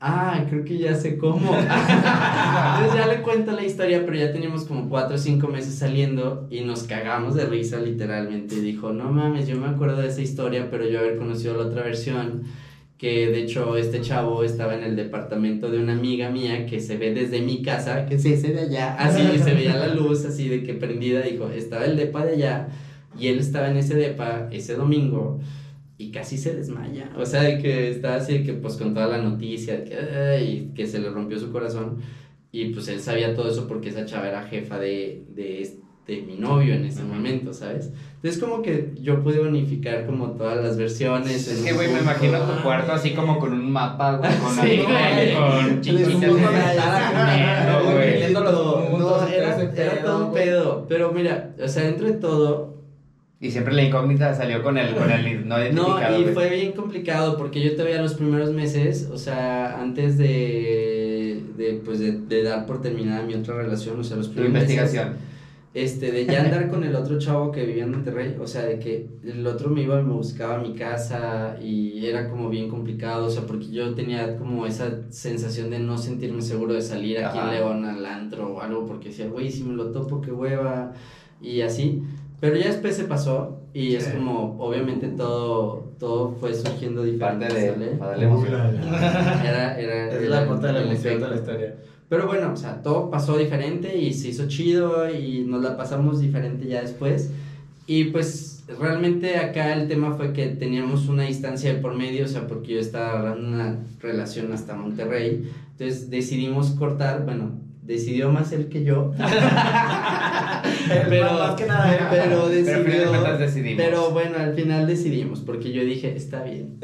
ah, 0.00 0.44
creo 0.48 0.64
que 0.64 0.76
ya 0.76 0.94
sé 0.94 1.16
cómo. 1.16 1.50
Entonces 1.58 2.94
ya 2.94 3.06
le 3.08 3.22
cuento 3.22 3.52
la 3.52 3.64
historia, 3.64 4.04
pero 4.04 4.16
ya 4.16 4.30
teníamos 4.32 4.64
como 4.64 4.88
cuatro 4.88 5.16
o 5.16 5.18
cinco 5.18 5.48
meses 5.48 5.74
saliendo 5.74 6.46
y 6.50 6.60
nos 6.60 6.82
cagamos 6.84 7.34
de 7.34 7.46
risa 7.46 7.80
literalmente. 7.80 8.56
Y 8.56 8.60
dijo, 8.60 8.92
no 8.92 9.10
mames, 9.10 9.48
yo 9.48 9.56
me 9.56 9.66
acuerdo 9.66 9.96
de 10.02 10.08
esa 10.08 10.20
historia, 10.20 10.68
pero 10.70 10.86
yo 10.86 10.98
haber 10.98 11.16
conocido 11.16 11.56
la 11.56 11.68
otra 11.68 11.82
versión, 11.82 12.42
que 12.98 13.28
de 13.28 13.42
hecho 13.42 13.76
este 13.76 14.00
chavo 14.00 14.42
estaba 14.42 14.74
en 14.74 14.82
el 14.82 14.96
departamento 14.96 15.70
de 15.70 15.78
una 15.78 15.92
amiga 15.92 16.30
mía 16.30 16.66
que 16.66 16.80
se 16.80 16.96
ve 16.96 17.14
desde 17.14 17.40
mi 17.40 17.62
casa, 17.62 18.06
que 18.06 18.18
sí, 18.18 18.32
ese 18.32 18.52
de 18.52 18.60
allá, 18.62 18.94
así 18.96 19.38
se 19.38 19.54
veía 19.54 19.76
la 19.76 19.94
luz 19.94 20.24
así 20.24 20.48
de 20.48 20.64
que 20.64 20.74
prendida, 20.74 21.20
dijo, 21.22 21.48
estaba 21.48 21.84
el 21.84 21.96
depa 21.96 22.24
de 22.26 22.32
allá 22.34 22.68
y 23.18 23.28
él 23.28 23.38
estaba 23.38 23.70
en 23.70 23.76
ese 23.76 23.94
depa 23.94 24.48
ese 24.50 24.74
domingo 24.74 25.38
y 25.96 26.10
casi 26.10 26.36
se 26.38 26.54
desmaya. 26.54 27.10
O 27.16 27.24
sea, 27.26 27.42
de 27.42 27.58
que 27.58 27.88
estaba 27.90 28.16
así, 28.16 28.38
de 28.38 28.44
que 28.44 28.52
pues 28.54 28.74
con 28.76 28.94
toda 28.94 29.06
la 29.08 29.18
noticia, 29.18 29.84
que, 29.84 29.94
ay, 29.96 30.70
que 30.74 30.86
se 30.86 30.98
le 31.00 31.08
rompió 31.10 31.38
su 31.38 31.50
corazón. 31.50 31.98
Y 32.52 32.66
pues 32.66 32.88
él 32.88 33.00
sabía 33.00 33.34
todo 33.34 33.50
eso 33.50 33.66
porque 33.68 33.88
esa 33.90 34.06
chava 34.06 34.28
era 34.28 34.42
jefa 34.44 34.78
de, 34.78 35.24
de, 35.34 35.62
este- 35.62 35.82
de 36.08 36.22
mi 36.22 36.36
novio 36.36 36.74
en 36.74 36.86
ese 36.86 37.02
momento, 37.02 37.52
¿sabes? 37.52 37.92
Entonces 38.16 38.40
como 38.42 38.62
que 38.62 38.92
yo 39.02 39.22
pude 39.22 39.40
unificar 39.40 40.06
como 40.06 40.30
todas 40.32 40.56
las 40.56 40.78
versiones. 40.78 41.46
Es 41.46 41.60
que, 41.60 41.72
güey, 41.74 41.92
me 41.92 42.00
imagino 42.00 42.40
tu 42.40 42.62
cuarto 42.62 42.92
así 42.92 43.12
como 43.12 43.38
con 43.38 43.52
un 43.52 43.70
mapa, 43.70 44.16
güey, 44.16 44.30
con 44.38 44.54
Sí, 44.64 44.78
con 48.34 48.44
los 48.44 48.48
No, 48.98 49.28
era, 49.28 50.02
todo 50.02 50.24
un 50.24 50.30
güey. 50.30 50.44
pedo. 50.44 50.86
Pero 50.88 51.12
mira, 51.12 51.50
o 51.62 51.68
sea, 51.68 51.84
dentro 51.84 52.06
de 52.06 52.14
todo, 52.14 52.74
Y 53.40 53.50
siempre 53.50 53.74
la 53.74 53.82
incógnita 53.84 54.34
salió 54.34 54.62
con 54.62 54.78
el, 54.78 54.94
con 54.94 55.10
el 55.10 55.46
no 55.46 55.56
No, 55.58 55.62
identificado, 55.62 56.18
y 56.18 56.22
güey. 56.22 56.34
fue 56.34 56.50
bien 56.50 56.72
complicado 56.72 57.36
porque 57.36 57.60
yo 57.62 57.72
todavía 57.76 58.00
los 58.02 58.14
primeros 58.14 58.50
meses, 58.52 59.08
o 59.12 59.18
sea, 59.18 59.80
antes 59.80 60.16
de, 60.18 61.42
de 61.56 61.80
pues, 61.84 62.00
de, 62.00 62.12
de 62.12 62.42
dar 62.42 62.66
por 62.66 62.80
terminada 62.80 63.22
mi 63.22 63.34
otra 63.34 63.54
relación, 63.56 64.00
o 64.00 64.04
sea, 64.04 64.16
los 64.16 64.28
primeros 64.28 64.52
meses, 64.54 64.70
investigación. 64.70 65.16
Este, 65.82 66.12
de 66.12 66.26
ya 66.26 66.42
andar 66.44 66.68
con 66.68 66.84
el 66.84 66.94
otro 66.94 67.18
chavo 67.18 67.52
que 67.52 67.64
vivía 67.64 67.84
en 67.84 67.90
Monterrey, 67.90 68.36
o 68.40 68.46
sea, 68.46 68.62
de 68.62 68.78
que 68.78 69.08
el 69.24 69.46
otro 69.46 69.70
me 69.70 69.82
iba 69.82 70.00
y 70.00 70.04
me 70.04 70.12
buscaba 70.12 70.56
a 70.56 70.58
mi 70.58 70.74
casa 70.74 71.56
y 71.60 72.06
era 72.06 72.28
como 72.28 72.48
bien 72.48 72.68
complicado, 72.68 73.26
o 73.26 73.30
sea, 73.30 73.42
porque 73.46 73.70
yo 73.70 73.94
tenía 73.94 74.36
como 74.36 74.66
esa 74.66 75.10
sensación 75.10 75.70
de 75.70 75.78
no 75.78 75.98
sentirme 75.98 76.42
seguro 76.42 76.74
de 76.74 76.82
salir 76.82 77.18
aquí 77.18 77.38
Ajá. 77.38 77.48
en 77.48 77.54
León 77.54 77.84
al 77.84 78.04
antro 78.06 78.54
o 78.54 78.60
algo, 78.60 78.86
porque 78.86 79.08
decía, 79.08 79.28
güey, 79.28 79.50
si 79.50 79.64
me 79.64 79.74
lo 79.74 79.90
topo, 79.90 80.20
qué 80.20 80.32
hueva, 80.32 80.92
y 81.40 81.60
así. 81.60 82.02
Pero 82.40 82.56
ya 82.56 82.66
después 82.68 82.94
se 82.96 83.04
pasó 83.04 83.58
y 83.74 83.96
es 83.96 84.08
como, 84.08 84.56
obviamente 84.60 85.08
todo, 85.08 85.92
todo 85.98 86.32
fue 86.32 86.54
surgiendo 86.54 87.02
diferente, 87.02 87.46
Parte 87.46 87.60
de. 87.60 87.70
¿sale? 87.72 87.86
Para 87.96 88.10
darle 88.12 88.26
emoción. 88.26 88.54
Era, 88.54 89.78
era, 89.78 90.08
Es 90.08 90.22
era 90.22 90.40
la 90.42 90.48
parte 90.48 90.66
de 90.68 90.72
la 90.72 90.82
emoción 90.82 91.20
de 91.20 91.28
la 91.28 91.34
historia. 91.34 91.74
Pero 92.08 92.26
bueno, 92.26 92.52
o 92.52 92.56
sea, 92.56 92.82
todo 92.82 93.10
pasó 93.10 93.36
diferente 93.36 93.98
y 93.98 94.14
se 94.14 94.28
hizo 94.28 94.48
chido 94.48 95.10
y 95.10 95.44
nos 95.46 95.62
la 95.62 95.76
pasamos 95.76 96.20
diferente 96.20 96.66
ya 96.66 96.80
después. 96.80 97.30
Y 97.86 98.04
pues 98.04 98.64
realmente 98.78 99.36
acá 99.36 99.74
el 99.74 99.88
tema 99.88 100.14
fue 100.14 100.32
que 100.32 100.46
teníamos 100.48 101.08
una 101.08 101.24
distancia 101.24 101.72
de 101.72 101.80
por 101.80 101.94
medio, 101.96 102.24
o 102.24 102.28
sea, 102.28 102.46
porque 102.46 102.74
yo 102.74 102.80
estaba 102.80 103.18
agarrando 103.18 103.48
una 103.48 103.78
relación 104.00 104.52
hasta 104.52 104.74
Monterrey. 104.74 105.50
Entonces 105.72 106.10
decidimos 106.10 106.70
cortar, 106.70 107.24
bueno, 107.24 107.52
decidió 107.88 108.30
más 108.30 108.52
él 108.52 108.68
que 108.68 108.84
yo. 108.84 109.12
pero, 111.08 111.32
Más 111.32 111.54
que 111.54 111.66
nada 111.66 112.08
pero 112.10 112.24
Pero 112.24 112.48
decidió. 112.48 113.38
decidimos. 113.38 113.82
Pero 113.84 114.10
bueno, 114.10 114.38
al 114.38 114.54
final 114.54 114.86
decidimos, 114.86 115.40
porque 115.40 115.72
yo 115.72 115.82
dije, 115.84 116.14
está 116.16 116.42
bien. 116.42 116.76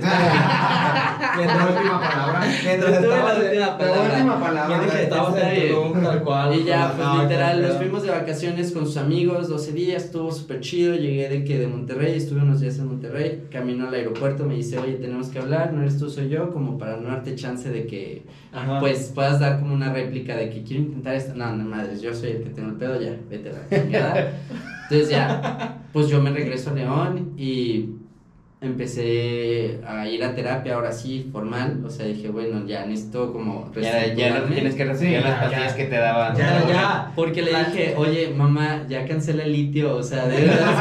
Mientras 1.37 1.59
La 1.59 1.67
última 1.67 2.01
palabra. 2.01 2.41
Mientras 2.65 2.99
tuve 3.03 3.09
la 3.17 3.35
última 3.35 3.67
La 3.67 3.79
palabra. 3.79 4.13
última 4.15 4.41
palabra. 4.41 4.77
Mientras 4.79 5.01
estabas 5.03 5.35
está 5.37 5.53
en 5.55 5.61
bien. 5.61 5.75
Tulum, 5.75 6.03
tal 6.03 6.23
cual. 6.23 6.55
Y 6.59 6.65
ya, 6.65 6.93
pues 6.97 7.07
la- 7.09 7.23
literal, 7.23 7.63
nos 7.63 7.77
fuimos 7.77 8.03
de 8.03 8.11
vacaciones 8.11 8.73
con 8.73 8.87
sus 8.87 8.97
amigos, 8.97 9.49
12 9.49 9.73
días, 9.73 10.05
estuvo 10.05 10.33
súper 10.33 10.61
chido, 10.61 10.95
llegué 10.95 11.29
de 11.29 11.45
que 11.45 11.59
de 11.59 11.67
Monterrey, 11.67 12.17
estuve 12.17 12.41
unos 12.41 12.61
días 12.61 12.79
en 12.79 12.87
Monterrey, 12.89 13.45
camino 13.51 13.89
al 13.89 13.95
aeropuerto, 13.95 14.45
me 14.45 14.55
dice, 14.55 14.79
oye, 14.79 14.95
tenemos 14.95 15.29
que 15.29 15.39
hablar, 15.39 15.73
no 15.73 15.83
eres 15.83 15.99
tú, 15.99 16.09
soy 16.11 16.29
yo, 16.29 16.51
como 16.51 16.79
para 16.79 16.97
no 16.97 17.09
darte 17.09 17.35
chance 17.35 17.69
de 17.71 17.87
que, 17.87 18.23
Ajá. 18.53 18.81
pues, 18.81 19.11
puedas 19.15 19.41
dar 19.41 19.59
como 19.61 19.75
una 19.75 19.93
réplica 19.93 20.37
de 20.37 20.51
que 20.51 20.63
quiero 20.63 20.85
intentar 20.95 21.15
esto, 21.15 21.35
no, 21.35 21.53
no, 21.57 21.65
madres, 21.65 22.01
yo 22.01 22.15
soy 22.15 22.31
el 22.31 22.43
que 22.45 22.51
tengo 22.51 22.69
el 22.69 22.77
pedo, 22.77 23.01
ya, 23.01 23.17
vete 23.29 23.51
a 23.51 23.53
la 23.53 23.83
chingada. 23.83 24.33
Entonces 24.85 25.09
ya, 25.11 25.79
pues 25.93 26.09
yo 26.09 26.21
me 26.23 26.31
regreso 26.31 26.71
a 26.71 26.75
León 26.75 27.33
y 27.37 27.91
empecé 28.61 29.81
a 29.87 30.07
ir 30.09 30.23
a 30.25 30.35
terapia, 30.35 30.75
ahora 30.75 30.93
sí, 30.93 31.29
formal, 31.33 31.83
o 31.85 31.91
sea, 31.91 32.07
dije, 32.07 32.29
bueno, 32.29 32.65
ya 32.67 32.87
necesito 32.87 33.33
como 33.33 33.71
Ya, 33.75 34.15
ya 34.15 34.39
no 34.39 34.45
tienes 34.47 34.75
que 34.75 34.85
recibir 34.85 35.19
Sí, 35.19 35.25
las 35.25 35.39
pastillas 35.41 35.71
ya. 35.73 35.77
que 35.77 35.85
te 35.85 35.97
daban. 35.97 36.37
Ya, 36.37 36.65
ya. 36.69 37.13
Porque 37.15 37.43
le 37.43 37.51
dije, 37.51 37.95
oye, 37.97 38.33
mamá, 38.35 38.85
ya 38.89 39.05
cancela 39.07 39.43
el 39.43 39.53
litio, 39.53 39.97
o 39.97 40.03
sea, 40.03 40.27
de 40.29 40.43
verdad, 40.47 40.75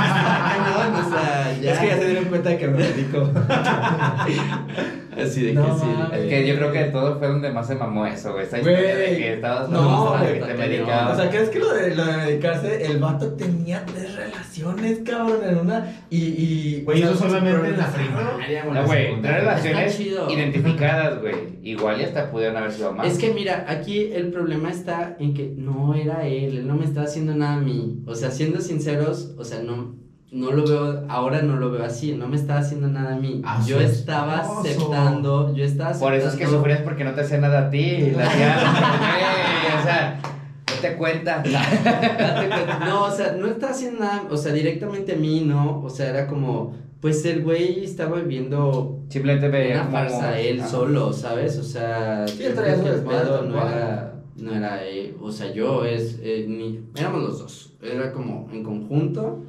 cañón, 0.53 1.05
o 1.05 1.09
sea, 1.09 1.57
ya. 1.61 1.73
Es 1.73 1.79
que 1.79 1.87
ya 1.87 1.97
se 1.97 2.05
dieron 2.05 2.25
cuenta 2.25 2.49
de 2.51 2.57
que 2.57 2.67
me 2.67 2.77
dedico. 2.77 3.29
Así 5.21 5.41
de 5.41 5.47
que 5.49 5.53
No 5.53 5.77
sí. 5.79 5.85
Es 6.13 6.27
que 6.27 6.47
yo 6.47 6.55
creo 6.55 6.71
que 6.71 6.83
todo 6.85 7.17
fue 7.19 7.27
donde 7.27 7.51
más 7.51 7.67
se 7.67 7.75
mamó 7.75 8.05
eso, 8.05 8.33
güey. 8.33 8.45
Esa 8.45 8.59
Güey. 8.59 8.73
historia 8.73 8.95
de 8.95 9.17
que 9.17 9.33
estabas 9.33 9.69
No, 9.69 9.81
no, 10.15 10.19
que 10.25 10.39
güey, 10.39 10.41
te 10.47 10.53
medicabas. 10.55 11.13
O 11.17 11.21
sea, 11.21 11.29
¿crees 11.29 11.49
que 11.49 11.59
lo 11.59 11.73
de, 11.73 11.95
lo 11.95 12.05
de 12.05 12.17
medicarse, 12.17 12.85
el 12.85 12.97
vato 12.99 13.33
tenía 13.33 13.85
tres 13.85 14.15
relaciones, 14.15 14.99
cabrón, 15.05 15.39
en 15.47 15.57
una? 15.57 16.03
Y. 16.09 16.17
y 16.17 16.81
Güey, 16.83 16.99
sea, 16.99 17.11
eso 17.11 17.19
solamente 17.19 17.69
en 17.69 17.77
la 17.77 17.87
primaria, 17.87 18.65
No, 18.65 18.85
güey, 18.85 19.21
tres 19.21 19.35
relaciones 19.35 19.99
identificadas, 19.99 21.21
güey. 21.21 21.35
Igual 21.63 22.01
y 22.01 22.03
hasta 22.03 22.29
pudieron 22.31 22.57
haber 22.57 22.71
sido 22.71 22.91
más. 22.93 23.07
Es 23.07 23.17
que 23.17 23.33
mira, 23.33 23.65
aquí 23.67 24.11
el 24.13 24.31
problema 24.31 24.69
está 24.69 25.15
en 25.19 25.33
que 25.33 25.53
no 25.55 25.93
era 25.95 26.25
él, 26.27 26.57
él 26.57 26.67
no 26.67 26.75
me 26.75 26.85
estaba 26.85 27.05
haciendo 27.05 27.33
nada 27.35 27.55
a 27.55 27.59
mí. 27.61 28.01
O 28.05 28.15
sea, 28.15 28.31
siendo 28.31 28.59
sinceros, 28.59 29.33
o 29.37 29.43
sea, 29.43 29.61
no, 29.61 29.95
no 30.33 30.51
lo 30.51 30.65
veo, 30.65 31.05
ahora 31.09 31.41
no 31.43 31.55
lo 31.57 31.71
veo 31.71 31.85
así, 31.85 32.13
no 32.13 32.27
me 32.27 32.35
estaba 32.35 32.59
haciendo 32.61 32.87
nada 32.87 33.15
a 33.15 33.19
mí. 33.19 33.41
A 33.45 33.63
yo 33.65 33.79
estaba 33.79 34.41
esposo. 34.41 34.59
aceptando, 34.61 35.53
yo 35.55 35.63
estaba 35.63 35.91
aceptando. 35.91 36.05
Por 36.15 36.19
eso 36.19 36.29
es 36.29 36.35
que 36.35 36.47
sufrías 36.47 36.81
porque 36.81 37.03
no 37.03 37.13
te 37.13 37.21
hacía 37.21 37.37
nada 37.37 37.67
a 37.67 37.69
ti. 37.69 38.11
La 38.17 38.25
güey, 38.25 39.79
o 39.79 39.83
sea, 39.83 40.19
date 40.65 40.95
cuenta. 40.97 41.37
Date 41.83 42.47
cuenta. 42.49 42.79
No, 42.85 43.03
o 43.05 43.11
sea, 43.11 43.33
no 43.33 43.47
estaba 43.47 43.71
haciendo 43.71 43.99
nada, 43.99 44.23
o 44.29 44.35
sea, 44.37 44.51
directamente 44.53 45.13
a 45.13 45.15
mí, 45.17 45.41
no. 45.45 45.81
O 45.83 45.89
sea, 45.89 46.09
era 46.09 46.27
como, 46.27 46.73
pues 46.99 47.23
el 47.25 47.43
güey 47.43 47.83
estaba 47.83 48.17
viviendo 48.19 48.99
Simplemente 49.09 49.47
veía 49.49 49.75
una 49.75 49.85
como- 49.85 49.97
farsa 49.97 50.39
él 50.39 50.63
solo, 50.65 51.13
¿sabes? 51.13 51.57
O 51.59 51.63
sea, 51.63 52.25
Sí, 52.27 52.43
el 52.43 52.53
pedo 52.53 53.43
no 53.43 53.67
era, 53.67 54.15
no 54.37 54.51
era, 54.55 54.83
eh, 54.83 55.15
o 55.21 55.31
sea, 55.31 55.53
yo 55.53 55.85
es, 55.85 56.19
eh, 56.23 56.45
ni, 56.47 56.79
éramos 56.95 57.21
los 57.21 57.37
dos, 57.39 57.73
era 57.83 58.11
como 58.11 58.49
en 58.51 58.63
conjunto 58.63 59.43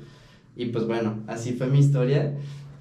Y 0.56 0.66
pues 0.66 0.86
bueno, 0.86 1.22
así 1.26 1.52
fue 1.52 1.66
mi 1.68 1.78
historia. 1.78 2.36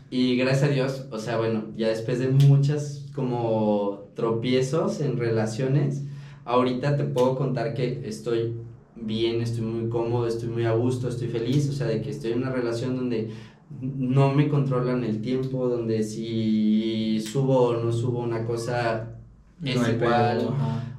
Y 0.09 0.38
gracias 0.38 0.69
a 0.69 0.74
Dios, 0.74 1.07
o 1.11 1.17
sea, 1.17 1.38
bueno, 1.38 1.65
ya 1.76 1.88
después 1.88 2.19
de 2.19 2.30
muchas 2.30 3.05
como 3.15 4.09
tropiezos 4.15 5.01
en 5.01 5.17
relaciones, 5.17 6.03
ahorita 6.45 6.97
te 6.97 7.03
puedo 7.03 7.36
contar 7.36 7.74
que 7.74 8.03
estoy 8.05 8.53
bien, 8.95 9.41
estoy 9.41 9.65
muy 9.65 9.89
cómodo, 9.89 10.28
estoy 10.28 10.49
muy 10.49 10.65
a 10.65 10.74
gusto, 10.74 11.07
estoy 11.07 11.30
feliz, 11.30 11.67
o 11.69 11.74
sea, 11.74 11.88
de 11.88 12.01
que 12.01 12.11
estoy 12.11 12.34
en 12.34 12.39
una 12.39 12.51
relación 12.51 12.95
donde 12.95 13.32
no 13.82 14.34
me 14.34 14.49
controlan 14.49 15.03
el 15.03 15.21
tiempo, 15.21 15.67
donde 15.67 16.03
si 16.03 17.19
subo 17.21 17.69
o 17.69 17.84
no 17.84 17.91
subo 17.91 18.19
una 18.19 18.45
cosa 18.45 19.15
es 19.63 19.76
No 19.76 19.89
igual. 19.89 20.49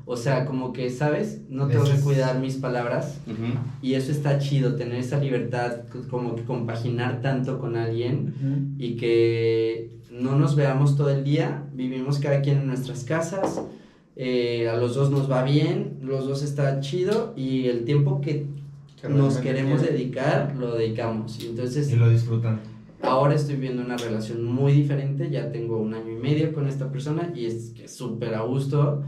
O 0.07 0.17
sea, 0.17 0.45
como 0.45 0.73
que, 0.75 0.91
¿sabes? 0.91 1.41
No 1.49 1.67
tengo 1.67 1.85
que 1.85 1.99
cuidar 2.01 2.39
mis 2.39 2.57
palabras. 2.57 3.21
Ujú. 3.27 3.59
Y 3.81 3.95
eso 3.95 4.13
está 4.13 4.39
chido, 4.39 4.77
tener 4.77 4.99
esa 4.99 5.19
libertad, 5.19 5.77
como 6.11 6.35
que 6.37 6.43
compaginar 6.45 7.23
tanto 7.23 7.59
con 7.59 7.77
alguien 7.77 8.35
Ujú. 8.39 8.75
y 8.79 8.97
que 8.97 9.91
no 10.13 10.37
nos 10.39 10.57
veamos 10.57 10.97
todo 10.97 11.09
el 11.11 11.25
día, 11.25 11.65
vivimos 11.73 12.19
cada 12.19 12.43
quien 12.43 12.59
en 12.59 12.67
nuestras 12.67 13.05
casas, 13.05 13.63
eh, 14.17 14.69
a 14.69 14.77
los 14.77 14.95
dos 14.95 15.11
nos 15.11 15.29
va 15.31 15.43
bien, 15.43 15.99
los 16.03 16.27
dos 16.29 16.43
está 16.43 16.81
chido 16.81 17.33
y 17.37 17.67
el 17.67 17.85
tiempo 17.85 18.21
que 18.21 18.47
nos 19.09 19.39
queremos 19.39 19.81
quiere. 19.81 19.97
dedicar, 19.97 20.55
lo 20.57 20.75
dedicamos. 20.77 21.43
Y 21.43 21.47
entonces, 21.49 21.91
Y 21.91 21.97
lo 21.97 22.09
disfrutan. 22.11 22.61
ahora 23.03 23.35
estoy 23.35 23.55
viviendo 23.57 23.83
una 23.83 23.97
relación 23.97 24.45
muy 24.45 24.73
diferente, 24.73 25.31
ya 25.31 25.51
tengo 25.51 25.79
un 25.79 25.95
año 25.95 26.13
y 26.13 26.17
medio 26.23 26.53
con 26.53 26.69
esta 26.69 26.91
persona 26.93 27.33
y 27.35 27.47
es 27.47 27.71
que 27.75 27.89
súper 27.89 28.35
a 28.35 28.43
gusto. 28.43 29.03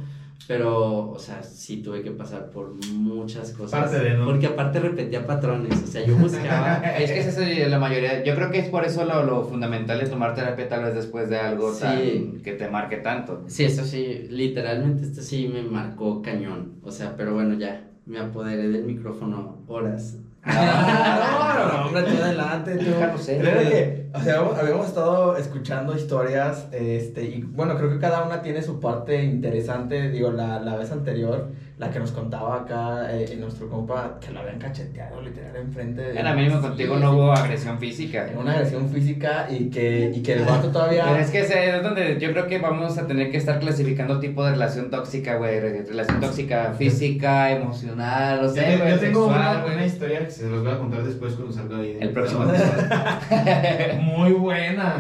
Pero, 0.49 1.11
o 1.11 1.19
sea, 1.19 1.43
sí 1.43 1.79
tuve 1.79 2.03
que 2.03 2.13
pasar 2.13 2.51
por 2.51 2.73
muchas 2.93 3.51
cosas. 3.51 3.81
Parte 3.81 3.99
de, 3.99 4.17
¿no? 4.17 4.27
Porque 4.27 4.47
aparte 4.47 4.79
repetía 4.79 5.27
patrones, 5.27 5.83
o 5.83 5.87
sea, 5.87 6.07
yo 6.07 6.15
buscaba... 6.17 6.77
Es 6.99 7.11
que 7.11 7.19
esa 7.19 7.49
es 7.49 7.69
la 7.69 7.79
mayoría, 7.81 8.23
yo 8.23 8.35
creo 8.37 8.51
que 8.53 8.61
es 8.61 8.69
por 8.69 8.85
eso 8.85 9.05
lo, 9.05 9.25
lo 9.25 9.43
fundamental 9.45 9.99
de 9.99 10.07
tomar 10.07 10.35
terapia 10.37 10.69
tal 10.69 10.85
vez 10.85 10.95
después 10.95 11.29
de 11.29 11.39
algo 11.39 11.73
Sí. 11.75 11.81
tan 11.83 12.41
que 12.43 12.53
te 12.53 12.69
marque 12.69 12.99
tanto. 12.99 13.43
Sí, 13.49 13.65
eso 13.65 13.85
sí, 13.85 14.29
literalmente 14.31 15.03
esto 15.05 15.21
sí 15.21 15.49
me 15.53 15.63
marcó 15.63 16.23
cañón. 16.23 16.75
O 16.85 16.93
sea, 16.93 17.17
pero 17.17 17.35
bueno, 17.35 17.55
ya, 17.55 17.85
me 18.07 18.21
apoderé 18.21 18.69
del 18.69 18.85
micrófono 18.85 19.65
horas. 19.67 20.17
No, 20.47 21.55
no, 21.55 21.73
no, 21.73 21.87
hombre, 21.87 22.03
tú 22.03 22.23
adelante, 22.23 22.77
tú. 22.77 22.85
Que, 22.85 24.07
o 24.15 24.21
sea, 24.21 24.35
habíamos, 24.37 24.59
habíamos 24.59 24.87
estado 24.87 25.37
escuchando 25.37 25.95
historias, 25.97 26.69
este, 26.73 27.25
y 27.25 27.43
bueno, 27.43 27.77
creo 27.77 27.91
que 27.91 27.99
cada 27.99 28.25
una 28.25 28.43
tiene 28.43 28.63
su 28.63 28.79
parte 28.81 29.25
interesante. 29.25 30.11
Digo, 30.11 30.31
la, 30.31 30.61
la 30.61 30.77
vez 30.77 30.93
anterior, 30.93 31.49
la 31.79 31.91
que 31.91 31.99
nos 31.99 32.11
contaba 32.13 32.63
acá 32.63 33.07
eh, 33.15 33.27
en 33.33 33.41
nuestro 33.43 33.69
compa, 33.69 34.19
que 34.19 34.33
lo 34.33 34.41
habían 34.41 34.59
cacheteado 34.59 35.21
literal 35.21 35.55
enfrente 35.57 36.01
de. 36.01 36.19
En 36.19 36.25
la 36.25 36.33
mínimo 36.35 36.59
contigo 36.63 36.97
no 36.97 37.13
hubo 37.13 37.33
agresión 37.33 37.79
física. 37.79 38.27
En 38.31 38.39
una 38.39 38.53
agresión 38.53 38.89
física 38.89 39.47
y 39.51 39.69
que, 39.69 40.11
y 40.15 40.23
que 40.23 40.33
el 40.35 40.45
vato 40.47 40.71
todavía. 40.71 41.05
Pero 41.05 41.17
es 41.19 41.31
que 41.31 41.41
es 41.41 41.83
donde 41.83 42.19
yo 42.19 42.33
creo 42.33 42.47
que 42.47 42.59
vamos 42.61 42.97
a 42.97 43.07
tener 43.07 43.31
que 43.31 43.37
estar 43.37 43.59
clasificando 43.61 44.19
tipo 44.21 44.43
de 44.47 44.53
relación 44.53 44.89
tóxica, 44.91 45.37
güey. 45.37 45.61
re- 45.61 45.83
Relación 45.87 46.19
tóxica 46.19 46.73
física, 46.79 47.51
emocional, 47.53 48.43
o 48.43 48.49
sea, 48.49 48.79
güey, 48.79 48.91
yo 48.93 48.99
tengo 48.99 49.27
sexual, 49.29 49.65
una, 49.67 49.75
una 49.75 49.85
historia 49.87 50.19
que 50.25 50.31
se 50.31 50.49
los 50.49 50.63
voy 50.63 50.73
a 50.73 50.79
contar 50.79 51.03
después 51.05 51.35
cuando 51.35 51.53
salga 51.53 51.77
ahí. 51.79 51.99
El 52.01 52.11
próximo 52.11 52.45
episodio. 52.45 54.01
Muy 54.01 54.33
buena. 54.33 54.95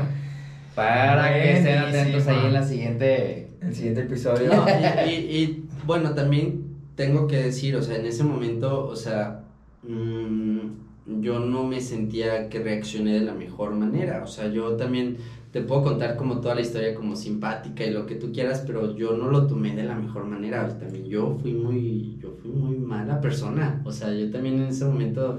Para 0.74 1.32
que 1.32 1.56
estén 1.56 1.78
atentos 1.78 2.26
ahí 2.28 2.44
en 2.44 2.52
la 2.52 2.62
siguiente. 2.62 3.48
El 3.62 3.74
siguiente 3.74 4.02
episodio. 4.02 4.54
No, 4.54 4.66
y, 4.68 5.10
y- 5.10 5.14
y, 5.42 5.62
bueno, 5.86 6.10
también 6.10 6.65
tengo 6.96 7.28
que 7.28 7.36
decir, 7.36 7.76
o 7.76 7.82
sea, 7.82 7.96
en 7.96 8.06
ese 8.06 8.24
momento, 8.24 8.86
o 8.86 8.96
sea, 8.96 9.44
mm, 9.82 11.20
yo 11.20 11.38
no 11.38 11.64
me 11.64 11.80
sentía 11.80 12.48
que 12.48 12.58
reaccioné 12.58 13.12
de 13.12 13.20
la 13.20 13.34
mejor 13.34 13.74
manera. 13.74 14.22
O 14.24 14.26
sea, 14.26 14.48
yo 14.48 14.76
también 14.76 15.18
te 15.52 15.62
puedo 15.62 15.82
contar 15.82 16.16
como 16.16 16.40
toda 16.40 16.56
la 16.56 16.62
historia 16.62 16.94
como 16.94 17.14
simpática 17.14 17.84
y 17.84 17.90
lo 17.90 18.06
que 18.06 18.16
tú 18.16 18.32
quieras, 18.32 18.64
pero 18.66 18.96
yo 18.96 19.16
no 19.16 19.30
lo 19.30 19.46
tomé 19.46 19.76
de 19.76 19.84
la 19.84 19.94
mejor 19.94 20.24
manera. 20.24 20.66
También 20.78 21.06
yo 21.06 21.38
fui 21.40 21.52
muy, 21.52 22.18
yo 22.20 22.34
fui 22.42 22.50
muy 22.50 22.78
mala 22.78 23.20
persona. 23.20 23.82
O 23.84 23.92
sea, 23.92 24.12
yo 24.12 24.30
también 24.30 24.56
en 24.56 24.68
ese 24.68 24.84
momento 24.86 25.38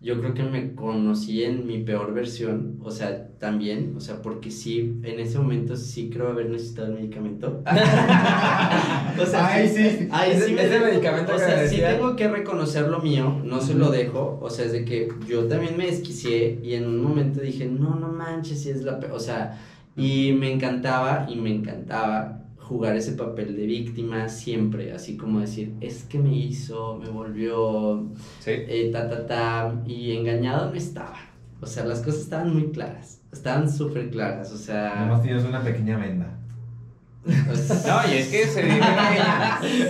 yo 0.00 0.20
creo 0.20 0.32
que 0.32 0.44
me 0.44 0.74
conocí 0.74 1.42
en 1.42 1.66
mi 1.66 1.82
peor 1.82 2.14
versión, 2.14 2.78
o 2.84 2.90
sea, 2.90 3.26
también, 3.40 3.94
o 3.96 4.00
sea, 4.00 4.22
porque 4.22 4.50
sí, 4.50 5.00
en 5.02 5.18
ese 5.18 5.38
momento 5.38 5.76
sí 5.76 6.08
creo 6.08 6.28
haber 6.28 6.48
necesitado 6.50 6.88
el 6.88 6.94
medicamento. 6.94 7.62
o 9.20 9.26
sea, 9.26 9.46
Ay, 9.48 9.68
sí. 9.68 10.08
Ay, 10.10 10.32
Ese- 10.32 10.46
sí 10.46 10.52
me 10.52 10.62
ese 10.62 10.70
tengo- 10.74 10.86
medicamento 10.86 11.32
o 11.32 11.36
que 11.36 11.40
sea, 11.42 11.68
sí 11.68 11.76
tengo 11.78 12.14
que 12.16 12.28
reconocer 12.28 12.88
lo 12.88 13.00
mío, 13.00 13.40
no 13.44 13.60
se 13.60 13.74
lo 13.74 13.90
dejo, 13.90 14.38
o 14.40 14.50
sea, 14.50 14.66
es 14.66 14.72
de 14.72 14.84
que 14.84 15.08
yo 15.28 15.44
también 15.46 15.76
me 15.76 15.86
desquicié 15.86 16.60
y 16.62 16.74
en 16.74 16.86
un 16.86 17.02
momento 17.02 17.40
dije, 17.40 17.66
no, 17.66 17.96
no 17.96 18.08
manches, 18.08 18.62
si 18.62 18.70
es 18.70 18.82
la, 18.84 19.00
pe-", 19.00 19.10
o 19.10 19.18
sea, 19.18 19.58
y 19.96 20.32
me 20.32 20.52
encantaba 20.52 21.26
y 21.28 21.34
me 21.36 21.52
encantaba 21.52 22.37
jugar 22.68 22.96
ese 22.96 23.12
papel 23.12 23.56
de 23.56 23.66
víctima 23.66 24.28
siempre, 24.28 24.92
así 24.92 25.16
como 25.16 25.40
decir, 25.40 25.72
es 25.80 26.04
que 26.04 26.18
me 26.18 26.34
hizo, 26.36 26.98
me 27.02 27.08
volvió, 27.08 28.06
Sí. 28.40 28.50
eh, 28.54 28.90
ta, 28.92 29.08
ta, 29.08 29.26
ta, 29.26 29.74
y 29.86 30.12
engañado 30.16 30.70
no 30.70 30.76
estaba. 30.76 31.16
O 31.60 31.66
sea, 31.66 31.84
las 31.84 32.00
cosas 32.00 32.20
estaban 32.20 32.52
muy 32.52 32.70
claras, 32.70 33.20
estaban 33.32 33.70
súper 33.70 34.10
claras, 34.10 34.52
o 34.52 34.56
sea... 34.58 34.96
Nomás 35.00 35.22
tienes 35.22 35.44
una 35.44 35.60
pequeña 35.62 35.96
venda. 35.96 36.34
No, 37.26 38.10
y 38.12 38.16
es 38.18 38.28
que 38.28 38.46
se 38.46 38.62
vive. 38.62 38.78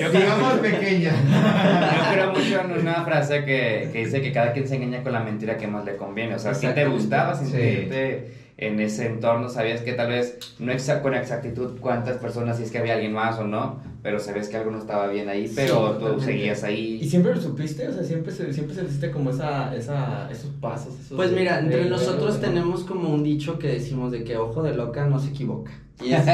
Yo 0.01 0.09
creo, 0.11 0.22
Digamos 0.22 0.55
pequeña. 0.55 1.12
yo 1.12 2.12
creo 2.12 2.33
mucho 2.33 2.61
en 2.64 2.81
una 2.81 3.05
frase 3.05 3.45
que, 3.45 3.91
que 3.93 4.05
dice 4.07 4.20
que 4.22 4.33
cada 4.33 4.53
quien 4.53 4.66
se 4.66 4.76
engaña 4.76 5.03
con 5.03 5.12
la 5.12 5.20
mentira 5.20 5.57
que 5.57 5.66
más 5.68 5.85
le 5.85 5.97
conviene. 5.97 6.35
O 6.35 6.39
sea, 6.39 6.55
si 6.55 6.66
te 6.68 6.87
gustaba 6.87 7.35
Sí. 7.37 7.47
sentirte 7.47 8.33
en 8.61 8.80
ese 8.80 9.06
entorno, 9.06 9.48
sabías 9.48 9.82
que 9.82 9.92
tal 9.92 10.09
vez 10.09 10.36
no 10.59 10.72
exa 10.72 11.00
con 11.00 11.14
exactitud 11.14 11.78
cuántas 11.80 12.16
personas, 12.18 12.56
si 12.56 12.64
es 12.64 12.72
que 12.72 12.78
había 12.78 12.94
alguien 12.94 13.12
más 13.12 13.38
o 13.38 13.44
no, 13.46 13.80
pero 14.02 14.18
sabías 14.18 14.48
que 14.48 14.56
algo 14.56 14.72
no 14.72 14.78
estaba 14.78 15.06
bien 15.06 15.28
ahí, 15.28 15.48
pero 15.54 15.92
tú 15.92 15.98
totalmente. 16.00 16.24
seguías 16.24 16.64
ahí. 16.64 16.98
¿Y 17.00 17.09
siempre 17.09 17.34
lo 17.36 17.40
supiste? 17.40 17.86
O 17.86 17.92
sea, 17.92 18.02
siempre 18.02 18.32
se, 18.32 18.52
siempre 18.52 18.74
se 18.74 18.84
hiciste 18.84 19.12
como 19.12 19.30
esa, 19.30 19.74
esa, 19.76 20.28
esos 20.30 20.50
pasos. 20.61 20.92
esos 21.00 21.16
Pues 21.16 21.30
de- 21.30 21.36
mira, 21.36 21.59
de- 21.59 21.66
entre 21.66 21.84
de- 21.84 21.90
nosotros 21.90 22.40
de- 22.40 22.48
tenemos 22.48 22.82
como 22.82 23.11
un 23.11 23.22
dicho 23.22 23.61
que 23.61 23.68
decimos 23.68 24.11
de 24.11 24.24
que 24.24 24.36
ojo 24.36 24.62
de 24.64 24.74
loca 24.74 25.06
no 25.06 25.20
se 25.20 25.28
equivoca. 25.28 25.70
Y 26.02 26.12
es, 26.12 26.20
es- 26.26 26.28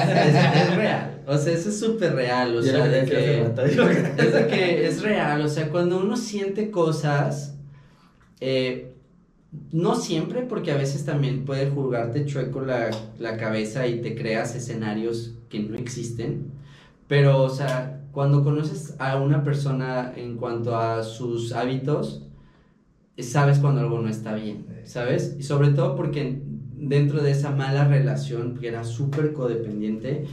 es 0.68 0.76
real, 0.76 1.22
o 1.26 1.36
sea, 1.36 1.52
eso 1.52 1.68
es 1.68 1.78
súper 1.78 2.14
real, 2.14 2.56
o 2.56 2.62
sea, 2.62 2.86
de 2.86 3.04
que... 3.04 3.42
Es 3.42 4.32
de 4.32 4.46
que 4.46 4.86
es 4.86 5.02
real, 5.02 5.42
o 5.42 5.48
sea, 5.48 5.68
cuando 5.68 5.98
uno 5.98 6.16
siente 6.16 6.70
cosas, 6.70 7.54
eh, 8.40 8.93
no 9.72 9.94
siempre, 9.94 10.42
porque 10.42 10.72
a 10.72 10.76
veces 10.76 11.04
también 11.04 11.44
puede 11.44 11.70
jugarte 11.70 12.26
chueco 12.26 12.60
la, 12.60 12.90
la 13.18 13.36
cabeza 13.36 13.86
y 13.86 14.00
te 14.00 14.14
creas 14.14 14.54
escenarios 14.54 15.34
que 15.48 15.60
no 15.60 15.76
existen, 15.76 16.52
pero, 17.08 17.42
o 17.42 17.50
sea, 17.50 18.02
cuando 18.12 18.44
conoces 18.44 18.94
a 18.98 19.20
una 19.20 19.42
persona 19.42 20.12
en 20.16 20.36
cuanto 20.36 20.76
a 20.76 21.02
sus 21.02 21.52
hábitos, 21.52 22.22
sabes 23.18 23.58
cuando 23.58 23.80
algo 23.80 24.00
no 24.00 24.08
está 24.08 24.34
bien, 24.34 24.66
¿sabes? 24.84 25.36
Y 25.38 25.42
sobre 25.42 25.70
todo 25.70 25.96
porque 25.96 26.42
dentro 26.76 27.22
de 27.22 27.30
esa 27.30 27.50
mala 27.50 27.86
relación, 27.86 28.56
que 28.56 28.68
era 28.68 28.84
súper 28.84 29.32
codependiente, 29.32 30.26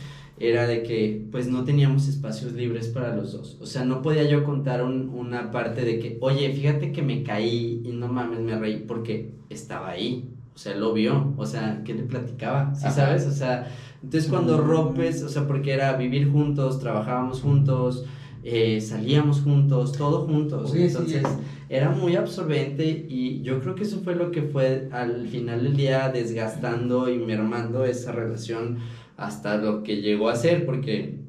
era 0.50 0.66
de 0.68 0.84
que 0.84 1.26
pues 1.32 1.48
no 1.48 1.64
teníamos 1.64 2.08
espacios 2.08 2.54
libres 2.54 2.88
para 2.88 3.16
los 3.16 3.34
dos. 3.34 3.58
O 3.62 3.66
sea, 3.66 3.86
no 3.86 4.02
podía 4.02 4.24
yo 4.24 4.44
contar 4.44 4.84
un- 4.84 5.10
una 5.10 5.52
parte 5.52 5.84
de 5.86 6.00
que, 6.00 6.18
oye, 6.22 6.52
fíjate 6.54 6.92
que 6.92 7.02
me 7.02 7.24
caí 7.24 7.82
y 7.86 7.92
no 7.92 8.08
mames, 8.08 8.40
me 8.40 8.58
reí 8.58 8.78
porque 8.88 9.32
estaba 9.50 9.90
ahí. 9.92 10.30
O 10.54 10.58
sea, 10.58 10.76
lo 10.76 10.94
vio. 10.94 11.34
O 11.38 11.46
sea, 11.46 11.82
¿qué 11.86 11.94
le 11.94 12.04
platicaba? 12.04 12.74
¿Sí 12.76 12.86
Ajá. 12.88 12.96
sabes? 12.96 13.26
O 13.26 13.32
sea, 13.32 13.68
entonces 14.04 14.30
cuando 14.30 14.60
rompes, 14.60 15.24
o 15.24 15.30
sea, 15.30 15.48
porque 15.48 15.72
era 15.74 15.96
vivir 15.96 16.30
juntos, 16.32 16.80
trabajábamos 16.80 17.42
juntos, 17.42 18.06
eh, 18.44 18.82
salíamos 18.82 19.42
juntos, 19.42 19.92
todo 19.94 20.26
juntos. 20.26 20.72
Oye, 20.72 20.90
sí, 20.90 20.96
entonces, 20.98 21.24
era 21.70 21.90
muy 21.92 22.16
absorbente 22.16 23.06
y 23.08 23.42
yo 23.44 23.60
creo 23.62 23.76
que 23.76 23.84
eso 23.84 24.02
fue 24.04 24.16
lo 24.16 24.32
que 24.32 24.42
fue 24.42 24.90
al 24.92 25.28
final 25.28 25.64
del 25.64 25.78
día 25.78 26.10
desgastando 26.10 27.10
y 27.10 27.18
mermando 27.18 27.86
esa 27.86 28.12
relación 28.12 28.78
hasta 29.22 29.58
lo 29.58 29.84
que 29.84 30.02
llegó 30.02 30.30
a 30.30 30.36
ser, 30.36 30.66
porque 30.66 31.20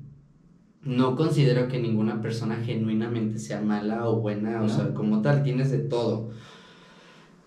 no 0.83 1.15
considero 1.17 1.69
que 1.69 1.79
ninguna 1.79 2.21
persona 2.21 2.57
genuinamente 2.57 3.39
sea 3.39 3.61
mala 3.61 4.09
o 4.09 4.17
buena, 4.21 4.63
o 4.63 4.69
sea, 4.69 4.93
como 4.95 5.23
tal, 5.23 5.43
tienes 5.43 5.71
de 5.71 5.79
todo. 5.79 6.31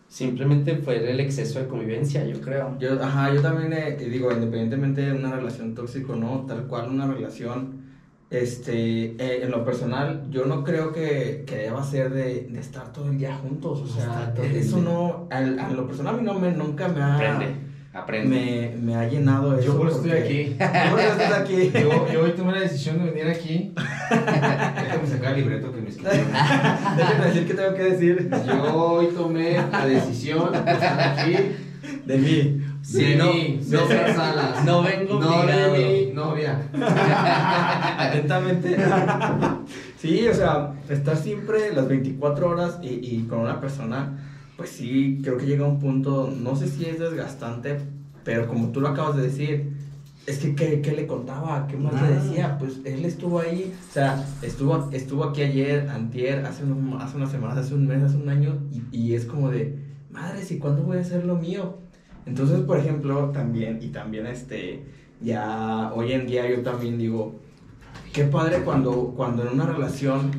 Simplemente 0.08 0.78
fue 0.78 1.10
el 1.12 1.20
exceso 1.20 1.60
de 1.60 1.68
convivencia, 1.68 2.26
yo 2.26 2.40
creo. 2.40 2.78
Yo, 2.80 3.02
ajá, 3.04 3.34
yo 3.34 3.42
también 3.42 3.74
eh, 3.74 3.98
digo, 3.98 4.32
independientemente 4.32 5.02
de 5.02 5.12
una 5.14 5.36
relación 5.36 5.74
tóxica 5.76 6.14
o 6.14 6.16
no, 6.16 6.46
tal 6.48 6.68
cual 6.68 6.90
una 6.90 7.06
relación, 7.08 7.82
este, 8.30 9.16
eh, 9.18 9.44
en 9.44 9.52
lo 9.52 9.66
personal, 9.66 10.28
yo 10.30 10.46
no 10.46 10.64
creo 10.64 10.94
que, 10.94 11.44
que 11.46 11.58
deba 11.58 11.84
ser 11.84 12.14
de, 12.14 12.48
de 12.50 12.60
estar 12.60 12.94
todo 12.94 13.10
el 13.10 13.18
día 13.18 13.36
juntos, 13.36 13.82
o 13.82 13.88
sea, 13.88 14.34
el 14.42 14.56
eso 14.56 14.78
no, 14.82 15.28
al- 15.32 15.60
a, 15.60 15.70
lo 15.72 15.86
personal 15.88 16.16
a 16.16 16.18
mí 16.18 16.24
no 16.24 16.40
me, 16.40 16.52
nunca 16.54 16.88
me 16.88 17.02
ha... 17.02 17.18
Prende. 17.18 17.65
Aprende. 17.96 18.76
me, 18.76 18.82
me 18.82 18.96
ha 18.96 19.08
llenado 19.08 19.58
eso. 19.58 19.68
Yo 19.68 19.78
por 19.78 19.88
eso 19.88 19.98
estoy 19.98 20.12
porque- 20.12 20.26
aquí. 20.26 20.58
Yo 20.86 20.92
por 20.92 21.00
eso 21.00 21.12
estoy 21.22 21.42
aquí. 21.42 21.72
Yo, 21.80 22.12
yo 22.14 22.22
hoy 22.24 22.32
tomé 22.32 22.52
la 22.54 22.60
decisión 22.62 22.98
de 23.00 23.12
venir 23.12 23.28
aquí. 23.28 23.74
Déjame 24.10 25.08
sacar 25.08 25.34
el 25.34 25.40
libreto 25.42 25.72
que 25.74 25.82
me 25.82 25.90
escribió. 25.90 26.12
Déjenme 26.98 27.26
decir 27.26 27.48
qué 27.48 27.54
tengo 27.54 27.74
que 27.74 27.84
decir 27.84 28.30
Yo 28.46 28.76
hoy 28.76 29.08
tomé 29.16 29.58
la 29.72 29.86
decisión 29.86 30.52
de 30.52 30.72
estar 30.72 31.00
aquí. 31.20 31.36
de 32.06 32.18
mí. 32.18 32.62
Sí, 32.84 33.04
de 33.04 33.16
no, 33.16 33.34
mí, 33.34 33.60
no, 33.68 33.80
César 33.88 34.14
Salas. 34.16 34.64
no 34.64 34.84
vengo 34.84 35.20
No 35.20 35.40
obligado. 35.42 35.74
de 35.74 36.06
mi 36.08 36.14
novia. 36.14 36.60
Atentamente. 37.98 38.78
Sí, 39.98 40.28
o 40.28 40.34
sea, 40.34 40.74
estar 40.90 41.18
siempre 41.18 41.74
las 41.74 41.88
24 41.88 42.48
horas 42.50 42.78
y, 42.84 42.90
y 43.02 43.26
con 43.28 43.40
una 43.40 43.60
persona, 43.60 44.18
pues 44.58 44.70
sí, 44.70 45.20
creo 45.24 45.38
que 45.38 45.46
llega 45.46 45.66
a 45.66 45.70
un 45.70 45.80
punto, 45.80 46.34
no 46.36 46.56
sé 46.56 46.68
si 46.68 46.86
es 46.86 47.00
desgastante, 47.00 47.78
pero 48.24 48.48
como 48.48 48.70
tú 48.70 48.82
lo 48.82 48.90
acabas 48.90 49.16
de 49.18 49.24
decir, 49.24 49.74
es 50.26 50.40
que 50.40 50.56
¿qué, 50.56 50.82
qué 50.82 50.92
le 50.94 51.06
contaba? 51.06 51.68
¿Qué 51.68 51.78
más 51.78 51.94
le 51.94 52.02
Nada. 52.02 52.16
decía? 52.16 52.58
Pues 52.58 52.80
él 52.86 53.06
estuvo 53.06 53.40
ahí, 53.40 53.74
o 53.90 53.94
sea, 53.94 54.26
estuvo, 54.42 54.90
estuvo 54.92 55.24
aquí 55.26 55.42
ayer, 55.44 55.88
antier, 55.90 56.46
hace, 56.46 56.64
un- 56.64 56.98
hace 57.00 57.18
unas 57.18 57.32
semanas, 57.32 57.58
hace 57.58 57.76
un 57.76 57.86
mes, 57.86 58.02
hace 58.02 58.18
un 58.18 58.30
año, 58.30 58.58
y, 58.92 58.98
y 58.98 59.14
es 59.14 59.26
como 59.26 59.50
de, 59.52 59.78
madres, 60.10 60.52
¿y 60.52 60.58
cuándo 60.58 60.84
voy 60.84 60.98
a 60.98 61.02
hacer 61.02 61.26
lo 61.26 61.36
mío? 61.36 61.78
Entonces, 62.26 62.62
por 62.62 62.78
ejemplo, 62.80 63.30
también, 63.32 63.80
y 63.84 63.90
también 63.90 64.26
este, 64.26 64.84
ya 65.22 65.92
hoy 65.94 66.14
en 66.14 66.26
día 66.26 66.50
yo 66.50 66.62
también 66.64 66.98
digo, 66.98 67.36
qué 68.14 68.24
padre 68.24 68.62
cuando, 68.64 69.14
cuando 69.16 69.44
en 69.44 69.50
una 69.50 69.66
relación 69.68 70.32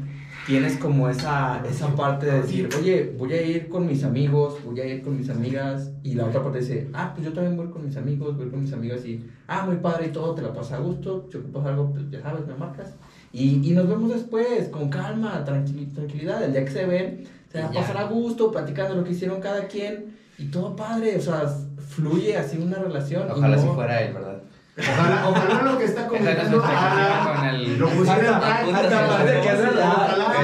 tienes 0.46 0.76
como 0.78 1.08
esa, 1.08 1.62
esa 1.68 1.88
parte 1.94 2.26
de 2.26 2.40
decir, 2.42 2.68
oye, 2.78 3.14
voy 3.18 3.32
a 3.32 3.42
ir 3.42 3.68
con 3.68 3.86
mis 3.86 4.04
amigos, 4.04 4.58
voy 4.64 4.80
a 4.80 4.86
ir 4.86 5.02
con 5.02 5.16
mis 5.16 5.28
amigas, 5.28 5.90
y 6.04 6.14
la 6.14 6.26
otra 6.26 6.42
parte 6.42 6.60
dice, 6.60 6.88
ah, 6.94 7.12
pues 7.14 7.26
yo 7.26 7.32
también 7.32 7.56
voy 7.56 7.68
con 7.68 7.84
mis 7.84 7.96
amigos, 7.96 8.36
voy 8.36 8.48
con 8.48 8.62
mis 8.62 8.72
amigas, 8.72 9.04
y, 9.04 9.24
ah, 9.48 9.64
muy 9.66 9.76
padre 9.76 10.06
y 10.06 10.10
todo, 10.10 10.34
te 10.34 10.42
la 10.42 10.52
pasas 10.52 10.74
a 10.74 10.78
gusto, 10.78 11.26
si 11.30 11.38
ocupas 11.38 11.66
algo, 11.66 11.90
pues 11.92 12.04
ya 12.10 12.20
sabes, 12.22 12.46
me 12.46 12.54
marcas, 12.54 12.94
y, 13.32 13.68
y 13.68 13.72
nos 13.72 13.88
vemos 13.88 14.08
después, 14.12 14.68
con 14.68 14.88
calma, 14.88 15.44
tranquil- 15.44 15.92
tranquilidad, 15.92 16.42
el 16.44 16.52
día 16.52 16.64
que 16.64 16.70
se 16.70 16.86
ven, 16.86 17.24
se 17.50 17.58
van 17.58 17.66
a 17.68 17.72
pasar 17.72 17.96
a 17.98 18.04
gusto, 18.04 18.50
platicando 18.52 18.94
lo 18.94 19.04
que 19.04 19.10
hicieron 19.12 19.40
cada 19.40 19.66
quien, 19.66 20.16
y 20.38 20.44
todo 20.46 20.76
padre, 20.76 21.16
o 21.16 21.20
sea, 21.20 21.48
fluye 21.88 22.36
así 22.36 22.58
una 22.58 22.78
relación. 22.78 23.28
Ojalá 23.30 23.56
no- 23.56 23.62
si 23.62 23.68
fuera 23.68 24.02
él, 24.02 24.12
¿verdad? 24.14 24.42
Ojalá, 24.78 25.28
ojalá 25.28 25.62
lo 25.72 25.78
que 25.78 25.84
está 25.86 26.02
no 26.02 26.08
comentando 26.08 26.62
Ana 26.64 27.32
con 27.34 27.46
el. 27.48 27.78
lo 27.78 27.88
pusiera. 27.88 28.36
Hasta 28.36 29.08
parece 29.08 29.40
que. 29.40 29.48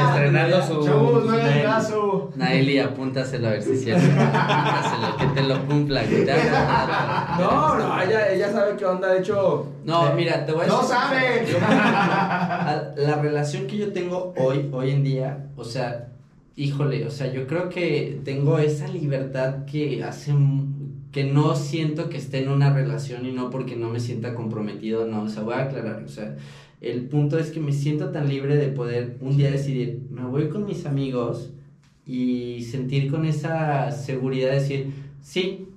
Estrenando 0.09 0.63
su. 0.67 0.85
Chavos, 0.87 1.25
no 1.27 1.33
hagan 1.33 1.63
caso. 1.63 2.31
Naeli, 2.37 2.79
apúntaselo 2.79 3.49
a 3.49 3.51
ver 3.51 3.63
si 3.63 3.73
es 3.73 3.85
cierto. 3.85 4.07
Apúntaselo, 4.07 5.17
que 5.19 5.27
te 5.35 5.43
lo 5.43 5.67
cumpla. 5.67 6.03
que 6.05 6.23
te 6.23 6.33
haga- 6.33 7.37
No, 7.39 7.75
no, 7.77 8.01
ella, 8.03 8.33
ella 8.33 8.51
sabe 8.53 8.77
qué 8.77 8.87
onda, 8.87 9.09
de 9.09 9.19
hecho. 9.21 9.67
No, 9.85 10.07
eh, 10.09 10.13
mira, 10.17 10.47
te 10.47 10.53
voy 10.53 10.65
a 10.65 10.69
¡No 10.69 10.77
decir. 10.81 10.95
sabe! 10.97 11.47
A- 11.67 12.85
La 12.97 13.17
relación 13.17 13.67
que 13.67 13.77
yo 13.77 13.93
tengo 13.93 14.33
hoy, 14.39 14.71
hoy 14.73 14.91
en 14.93 15.05
día, 15.05 15.39
o 15.57 15.65
sea, 15.65 16.09
híjole, 16.57 17.07
o 17.07 17.11
sea, 17.11 17.31
yo 17.33 17.47
creo 17.47 17.69
que 17.69 18.21
tengo 18.25 18.59
esa 18.59 18.87
libertad 18.89 19.65
que 19.71 20.03
hace 20.03 20.33
que 21.13 21.25
no 21.25 21.55
siento 21.55 22.09
que 22.09 22.17
esté 22.17 22.43
en 22.43 22.49
una 22.49 22.73
relación 22.73 23.27
y 23.27 23.33
no 23.33 23.51
porque 23.51 23.77
no 23.77 23.91
me 23.91 24.01
sienta 24.01 24.35
comprometido, 24.35 25.07
no, 25.07 25.23
o 25.25 25.29
sea, 25.29 25.43
voy 25.43 25.55
a 25.55 25.65
aclarar, 25.65 26.03
o 26.05 26.09
sea, 26.09 26.37
el 26.81 27.03
punto 27.03 27.39
es 27.39 27.51
que 27.51 27.61
me 27.61 27.73
siento 27.73 28.09
tan 28.11 28.29
libre 28.29 28.57
de 28.57 28.69
poder 28.69 29.19
un 29.21 29.37
día 29.37 29.51
decidir, 29.51 30.01
me 30.11 30.25
voy 30.25 30.49
con 30.49 30.65
mis 30.65 30.87
amigos 30.87 31.53
y 32.07 32.63
sentir 32.65 33.11
con 33.11 33.25
esa 33.27 33.93
seguridad 33.93 34.49
de 34.49 34.55
decir, 34.55 34.93
sí, 35.21 35.69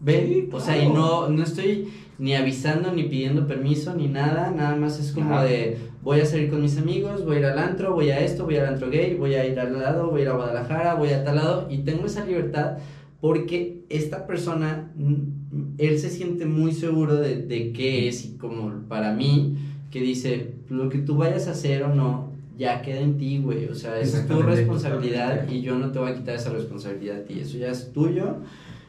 ven, 0.00 0.26
Sí, 0.26 0.48
o 0.52 0.60
sea, 0.60 0.76
y 0.76 0.86
claro. 0.86 0.94
no, 0.94 1.28
no 1.30 1.42
estoy 1.42 1.88
ni 2.18 2.34
avisando, 2.34 2.92
ni 2.92 3.04
pidiendo 3.04 3.46
permiso, 3.46 3.94
ni 3.94 4.08
nada, 4.08 4.50
nada 4.50 4.76
más 4.76 5.00
es 5.00 5.12
como 5.12 5.34
Ajá. 5.36 5.44
de, 5.44 5.78
voy 6.02 6.20
a 6.20 6.26
salir 6.26 6.50
con 6.50 6.60
mis 6.62 6.76
amigos, 6.78 7.24
voy 7.24 7.36
a 7.36 7.38
ir 7.40 7.46
al 7.46 7.58
antro, 7.58 7.94
voy 7.94 8.10
a 8.10 8.20
esto, 8.20 8.44
voy 8.44 8.56
al 8.56 8.66
antro 8.66 8.90
gay, 8.90 9.14
voy 9.14 9.34
a 9.34 9.46
ir 9.46 9.58
al 9.58 9.78
lado, 9.78 10.10
voy 10.10 10.20
a 10.20 10.24
ir 10.24 10.28
a 10.28 10.34
Guadalajara, 10.34 10.94
voy 10.94 11.10
a 11.10 11.24
tal 11.24 11.36
lado, 11.36 11.68
y 11.70 11.78
tengo 11.78 12.06
esa 12.06 12.24
libertad 12.24 12.78
porque 13.24 13.86
esta 13.88 14.26
persona, 14.26 14.92
mm, 14.96 15.76
él 15.78 15.98
se 15.98 16.10
siente 16.10 16.44
muy 16.44 16.72
seguro 16.72 17.16
de, 17.16 17.36
de 17.36 17.72
qué 17.72 18.06
es 18.06 18.22
y 18.26 18.36
como 18.36 18.86
para 18.86 19.14
mí, 19.14 19.56
que 19.90 20.02
dice, 20.02 20.56
lo 20.68 20.90
que 20.90 20.98
tú 20.98 21.16
vayas 21.16 21.48
a 21.48 21.52
hacer 21.52 21.84
o 21.84 21.94
no, 21.94 22.34
ya 22.58 22.82
queda 22.82 23.00
en 23.00 23.16
ti, 23.16 23.38
güey, 23.38 23.64
o 23.64 23.74
sea, 23.74 23.98
es 23.98 24.28
tu 24.28 24.42
responsabilidad 24.42 25.48
y 25.48 25.62
yo 25.62 25.78
no 25.78 25.90
te 25.90 26.00
voy 26.00 26.10
a 26.10 26.14
quitar 26.14 26.34
esa 26.34 26.50
responsabilidad 26.50 27.20
a 27.20 27.24
ti, 27.24 27.40
eso 27.40 27.56
ya 27.56 27.70
es 27.70 27.94
tuyo, 27.94 28.40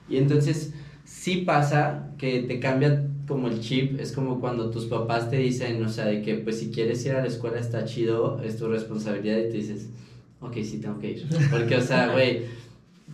y 0.10 0.18
entonces 0.18 0.74
sí 1.06 1.44
pasa 1.46 2.12
que 2.18 2.42
te 2.42 2.60
cambia 2.60 3.08
como 3.30 3.48
el 3.48 3.62
chip, 3.62 4.02
es 4.02 4.12
como 4.12 4.42
cuando 4.42 4.70
tus 4.70 4.84
papás 4.88 5.30
te 5.30 5.38
dicen, 5.38 5.82
o 5.82 5.88
sea, 5.88 6.08
de 6.08 6.22
que 6.22 6.36
pues 6.36 6.60
si 6.60 6.72
quieres 6.72 7.06
ir 7.06 7.14
a 7.14 7.22
la 7.22 7.28
escuela 7.28 7.58
está 7.58 7.86
chido, 7.86 8.42
es 8.44 8.58
tu 8.58 8.68
responsabilidad 8.68 9.38
y 9.38 9.48
tú 9.48 9.54
dices, 9.54 9.88
ok, 10.42 10.56
sí 10.62 10.80
tengo 10.82 11.00
que 11.00 11.12
ir, 11.12 11.26
porque, 11.50 11.78
o 11.78 11.82
sea, 11.82 12.12
güey, 12.12 12.65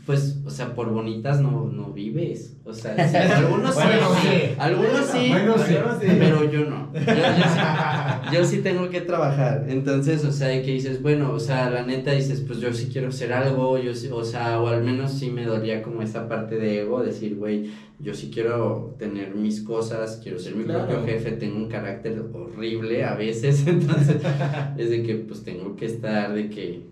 pues, 0.06 0.40
o 0.46 0.50
sea, 0.50 0.74
por 0.74 0.90
bonitas 0.90 1.40
no, 1.42 1.70
no 1.72 1.92
vives, 1.94 2.58
o 2.66 2.74
sea, 2.74 2.96
sí, 3.08 3.16
algunos 3.34 3.76
sí, 3.76 3.82
Bueno, 3.84 4.08
sí. 4.22 4.56
algunos 4.58 5.06
sí, 5.06 5.28
Bueno, 5.30 5.56
sí. 6.00 6.08
pero 6.20 6.52
yo 6.52 6.66
no. 6.66 6.92
Yo, 6.94 7.00
yo 7.02 7.14
sí, 7.14 8.36
yo 8.36 8.46
sí 8.46 8.58
tengo 8.60 8.90
que 8.90 9.02
trabajar. 9.02 9.66
Entonces, 9.70 10.26
o 10.26 10.32
sea, 10.32 10.48
de 10.48 10.62
que 10.64 10.72
dices, 10.72 11.02
bueno, 11.02 11.32
o 11.34 11.40
sea, 11.40 11.70
la 11.70 11.84
neta 11.84 12.12
dices, 12.12 12.42
pues 12.46 12.60
yo 12.60 12.74
sí 12.74 12.90
quiero 12.92 13.10
hacer 13.10 13.32
algo, 13.34 13.78
yo 13.78 13.94
sí, 13.96 14.10
o 14.12 14.24
sea, 14.24 14.60
o 14.60 14.68
al 14.68 14.84
menos 14.84 15.12
sí 15.14 15.30
me 15.30 15.46
dolía 15.46 15.82
como 15.84 16.02
esa 16.02 16.28
parte 16.28 16.56
de 16.58 16.82
ego, 16.82 17.04
decir, 17.04 17.36
güey, 17.36 17.70
yo 18.00 18.14
sí 18.16 18.32
quiero 18.34 18.96
tener 18.98 19.36
mis 19.36 19.62
cosas, 19.62 20.20
quiero 20.24 20.40
ser 20.40 20.56
mi 20.56 20.64
Claro. 20.64 20.88
propio 20.88 21.06
jefe, 21.06 21.32
tengo 21.34 21.58
un 21.58 21.68
carácter 21.70 22.20
horrible 22.34 23.04
a 23.06 23.14
veces, 23.16 23.64
entonces, 23.68 24.18
es 24.78 24.90
de 24.90 25.04
que 25.04 25.16
pues 25.16 25.44
tengo 25.44 25.76
que 25.76 25.86
estar 25.86 26.34
de 26.34 26.50
que, 26.50 26.91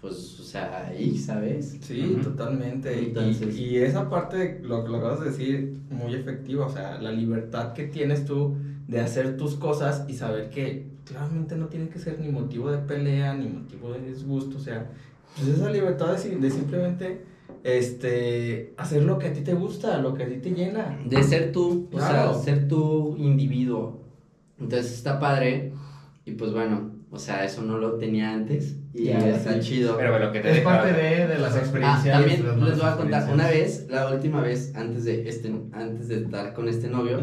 pues, 0.00 0.40
o 0.40 0.42
sea, 0.42 0.86
ahí, 0.88 1.16
¿sabes? 1.18 1.76
Sí, 1.82 2.00
Ujú. 2.14 2.22
totalmente. 2.30 3.00
Y- 3.02 3.06
Entonces- 3.06 3.56
y, 3.58 3.76
esa 3.78 4.08
parte, 4.08 4.60
lo 4.62 4.82
que 4.82 4.90
lo 4.90 4.96
acabas 4.98 5.20
de 5.20 5.26
decir, 5.30 5.76
muy 5.90 6.14
efectiva. 6.14 6.66
O 6.66 6.70
sea, 6.70 6.98
la 7.00 7.12
libertad 7.12 7.72
que 7.74 7.84
tienes 7.84 8.24
tú 8.24 8.54
de 8.88 9.00
hacer 9.00 9.36
tus 9.36 9.54
cosas 9.56 10.04
y 10.08 10.14
saber 10.14 10.48
que 10.50 10.88
claramente 11.04 11.56
no 11.56 11.66
tiene 11.66 11.88
que 11.88 11.98
ser 11.98 12.18
ni 12.20 12.28
motivo 12.28 12.70
de 12.70 12.78
pelea, 12.78 13.34
ni 13.34 13.48
motivo 13.48 13.92
de 13.92 14.00
disgusto. 14.00 14.56
O 14.56 14.60
sea, 14.60 14.90
pues 15.36 15.48
esa 15.48 15.70
libertad 15.70 16.16
de, 16.16 16.36
de 16.36 16.50
simplemente 16.50 17.24
este, 17.62 18.72
hacer 18.76 19.02
lo 19.04 19.18
que 19.18 19.28
a 19.28 19.32
ti 19.32 19.40
te 19.42 19.54
gusta, 19.54 19.98
lo 19.98 20.14
que 20.14 20.22
a 20.24 20.28
ti 20.28 20.36
te 20.36 20.50
llena. 20.50 20.98
De 21.04 21.22
ser 21.22 21.52
tú, 21.52 21.88
o 21.92 21.96
Claro. 21.96 22.34
sea, 22.34 22.42
ser 22.42 22.68
tu 22.68 23.16
individuo. 23.18 24.00
Entonces 24.58 24.92
está 24.92 25.18
padre. 25.20 25.72
Y 26.24 26.32
pues 26.32 26.52
bueno, 26.52 26.90
o 27.10 27.18
sea, 27.18 27.44
eso 27.44 27.62
no 27.62 27.78
lo 27.78 27.94
tenía 27.94 28.32
antes. 28.32 28.76
Y 28.94 29.04
Ya, 29.04 29.18
está 29.28 29.54
sí. 29.54 29.60
chido. 29.60 29.96
Pero 29.96 30.18
lo 30.18 30.32
que 30.32 30.40
te 30.40 30.48
Es 30.50 30.56
deja- 30.56 30.68
parte 30.70 30.92
de, 30.92 31.26
de 31.26 31.38
las 31.38 31.54
Ah, 31.54 31.58
experiencias. 31.58 32.18
también 32.18 32.46
las 32.46 32.56
les 32.68 32.78
voy 32.78 32.86
a 32.88 32.96
contar, 32.96 33.32
una 33.32 33.48
vez, 33.48 33.86
la 33.90 34.10
última 34.12 34.40
vez, 34.40 34.72
antes 34.76 35.04
de 35.04 35.28
este, 35.28 35.52
antes 35.72 36.08
de 36.08 36.16
estar 36.22 36.52
con 36.54 36.68
este 36.68 36.88
novio, 36.88 37.20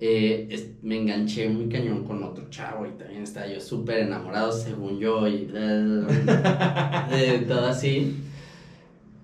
eh, 0.00 0.48
es- 0.50 0.70
me 0.82 0.96
enganché 1.00 1.48
muy 1.48 1.68
cañón 1.68 2.04
con 2.04 2.22
otro 2.22 2.48
chavo 2.50 2.84
y 2.86 2.90
también 2.98 3.22
estaba 3.22 3.46
yo 3.46 3.60
súper 3.60 3.98
enamorado 4.00 4.52
según 4.52 4.98
yo 4.98 5.26
y 5.26 5.46
de 7.10 7.44
todo 7.48 7.66
así. 7.66 8.16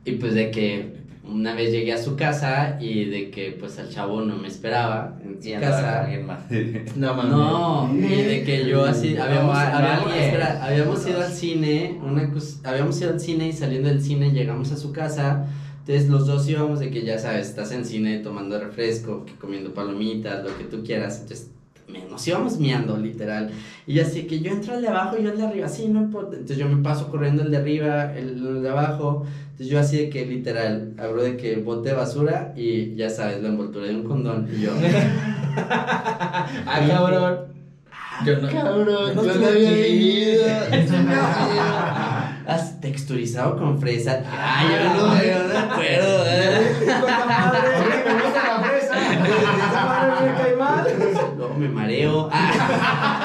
Y 0.05 0.13
pues 0.13 0.35
de 0.35 0.51
que 0.51 1.02
una 1.25 1.55
vez 1.55 1.71
llegué 1.71 1.93
a 1.93 1.99
su 2.03 2.17
casa 2.17 2.79
y 2.81 3.05
de 3.05 3.31
que 3.31 3.53
pues 3.53 3.79
al 3.79 3.89
chavo 3.91 4.23
no 4.23 4.37
me 4.37 4.49
esperaba 4.49 5.19
en 5.25 5.43
su 5.43 5.61
casa. 5.61 6.03
alguien 6.03 6.27
más. 6.27 6.41
No 6.97 7.15
mames. 7.15 7.33
No, 7.33 7.91
y 7.95 8.23
de 8.23 8.43
que 8.45 8.67
yo 8.69 8.85
así, 8.85 9.15
No, 9.15 9.23
habíamos, 9.23 9.55
no, 9.55 9.61
habíamos, 9.61 10.07
alguien. 10.07 10.25
espera, 10.25 10.65
habíamos 10.65 11.07
ido 11.07 11.23
al 11.23 11.33
cine, 11.33 12.01
una 12.03 12.31
habíamos 12.65 13.01
ido 13.01 13.11
al 13.11 13.21
cine 13.21 13.49
y 13.49 13.53
saliendo 13.53 13.89
del 13.89 14.03
cine 14.03 14.33
llegamos 14.33 14.73
a 14.73 14.77
su 14.77 14.93
casa, 14.93 15.47
entonces 15.81 16.09
los 16.09 16.27
dos 16.27 16.49
íbamos 16.49 16.81
de 16.81 16.91
que 16.91 17.03
ya 17.05 17.19
sabes, 17.19 17.49
estás 17.49 17.73
en 17.73 17.85
cine 17.85 18.19
tomando 18.19 18.59
refresco, 18.59 19.25
que 19.25 19.35
comiendo 19.35 19.73
palomitas, 19.75 20.43
lo 20.45 20.57
que 20.59 20.65
tú 20.65 20.83
quieras, 20.85 21.21
entonces 21.23 21.51
nos 22.11 22.27
íbamos 22.27 22.59
miando 22.59 22.97
literal, 22.97 23.51
y 23.87 24.01
así 24.01 24.25
que 24.25 24.41
yo 24.41 24.53
entro 24.53 24.75
al 24.75 24.83
de 24.83 24.89
abajo 24.89 25.17
y 25.19 25.25
yo 25.25 25.31
al 25.31 25.39
de 25.39 25.47
arriba, 25.47 25.69
sí, 25.69 25.89
no 25.89 26.01
importa, 26.01 26.37
entonces 26.37 26.59
yo 26.59 26.69
me 26.69 26.83
paso 26.83 27.11
corriendo 27.11 27.43
el 27.43 27.51
de 27.51 27.57
arriba, 27.57 28.17
el, 28.17 28.47
el 28.47 28.63
de 28.63 28.69
abajo, 28.69 29.25
entonces 29.51 29.69
yo 29.69 29.79
así 29.79 29.97
de 29.97 30.11
que 30.11 30.27
literal, 30.27 30.95
abro 30.99 31.23
de 31.23 31.37
que 31.37 31.57
bote 31.57 31.91
de 31.91 31.95
basura 31.95 32.53
y 32.57 32.95
ya 32.95 33.11
sabes, 33.11 33.43
la 33.43 33.49
envoltura 33.49 33.87
de 33.87 33.97
un 33.97 34.05
condón, 34.05 34.49
y 34.53 34.63
yo... 34.63 34.73
Ah, 35.55 36.47
cabrón. 36.89 37.53
Yo 38.25 38.39
no, 38.39 38.49
Cabrón, 38.49 38.87
yo 38.87 39.15
no 39.15 39.23
yo 39.25 39.31
estoy 39.31 39.43
no 39.43 39.49
había 39.49 39.71
vivido. 39.71 40.45
Has 42.47 42.81
texturizado 42.81 43.57
con 43.57 43.81
fresa. 43.81 44.23
Ay, 44.31 44.69
yo 44.69 44.77
no, 44.95 45.21
yo 45.23 45.43
no 45.43 45.49
me 45.49 45.59
acuerdo. 45.59 46.25
¿eh? 46.27 46.77
Gusta 46.81 47.27
la 48.47 48.61
fresa. 48.63 48.95
Me 51.63 51.69
mareo. 51.69 52.29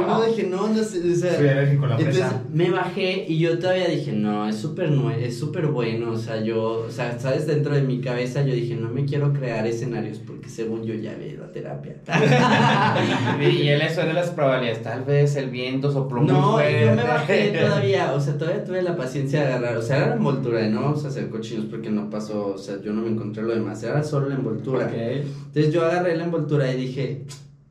Y 0.00 0.04
luego 0.04 0.24
dije, 0.26 0.42
no, 0.44 0.68
no, 0.68 0.74
no 0.74 0.82
sé, 0.84 0.98
o 1.12 1.14
sea. 1.14 1.36
Soy 1.36 1.48
alérgico 1.48 1.84
a 1.84 1.88
la 1.88 1.96
Entonces 1.98 2.22
fresa. 2.24 2.42
me 2.52 2.70
bajé 2.70 3.24
y 3.28 3.38
yo 3.38 3.58
todavía 3.58 3.88
dije, 3.88 4.12
no, 4.12 4.48
es 4.48 4.56
súper 4.56 4.90
es 5.20 5.38
súper 5.38 5.66
bueno, 5.66 6.12
o 6.12 6.16
sea, 6.16 6.40
yo, 6.42 6.84
o 6.86 6.90
sea, 6.90 7.18
sabes, 7.18 7.46
dentro 7.46 7.74
de 7.74 7.82
mi 7.82 8.00
cabeza 8.00 8.42
yo 8.42 8.54
dije, 8.54 8.74
no 8.76 8.88
me 8.88 9.04
quiero 9.04 9.32
crear 9.32 9.66
escenarios 9.66 10.18
porque 10.18 10.48
según 10.48 10.84
yo 10.84 10.94
ya 10.94 11.14
vi 11.14 11.36
la 11.36 11.50
terapia. 11.52 11.96
Y 13.42 13.68
él 13.68 13.82
eso 13.82 14.02
de 14.02 14.12
las 14.12 14.30
probabilidades, 14.30 14.82
tal 14.82 15.04
vez 15.04 15.36
el 15.36 15.50
viento 15.50 15.90
sopló 15.90 16.20
muy 16.22 16.32
No, 16.32 16.52
fuerte. 16.52 16.82
y 16.82 16.86
yo 16.86 16.94
me 16.94 17.02
bajé 17.02 17.48
todavía, 17.60 18.12
o 18.14 18.20
sea, 18.20 18.38
todavía 18.38 18.64
tuve 18.64 18.82
la 18.82 18.96
paciencia 18.96 19.40
de 19.40 19.46
agarrar, 19.52 19.76
o 19.76 19.82
sea, 19.82 19.96
era 19.98 20.06
la 20.08 20.14
envoltura, 20.16 20.66
no 20.68 20.82
vamos 20.82 21.04
a 21.04 21.08
hacer 21.08 21.28
cochinos 21.28 21.66
porque 21.66 21.90
no 21.90 22.08
pasó, 22.10 22.52
o 22.54 22.58
sea, 22.58 22.80
yo 22.82 22.92
no 22.92 23.02
me 23.02 23.08
encontré 23.10 23.42
lo 23.42 23.54
demás, 23.54 23.82
era 23.82 24.02
solo 24.02 24.28
la 24.28 24.36
envoltura. 24.36 24.86
Ok. 24.86 24.92
Entonces 24.94 25.72
yo 25.72 25.84
agarré 25.84 26.16
la 26.16 26.24
envoltura 26.24 26.72
y 26.72 26.76
dije, 26.76 27.24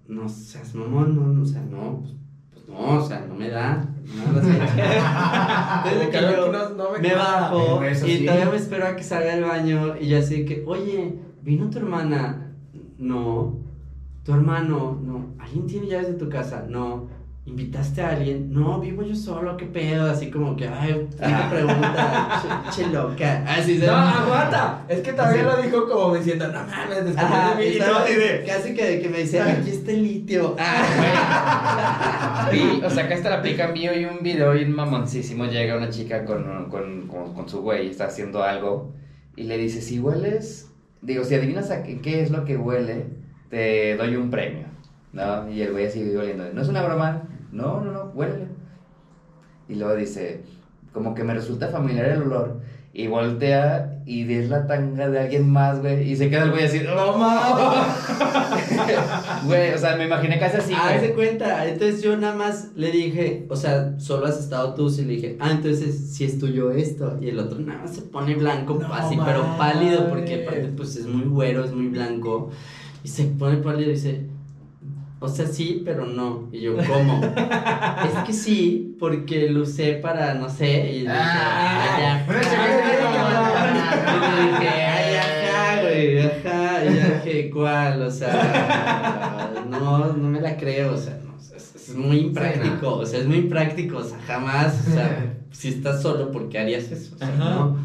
no 0.07 0.27
seas 0.29 0.73
mamón, 0.75 1.15
no, 1.15 1.27
no, 1.27 1.41
o 1.41 1.45
sea, 1.45 1.61
no, 1.61 1.99
pues, 2.01 2.13
pues 2.53 2.67
no, 2.67 2.97
o 2.97 3.07
sea, 3.07 3.25
no 3.27 3.35
me 3.35 3.49
da, 3.49 3.87
no 4.15 4.39
Entonces 4.39 4.57
que 6.11 6.21
yo 6.21 6.51
no- 6.51 6.69
no 6.71 6.91
me 6.91 6.99
me 6.99 7.15
bajo 7.15 7.79
Pero 7.79 7.91
eso 7.91 8.07
y 8.07 8.17
sí. 8.17 8.25
todavía 8.25 8.49
me 8.49 8.57
espero 8.57 8.87
a 8.87 8.95
que 8.95 9.03
salga 9.03 9.35
del 9.35 9.43
baño 9.45 9.95
y 9.99 10.07
yo 10.09 10.17
así 10.19 10.45
que, 10.45 10.63
oye, 10.67 11.19
¿vino 11.41 11.69
tu 11.69 11.77
hermana? 11.79 12.53
No. 12.97 13.59
¿Tu 14.23 14.33
hermano? 14.33 14.99
No. 15.03 15.33
¿Alguien 15.39 15.65
tiene 15.67 15.87
llaves 15.87 16.07
de 16.09 16.13
tu 16.13 16.29
casa? 16.29 16.65
No. 16.69 17.07
¿Invitaste 17.43 18.01
a 18.03 18.09
alguien? 18.09 18.53
No, 18.53 18.79
vivo 18.79 19.01
yo 19.01 19.15
solo, 19.15 19.57
qué 19.57 19.65
pedo, 19.65 20.09
así 20.11 20.29
como 20.29 20.55
que, 20.55 20.67
ay, 20.67 21.07
qué 21.17 21.25
Ah. 21.25 21.47
pregunta, 21.49 22.41
che, 22.71 22.83
che 22.83 22.89
loca. 22.91 23.43
Así 23.47 23.79
se 23.79 23.87
No, 23.87 23.93
aguanta. 23.93 24.85
Es 24.87 24.99
que 24.99 25.13
también 25.13 25.45
lo 25.47 25.57
dijo 25.59 25.89
como 25.89 26.15
diciendo, 26.15 26.47
no 26.49 26.59
mames, 26.63 27.03
después 27.03 27.17
Ajá, 27.17 27.55
de 27.55 27.65
mí. 27.71 27.77
Así 27.79 28.13
de. 28.15 28.43
casi 28.45 28.73
que, 28.75 29.01
que 29.01 29.09
me 29.09 29.17
dice, 29.19 29.41
aquí 29.41 29.71
está 29.71 29.91
el 29.91 30.03
litio. 30.03 30.55
Ah, 30.59 32.49
Y, 32.53 32.83
o 32.83 32.89
sea, 32.89 33.05
acá 33.05 33.15
está 33.15 33.29
la 33.29 33.37
aplica 33.37 33.67
mío 33.69 33.91
y 33.97 34.05
un 34.05 34.21
video 34.21 34.55
y 34.55 34.63
un 34.63 34.71
mamoncísimo 34.73 35.45
llega 35.45 35.77
una 35.77 35.89
chica 35.89 36.25
con, 36.25 36.69
con, 36.69 37.07
con, 37.07 37.33
con 37.33 37.49
su 37.49 37.61
güey, 37.61 37.87
está 37.89 38.05
haciendo 38.05 38.43
algo 38.43 38.93
y 39.35 39.43
le 39.43 39.57
dice, 39.57 39.81
si 39.81 39.99
hueles, 39.99 40.69
digo, 41.01 41.23
si 41.23 41.35
adivinas 41.35 41.71
a 41.71 41.83
qué, 41.83 41.99
qué 42.01 42.21
es 42.21 42.29
lo 42.31 42.45
que 42.45 42.57
huele, 42.57 43.07
te 43.49 43.95
doy 43.95 44.15
un 44.15 44.29
premio, 44.29 44.65
¿no? 45.13 45.49
Y 45.49 45.61
el 45.61 45.71
güey 45.71 45.89
sigue 45.89 46.17
oliendo, 46.17 46.45
no 46.53 46.61
es 46.61 46.67
una 46.67 46.81
broma, 46.83 47.23
no, 47.51 47.81
no, 47.81 47.91
no, 47.91 48.11
huélele. 48.13 48.47
Y 49.67 49.75
luego 49.75 49.95
dice, 49.95 50.43
como 50.93 51.13
que 51.13 51.23
me 51.23 51.33
resulta 51.33 51.69
familiar 51.69 52.07
el 52.07 52.23
olor. 52.23 52.59
Y 52.93 53.07
voltea 53.07 54.01
y 54.05 54.25
ves 54.25 54.49
la 54.49 54.67
tanga 54.67 55.07
de 55.07 55.19
alguien 55.19 55.49
más, 55.49 55.79
güey. 55.79 56.11
Y 56.11 56.17
se 56.17 56.29
queda 56.29 56.43
el 56.43 56.51
güey 56.51 56.65
así, 56.65 56.81
¡No 56.81 57.17
mames! 57.17 57.87
Güey, 59.45 59.73
o 59.73 59.77
sea, 59.77 59.95
me 59.95 60.05
imaginé 60.05 60.37
casi 60.37 60.57
así, 60.57 60.73
ah, 60.75 60.97
se 60.99 61.13
cuenta. 61.13 61.65
Entonces 61.67 62.01
yo 62.01 62.17
nada 62.17 62.35
más 62.35 62.69
le 62.75 62.91
dije, 62.91 63.45
o 63.49 63.55
sea, 63.55 63.97
solo 63.97 64.25
has 64.25 64.39
estado 64.39 64.73
tú. 64.73 64.89
Y 64.89 65.03
le 65.03 65.13
dije, 65.13 65.37
ah, 65.39 65.51
entonces 65.51 66.13
si 66.13 66.25
es 66.25 66.37
tuyo 66.37 66.71
esto. 66.71 67.17
Y 67.21 67.29
el 67.29 67.39
otro 67.39 67.59
nada 67.59 67.79
más 67.83 67.95
se 67.95 68.01
pone 68.01 68.35
blanco, 68.35 68.77
No 68.81 68.93
así, 68.93 69.17
pero 69.23 69.57
pálido, 69.57 70.09
porque 70.09 70.43
aparte, 70.43 70.73
pues 70.75 70.97
es 70.97 71.07
muy 71.07 71.23
güero, 71.23 71.63
es 71.63 71.71
muy 71.71 71.87
blanco. 71.87 72.49
Y 73.05 73.07
se 73.07 73.23
pone 73.23 73.57
pálido 73.57 73.89
y 73.89 73.93
dice, 73.93 74.25
o 75.23 75.27
sea, 75.27 75.45
sí, 75.45 75.83
pero 75.85 76.07
no. 76.07 76.49
Y 76.51 76.61
yo, 76.61 76.75
¿cómo? 76.75 77.21
es 78.05 78.13
que 78.25 78.33
sí, 78.33 78.95
porque 78.99 79.49
lo 79.49 79.61
usé 79.61 79.93
para, 79.93 80.33
no 80.33 80.49
sé. 80.49 80.93
Y 80.93 80.99
dije, 81.01 81.11
ah, 81.11 81.97
ya. 81.99 82.25
Y 84.39 84.47
dije, 84.49 84.67
ay, 84.67 85.15
ajá, 85.15 85.81
güey, 85.83 86.19
ajá. 86.21 86.85
Y 86.85 86.87
yo 86.95 87.15
dije, 87.23 87.51
¿cuál? 87.51 88.01
O 88.01 88.09
sea, 88.09 89.63
no, 89.69 90.07
no 90.07 90.27
me 90.27 90.41
la 90.41 90.57
creo, 90.57 90.95
o 90.95 90.97
sea, 90.97 91.19
no, 91.23 91.37
es, 91.55 91.75
es 91.75 91.95
muy 91.95 92.17
impráctico, 92.17 92.95
o 92.95 93.05
sea, 93.05 93.19
es 93.19 93.27
muy 93.27 93.37
impráctico, 93.37 93.97
o 93.97 94.03
sea, 94.03 94.17
jamás, 94.25 94.87
o 94.87 94.91
sea, 94.91 95.35
si 95.51 95.67
estás 95.67 96.01
solo, 96.01 96.31
¿por 96.31 96.49
qué 96.49 96.57
harías 96.57 96.85
eso? 96.85 97.13
O 97.13 97.19
sea, 97.19 97.27
Ajá. 97.27 97.37
no. 97.37 97.77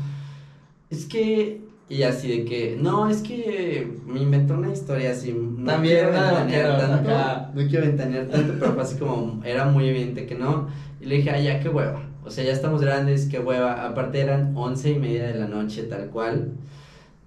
Es 0.88 1.04
que, 1.04 1.60
y 1.88 2.02
así 2.02 2.28
de 2.28 2.44
que, 2.44 2.76
no, 2.80 3.08
es 3.08 3.22
que 3.22 4.00
me 4.06 4.20
inventó 4.20 4.54
una 4.54 4.72
historia 4.72 5.12
así, 5.12 5.32
no 5.32 5.64
También 5.64 5.98
quiero 5.98 6.12
ventanear 6.12 6.76
tanto, 6.78 7.10
acá. 7.10 7.50
no 7.54 7.66
quiero 7.68 7.86
ventanear 7.86 8.26
tanto, 8.26 8.54
pero 8.58 8.72
fue 8.74 8.82
así 8.82 8.98
como, 8.98 9.42
era 9.44 9.66
muy 9.66 9.88
evidente 9.88 10.26
que 10.26 10.34
no, 10.34 10.68
y 11.00 11.06
le 11.06 11.16
dije, 11.16 11.30
ay, 11.30 11.44
ya, 11.44 11.60
qué 11.60 11.68
hueva, 11.68 12.02
o 12.24 12.30
sea, 12.30 12.44
ya 12.44 12.52
estamos 12.52 12.80
grandes, 12.82 13.26
qué 13.26 13.38
hueva, 13.38 13.86
aparte 13.86 14.20
eran 14.20 14.52
once 14.56 14.90
y 14.90 14.98
media 14.98 15.28
de 15.28 15.34
la 15.34 15.46
noche, 15.46 15.84
tal 15.84 16.10
cual, 16.10 16.52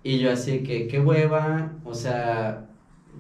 y 0.03 0.19
yo 0.19 0.31
así 0.31 0.51
de 0.59 0.63
que, 0.63 0.87
qué 0.87 0.99
hueva, 0.99 1.73
o 1.85 1.93
sea, 1.93 2.68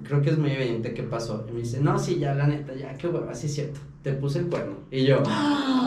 creo 0.03 0.21
que 0.21 0.29
es 0.29 0.37
muy 0.37 0.51
evidente 0.51 0.93
qué 0.93 1.03
pasó, 1.03 1.45
y 1.49 1.53
me 1.53 1.59
dice, 1.59 1.79
no, 1.79 1.97
sí, 1.99 2.19
ya, 2.19 2.33
la 2.33 2.47
neta, 2.47 2.73
ya, 2.73 2.93
qué 2.97 3.07
hueva, 3.07 3.33
sí 3.33 3.47
es 3.47 3.55
cierto, 3.55 3.79
te 4.03 4.13
puse 4.13 4.39
el 4.39 4.47
cuerno, 4.47 4.75
y 4.91 5.05
yo, 5.05 5.23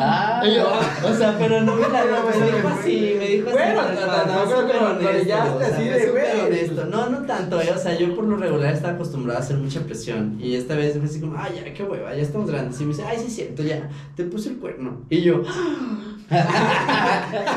Ah, 0.05 0.43
y 0.45 0.55
yo, 0.55 0.73
o 1.05 1.15
sea, 1.15 1.37
pero 1.39 1.61
no 1.61 1.77
me 1.77 1.89
la 1.89 2.05
me 2.05 2.57
dijo 2.57 2.69
así, 2.69 3.15
me 3.19 3.27
dijo 3.27 3.49
así. 3.49 3.59
Bueno, 3.59 3.83
no, 3.83 4.07
cual, 4.07 4.27
no, 4.27 4.35
no, 4.35 4.41
súper 4.43 4.65
creo 4.65 4.67
que 4.67 4.73
lo 4.73 4.91
honesto, 4.91 5.13
brillaste 5.13 5.51
o 5.51 5.59
sea, 5.59 5.69
así 5.69 5.85
de, 5.85 6.43
honesto. 6.47 6.85
No, 6.87 7.11
no 7.11 7.27
tanto, 7.27 7.61
eh, 7.61 7.71
o 7.75 7.79
sea, 7.79 7.99
yo 7.99 8.15
por 8.15 8.25
lo 8.25 8.37
regular 8.37 8.73
estaba 8.73 8.95
acostumbrado 8.95 9.39
a 9.39 9.43
hacer 9.43 9.57
mucha 9.59 9.81
presión. 9.81 10.39
Y 10.41 10.55
esta 10.55 10.75
vez 10.75 10.97
fue 10.97 11.05
así 11.05 11.21
como, 11.21 11.37
ay, 11.37 11.63
ya, 11.65 11.73
qué 11.73 11.85
hueva, 11.85 12.15
ya 12.15 12.23
estamos 12.23 12.51
grandes. 12.51 12.81
Y 12.81 12.85
me 12.85 12.91
dice, 12.91 13.05
ay, 13.07 13.19
sí 13.19 13.27
es 13.27 13.35
cierto, 13.35 13.63
ya, 13.63 13.89
te 14.17 14.25
puse 14.25 14.51
el 14.51 14.57
cuerno. 14.57 15.03
Y 15.09 15.23
yo, 15.23 15.43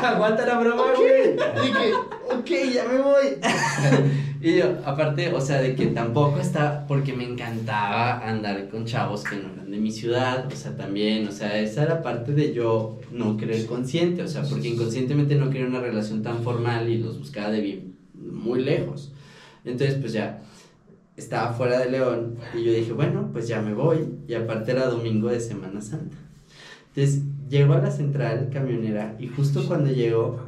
Aguanta 0.02 0.46
la 0.46 0.58
broma, 0.58 0.84
güey. 0.96 1.32
dije, 1.32 1.92
ok, 2.30 2.74
ya 2.74 2.84
me 2.84 2.98
voy. 2.98 3.24
y 4.40 4.56
yo, 4.56 4.78
aparte, 4.84 5.32
o 5.32 5.40
sea, 5.40 5.60
de 5.60 5.74
que 5.74 5.86
tampoco 5.86 6.38
está, 6.38 6.86
porque 6.86 7.12
me 7.12 7.24
encantaba 7.24 8.26
andar 8.26 8.68
con 8.68 8.84
chavos 8.84 9.24
que 9.24 9.36
no 9.36 9.52
eran 9.52 9.70
de 9.70 9.78
mi 9.78 9.90
ciudad, 9.90 10.46
o 10.46 10.56
sea, 10.56 10.76
también, 10.76 11.26
o 11.26 11.32
sea, 11.32 11.58
esa 11.58 11.84
era 11.84 12.02
parte 12.02 12.32
de 12.32 12.52
yo 12.52 13.00
no 13.10 13.36
querer 13.36 13.66
consciente, 13.66 14.22
o 14.22 14.28
sea, 14.28 14.42
porque 14.42 14.68
inconscientemente 14.68 15.34
no 15.36 15.50
quería 15.50 15.66
una 15.66 15.80
relación 15.80 16.22
tan 16.22 16.42
formal 16.42 16.88
y 16.88 16.98
los 16.98 17.18
buscaba 17.18 17.50
de 17.50 17.60
bien, 17.60 17.96
muy 18.14 18.62
lejos. 18.62 19.12
Entonces, 19.64 19.96
pues 20.00 20.12
ya, 20.12 20.42
estaba 21.16 21.54
fuera 21.54 21.78
de 21.78 21.90
León 21.90 22.36
y 22.54 22.62
yo 22.62 22.72
dije, 22.72 22.92
bueno, 22.92 23.30
pues 23.32 23.48
ya 23.48 23.62
me 23.62 23.72
voy, 23.72 24.06
y 24.28 24.34
aparte 24.34 24.72
era 24.72 24.86
domingo 24.86 25.28
de 25.28 25.40
Semana 25.40 25.80
Santa. 25.80 26.16
Entonces, 26.94 27.22
llego 27.48 27.74
a 27.74 27.78
la 27.78 27.90
central 27.90 28.50
camionera 28.52 29.14
y 29.18 29.28
justo 29.28 29.66
cuando 29.66 29.90
llego, 29.90 30.40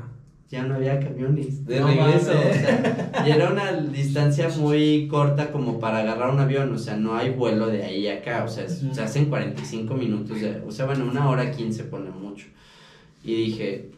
ya 0.48 0.62
no 0.64 0.76
había 0.76 0.98
camiones 0.98 1.66
de 1.66 1.80
No 1.80 1.88
regreso. 1.88 2.30
O 2.30 2.54
sea, 2.54 3.22
y 3.26 3.30
era 3.30 3.50
una 3.50 3.72
distancia 3.82 4.48
muy 4.58 5.06
corta 5.08 5.52
como 5.52 5.78
para 5.78 5.98
agarrar 5.98 6.30
un 6.32 6.40
avión. 6.40 6.72
O 6.74 6.78
sea, 6.78 6.96
no 6.96 7.14
hay 7.16 7.30
vuelo 7.30 7.66
de 7.66 7.84
ahí 7.84 8.08
a 8.08 8.14
acá. 8.14 8.44
O 8.44 8.48
sea, 8.48 8.64
es- 8.64 8.82
se 8.92 9.02
hacen 9.02 9.26
45 9.26 9.92
minutos. 9.94 10.40
de- 10.40 10.62
o 10.66 10.70
sea, 10.72 10.86
bueno, 10.86 11.04
una 11.04 11.28
hora 11.28 11.50
15 11.50 11.84
pone 11.84 12.10
mucho. 12.10 12.46
Y 13.22 13.34
dije, 13.34 13.90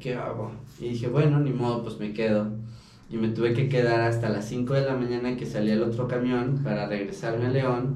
¿qué 0.00 0.14
hago? 0.16 0.50
Y 0.80 0.88
dije, 0.88 1.06
bueno, 1.08 1.38
ni 1.38 1.50
modo, 1.52 1.84
pues 1.84 1.98
me 2.00 2.12
quedo. 2.12 2.48
Y 3.08 3.16
me 3.16 3.28
tuve 3.28 3.52
que 3.54 3.68
quedar 3.68 4.00
hasta 4.00 4.28
las 4.28 4.46
5 4.46 4.74
de 4.74 4.82
la 4.86 4.96
mañana 4.96 5.36
que 5.36 5.46
salía 5.46 5.74
el 5.74 5.82
otro 5.82 6.08
camión 6.08 6.62
para 6.64 6.86
regresarme 6.88 7.46
a 7.46 7.50
León. 7.50 7.94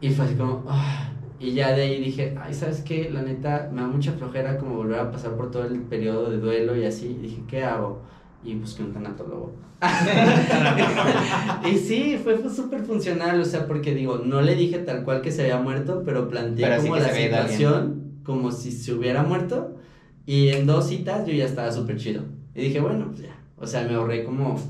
Y 0.00 0.10
fue 0.10 0.26
así 0.26 0.34
como, 0.36 0.64
ah. 0.68 1.09
Y 1.40 1.52
ya 1.52 1.72
de 1.72 1.82
ahí 1.82 2.00
dije, 2.02 2.36
ay, 2.38 2.52
¿sabes 2.52 2.82
qué? 2.82 3.08
La 3.10 3.22
neta, 3.22 3.70
me 3.72 3.80
da 3.80 3.86
mucha 3.88 4.12
flojera 4.12 4.58
como 4.58 4.76
volver 4.76 5.00
a 5.00 5.10
pasar 5.10 5.36
por 5.36 5.50
todo 5.50 5.64
el 5.64 5.80
periodo 5.80 6.30
de 6.30 6.36
duelo 6.36 6.76
y 6.76 6.84
así. 6.84 7.16
Y 7.18 7.22
dije, 7.22 7.42
¿qué 7.48 7.64
hago? 7.64 8.02
Y 8.44 8.54
busqué 8.56 8.82
un 8.82 8.92
tanatólogo. 8.92 9.54
y 11.72 11.78
sí, 11.78 12.20
fue, 12.22 12.36
fue 12.36 12.50
súper 12.50 12.82
funcional, 12.82 13.40
o 13.40 13.44
sea, 13.46 13.66
porque 13.66 13.94
digo, 13.94 14.18
no 14.18 14.42
le 14.42 14.54
dije 14.54 14.80
tal 14.80 15.02
cual 15.02 15.22
que 15.22 15.32
se 15.32 15.42
había 15.42 15.58
muerto, 15.58 16.02
pero 16.04 16.28
planteé 16.28 16.66
Pero 16.66 16.82
como 16.82 16.96
la 16.96 17.08
situación 17.08 18.00
como 18.22 18.52
si 18.52 18.70
se 18.70 18.92
hubiera 18.92 19.22
muerto. 19.22 19.76
Y 20.26 20.48
en 20.50 20.66
dos 20.66 20.88
citas 20.88 21.26
yo 21.26 21.32
ya 21.32 21.46
estaba 21.46 21.72
súper 21.72 21.96
chido. 21.96 22.22
Y 22.54 22.60
dije, 22.60 22.80
bueno, 22.80 23.06
pues 23.08 23.22
ya. 23.22 23.40
O 23.56 23.66
sea, 23.66 23.84
me 23.84 23.94
ahorré 23.94 24.24
como 24.24 24.60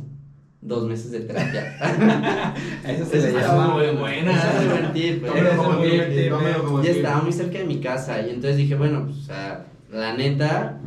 dos 0.63 0.87
meses 0.87 1.11
de 1.11 1.21
terapia. 1.21 1.75
Eso 2.87 3.05
se 3.07 3.33
le 3.33 3.41
llama 3.41 3.69
muy 3.75 3.87
muy 3.87 3.97
buena. 3.97 4.33
Eso 4.33 4.93
es 4.95 5.21
Tómelo 5.23 5.57
como 5.57 6.65
como 6.65 6.83
Ya 6.83 6.89
tip. 6.93 6.97
estaba 6.99 7.23
muy 7.23 7.33
cerca 7.33 7.59
de 7.59 7.65
mi 7.65 7.81
casa 7.81 8.21
y 8.21 8.31
entonces 8.31 8.57
dije, 8.59 8.75
bueno, 8.75 9.05
pues, 9.07 9.19
o 9.19 9.23
sea, 9.23 9.67
la 9.93 10.13
neta, 10.15 10.79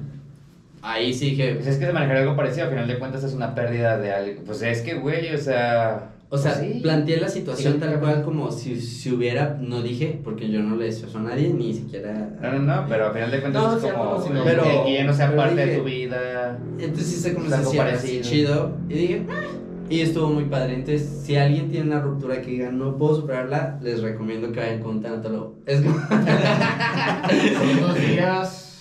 ahí 0.82 1.14
sí 1.14 1.32
dije, 1.32 1.56
Pues 1.56 1.68
es 1.68 1.78
que 1.78 1.88
de 1.88 1.94
manejar 1.94 2.18
algo 2.18 2.36
parecido, 2.36 2.66
al 2.66 2.72
final 2.72 2.88
de 2.88 3.00
cuentas 3.00 3.24
es 3.24 3.34
una 3.34 3.56
pérdida 3.56 3.98
de 3.98 4.12
algo. 4.12 4.42
Pues 4.46 4.62
es 4.62 4.82
que, 4.82 4.94
güey, 4.96 5.34
o 5.34 5.38
sea. 5.40 6.12
o 6.30 6.38
sea, 6.38 6.54
pues 6.56 6.72
sí. 6.74 6.80
planteé 6.82 7.18
la 7.20 7.28
situación 7.30 7.74
Sí, 7.74 7.80
tal 7.80 8.00
cual 8.00 8.24
como 8.24 8.52
si, 8.52 8.80
si 8.80 9.12
hubiera, 9.12 9.58
no 9.60 9.82
dije, 9.82 10.20
porque 10.24 10.50
yo 10.50 10.60
no 10.62 10.76
le 10.76 10.86
deseo 10.86 11.08
eso 11.10 11.18
a 11.18 11.22
nadie, 11.22 11.50
ni 11.50 11.74
siquiera... 11.74 12.14
No, 12.42 12.52
no, 12.54 12.60
no, 12.60 12.86
pero 12.88 13.08
al 13.08 13.14
final 13.14 13.32
de 13.32 13.42
cuentas 13.42 13.64
No, 13.64 13.78
es 13.78 13.94
como. 13.94 14.22
sí, 14.22 14.30
no. 14.32 14.44
Que 14.86 14.94
ya 14.94 15.04
no 15.04 15.14
sea 15.14 15.36
parte 15.36 15.66
de 15.66 15.78
tu 15.78 15.84
vida. 15.84 16.60
Entonces 16.80 17.14
hice 17.18 17.34
como 17.34 17.50
si 17.50 17.78
parecido. 17.78 18.22
chido 18.24 18.78
y 18.90 18.94
dije, 18.94 19.26
"Ah", 19.30 19.42
y 19.94 20.02
estuvo 20.02 20.28
muy 20.30 20.46
padre. 20.46 20.74
Entonces, 20.76 21.08
si 21.24 21.36
alguien 21.36 21.70
tiene 21.70 21.88
una 21.88 22.02
ruptura 22.02 22.42
que 22.42 22.52
diga, 22.52 22.72
no 22.72 22.98
puedo 22.98 23.16
superarla, 23.18 23.80
les 23.82 24.02
recomiendo 24.02 24.52
que 24.52 24.60
vayan 24.60 24.80
con 24.82 25.02
tanatólogo. 25.02 25.56
Es 25.66 25.82
como... 25.82 25.96
Son 26.00 27.82
dos 27.82 27.96
días. 28.00 28.80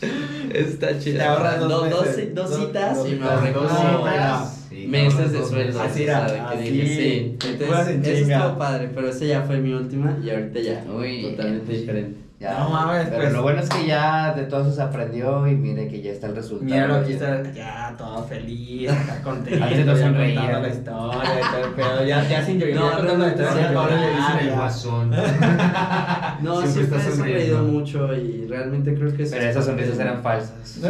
Está 0.53 0.99
chido. 0.99 1.19
Te 1.19 1.25
ahorras 1.25 1.61
dos 1.61 1.69
dos, 1.69 1.91
dos, 1.91 2.07
meses. 2.07 2.35
dos 2.35 2.51
Dos- 2.51 2.59
citas 2.67 2.97
dos 2.97 3.07
y 3.09 3.11
me 3.11 3.17
citas. 3.19 3.31
ahorré 3.33 3.53
Dos 3.53 3.71
citas. 3.71 4.59
Sí, 4.69 4.87
meses 4.89 5.33
de 5.33 5.45
sueldo. 5.45 5.81
Así 5.83 6.03
era, 6.05 6.25
así. 6.51 6.67
sí. 6.67 7.37
Entonces, 7.47 8.07
eso 8.07 8.33
estuvo 8.33 8.59
padre, 8.59 8.91
pero 8.95 9.09
esa 9.11 9.25
ya 9.27 9.43
fue 9.43 9.59
mi 9.59 9.73
última 9.75 10.19
y 10.25 10.31
ahorita 10.31 10.61
ya, 10.61 10.85
Uy. 10.93 11.23
totalmente 11.23 11.73
diferente. 11.73 12.17
Ya, 12.43 12.59
No 12.59 12.71
mames, 12.71 13.07
Pero 13.09 13.21
pues. 13.23 13.33
lo 13.35 13.43
bueno 13.43 13.61
es 13.61 13.69
que 13.69 13.87
ya 13.87 14.35
de 14.35 14.43
todo 14.45 14.63
eso 14.63 14.73
se 14.73 14.83
aprendió 14.83 15.47
y 15.47 15.55
mire 15.55 15.87
que 15.87 16.03
ya 16.03 16.11
está 16.11 16.27
el 16.27 16.35
resultado. 16.35 16.69
Míralo 16.71 16.95
aquí 16.97 17.13
está 17.13 17.41
ya 17.53 17.95
todo 17.97 18.25
feliz, 18.25 18.91
está 18.91 19.23
contento, 19.23 19.65
ya 19.65 19.85
contando 19.87 20.19
la 20.19 20.69
historia 20.69 20.73
y 20.73 21.55
todo 21.55 21.65
el 21.65 21.71
pedo, 21.77 22.05
ya, 22.05 22.29
ya 22.29 22.45
sin 22.45 22.59
llorar, 22.59 22.75
No, 22.75 22.91
ya 22.91 22.97
contando 22.97 23.27
la 23.27 23.31
no, 23.35 23.43
historia 23.43 23.75
Pablo 23.75 23.97
le 23.97 24.11
dicen 24.11 24.39
el 24.49 24.55
guasón. 24.57 25.11
No, 26.43 26.63
Siempre 26.67 26.99
está 26.99 27.11
sonreído 27.13 27.63
mucho 27.63 28.13
y 28.17 28.47
realmente 28.49 28.93
creo 28.95 29.11
que 29.11 29.25
Pero 29.25 29.37
es 29.37 29.51
esas 29.51 29.65
sonrisas 29.65 29.99
eran 30.01 30.21
falsas. 30.23 30.81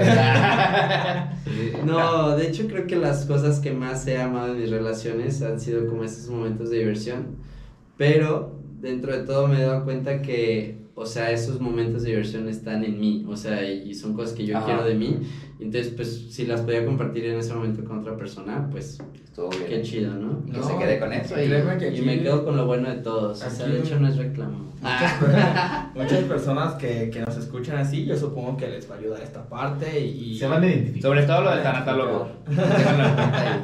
No, 1.85 2.37
de 2.37 2.49
hecho 2.49 2.67
creo 2.67 2.87
que 2.87 2.97
las 2.97 3.27
cosas 3.27 3.61
que 3.61 3.73
más 3.73 4.07
he 4.07 4.21
amado 4.21 4.53
en 4.55 4.61
mis 4.61 4.71
relaciones 4.71 5.43
han 5.43 5.61
sido 5.61 5.87
como 5.87 6.05
estos 6.05 6.31
momentos 6.31 6.71
de 6.71 6.79
diversión, 6.79 7.37
pero 7.97 8.59
dentro 8.81 9.13
de 9.13 9.25
todo 9.25 9.47
me 9.49 9.59
he 9.61 9.63
dado 9.67 9.85
cuenta 9.85 10.23
que, 10.23 10.82
o 10.95 11.07
sea, 11.07 11.31
esos 11.31 11.61
momentos 11.61 12.03
de 12.03 12.11
diversión 12.11 12.49
están 12.49 12.85
en 12.85 13.01
mí, 13.01 13.25
o 13.29 13.37
sea, 13.37 13.71
y, 13.71 13.95
son 13.95 14.15
cosas 14.15 14.35
que 14.35 14.45
yo 14.45 14.57
Ajá. 14.57 14.67
quiero 14.67 14.85
de 14.85 14.95
mí, 14.95 15.19
entonces 15.63 15.93
pues 15.95 16.33
si 16.35 16.47
las 16.47 16.61
podía 16.63 16.85
compartir 16.85 17.27
en 17.27 17.39
ese 17.39 17.53
momento 17.55 17.85
con 17.85 18.01
otra 18.01 18.17
persona, 18.17 18.69
pues 18.71 18.99
Estuvo 19.25 19.49
bien. 19.51 19.65
qué 19.69 19.83
chido, 19.83 20.13
¿no? 20.15 20.45
Que 20.47 20.63
se 20.63 20.77
quede 20.79 20.99
con 21.01 21.13
eso 21.13 21.35
y- 21.41 21.45
Y 21.51 21.55
aquí 21.55 22.03
me 22.03 22.23
quedo 22.23 22.45
con 22.45 22.57
lo 22.57 22.67
bueno 22.67 22.89
de 22.91 22.97
todos, 22.97 23.43
o 23.43 23.51
sea, 23.51 23.67
de 23.67 23.79
Aquí- 23.79 23.87
hecho 23.89 23.99
no 24.01 24.09
es 24.09 24.17
reclamo. 24.17 24.73
Muchas, 24.83 25.13
per- 25.13 25.31
muchas 26.03 26.19
personas 26.25 26.75
que, 26.75 27.09
que 27.11 27.21
nos 27.21 27.37
escuchan 27.37 27.77
así, 27.79 28.05
yo 28.05 28.17
supongo 28.17 28.57
que 28.57 28.67
les 28.69 28.91
va 28.91 28.97
a 28.97 28.99
ayudar 28.99 29.23
esta 29.23 29.49
parte 29.49 30.01
y... 30.01 30.37
Se 30.37 30.49
van 30.49 30.63
a 30.65 30.67
identificar. 30.67 31.03
Sobre 31.11 31.23
todo 31.23 31.41
lo 31.43 31.51
del 31.53 31.63
tanatólogo. 31.63 32.29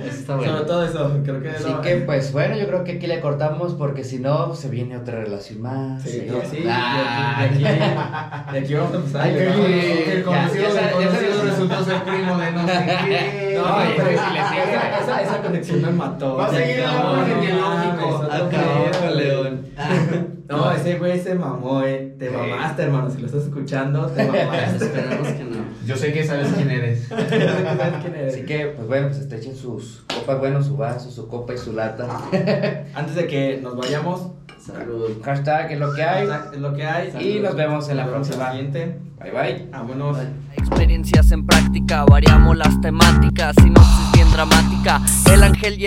Está 0.07 0.37
bueno. 0.37 0.53
Sobre 0.53 0.65
todo 0.67 0.85
eso, 0.85 1.21
creo 1.25 1.43
que... 1.43 1.51
Así 1.51 1.69
no- 1.69 1.81
que, 1.81 1.97
pues 1.97 2.33
bueno, 2.33 2.57
yo 2.57 2.67
creo 2.69 2.85
que 2.85 2.93
aquí 2.93 3.07
le 3.07 3.21
cortamos 3.21 3.75
porque 3.75 4.05
si 4.05 4.19
no, 4.21 4.55
se 4.55 4.69
viene 4.69 4.97
otra 4.97 5.21
relación 5.25 5.61
más. 5.61 6.03
Sí, 6.03 6.23
¿no? 6.29 6.37
y 6.37 6.41
así, 6.41 6.59
Ah. 6.69 7.41
y 7.41 7.45
aquí, 7.47 7.63
y 7.63 7.67
aquí, 7.67 8.55
y 8.55 8.57
aquí 8.59 8.75
vamos 8.75 8.93
a 8.93 8.97
empezar. 8.97 9.21
Ay, 9.23 9.35
que 9.35 9.45
¿no? 9.47 9.57
que 9.67 10.13
el 10.13 10.19
Ya, 10.19 10.25
conocido 10.25 10.65
ya 10.65 10.71
sa- 10.71 10.81
ya 11.03 11.11
ser 11.89 12.03
primo 12.05 12.37
de 12.39 12.51
no 12.53 12.67
sé 12.67 12.87
qué. 13.09 13.55
No, 13.59 13.77
Oye, 13.77 13.95
pero 13.97 14.09
si 14.09 14.35
le 14.35 14.49
sigue. 14.49 14.63
esa, 14.63 15.01
esa, 15.01 15.23
esa 15.23 15.43
conexión 15.43 15.83
me 15.83 15.91
mató. 15.91 16.37
Va 16.37 16.47
a 16.47 16.51
seguir 16.51 16.79
el 16.81 16.85
acabó, 16.85 17.09
árbol 17.09 17.29
no 17.29 17.35
genealógico. 17.43 19.15
León. 19.15 19.67
No, 20.49 20.73
ese 20.73 20.99
güey 20.99 21.21
se 21.21 21.35
mamó, 21.35 21.83
eh. 21.83 22.15
Te 22.19 22.31
mamaste, 22.31 22.83
hermano. 22.85 23.11
Si 23.11 23.19
lo 23.21 23.27
estás 23.27 23.43
escuchando, 23.43 24.07
te 24.07 24.25
mamaste. 24.27 24.83
Esperamos 24.87 25.29
que 25.29 25.45
no. 25.45 25.57
Yo 25.85 25.95
sé 25.95 26.11
que 26.15 26.25
sabes 26.25 26.49
quién 26.57 26.71
eres. 26.71 27.07
¿Sabes 27.07 27.27
quién 28.01 28.15
eres? 28.15 28.33
Así 28.35 28.47
que, 28.47 28.65
pues 28.69 28.89
bueno, 28.89 29.09
pues 29.09 29.31
echen 29.31 29.55
sus 29.55 30.05
copas, 30.09 30.39
bueno, 30.39 30.63
su 30.63 30.79
vaso, 30.79 31.11
su 31.11 31.29
copa 31.29 31.53
y 31.53 31.59
su 31.59 31.75
lata. 31.75 32.09
Antes 32.95 33.15
de 33.15 33.27
que 33.27 33.61
nos 33.63 33.77
vayamos, 33.77 34.29
Salud. 34.59 35.21
Hashtag 35.23 35.73
es 35.73 35.79
lo 35.79 35.93
que 35.95 36.03
hay. 36.03 36.27
es 36.55 36.59
lo 36.61 36.73
que 36.75 36.87
hay. 36.87 37.13
Y 37.21 37.41
nos 37.41 37.55
vemos 37.55 37.87
en 37.91 37.99
la 37.99 38.05
Nos 38.05 38.13
vemos 38.13 38.29
próxima. 38.29 38.51
siguiente. 38.53 38.99
Bye 39.21 39.31
bye. 39.33 39.67
Vámonos. 39.71 40.17
Experiencias 40.69 41.33
en 41.33 41.47
práctica, 41.47 42.05
variamos 42.05 42.55
las 42.55 42.79
temáticas, 42.83 43.57
sinopsis 43.57 44.13
bien 44.13 44.31
dramática, 44.31 45.01
el 45.33 45.43
ángel 45.43 45.81
y 45.81 45.87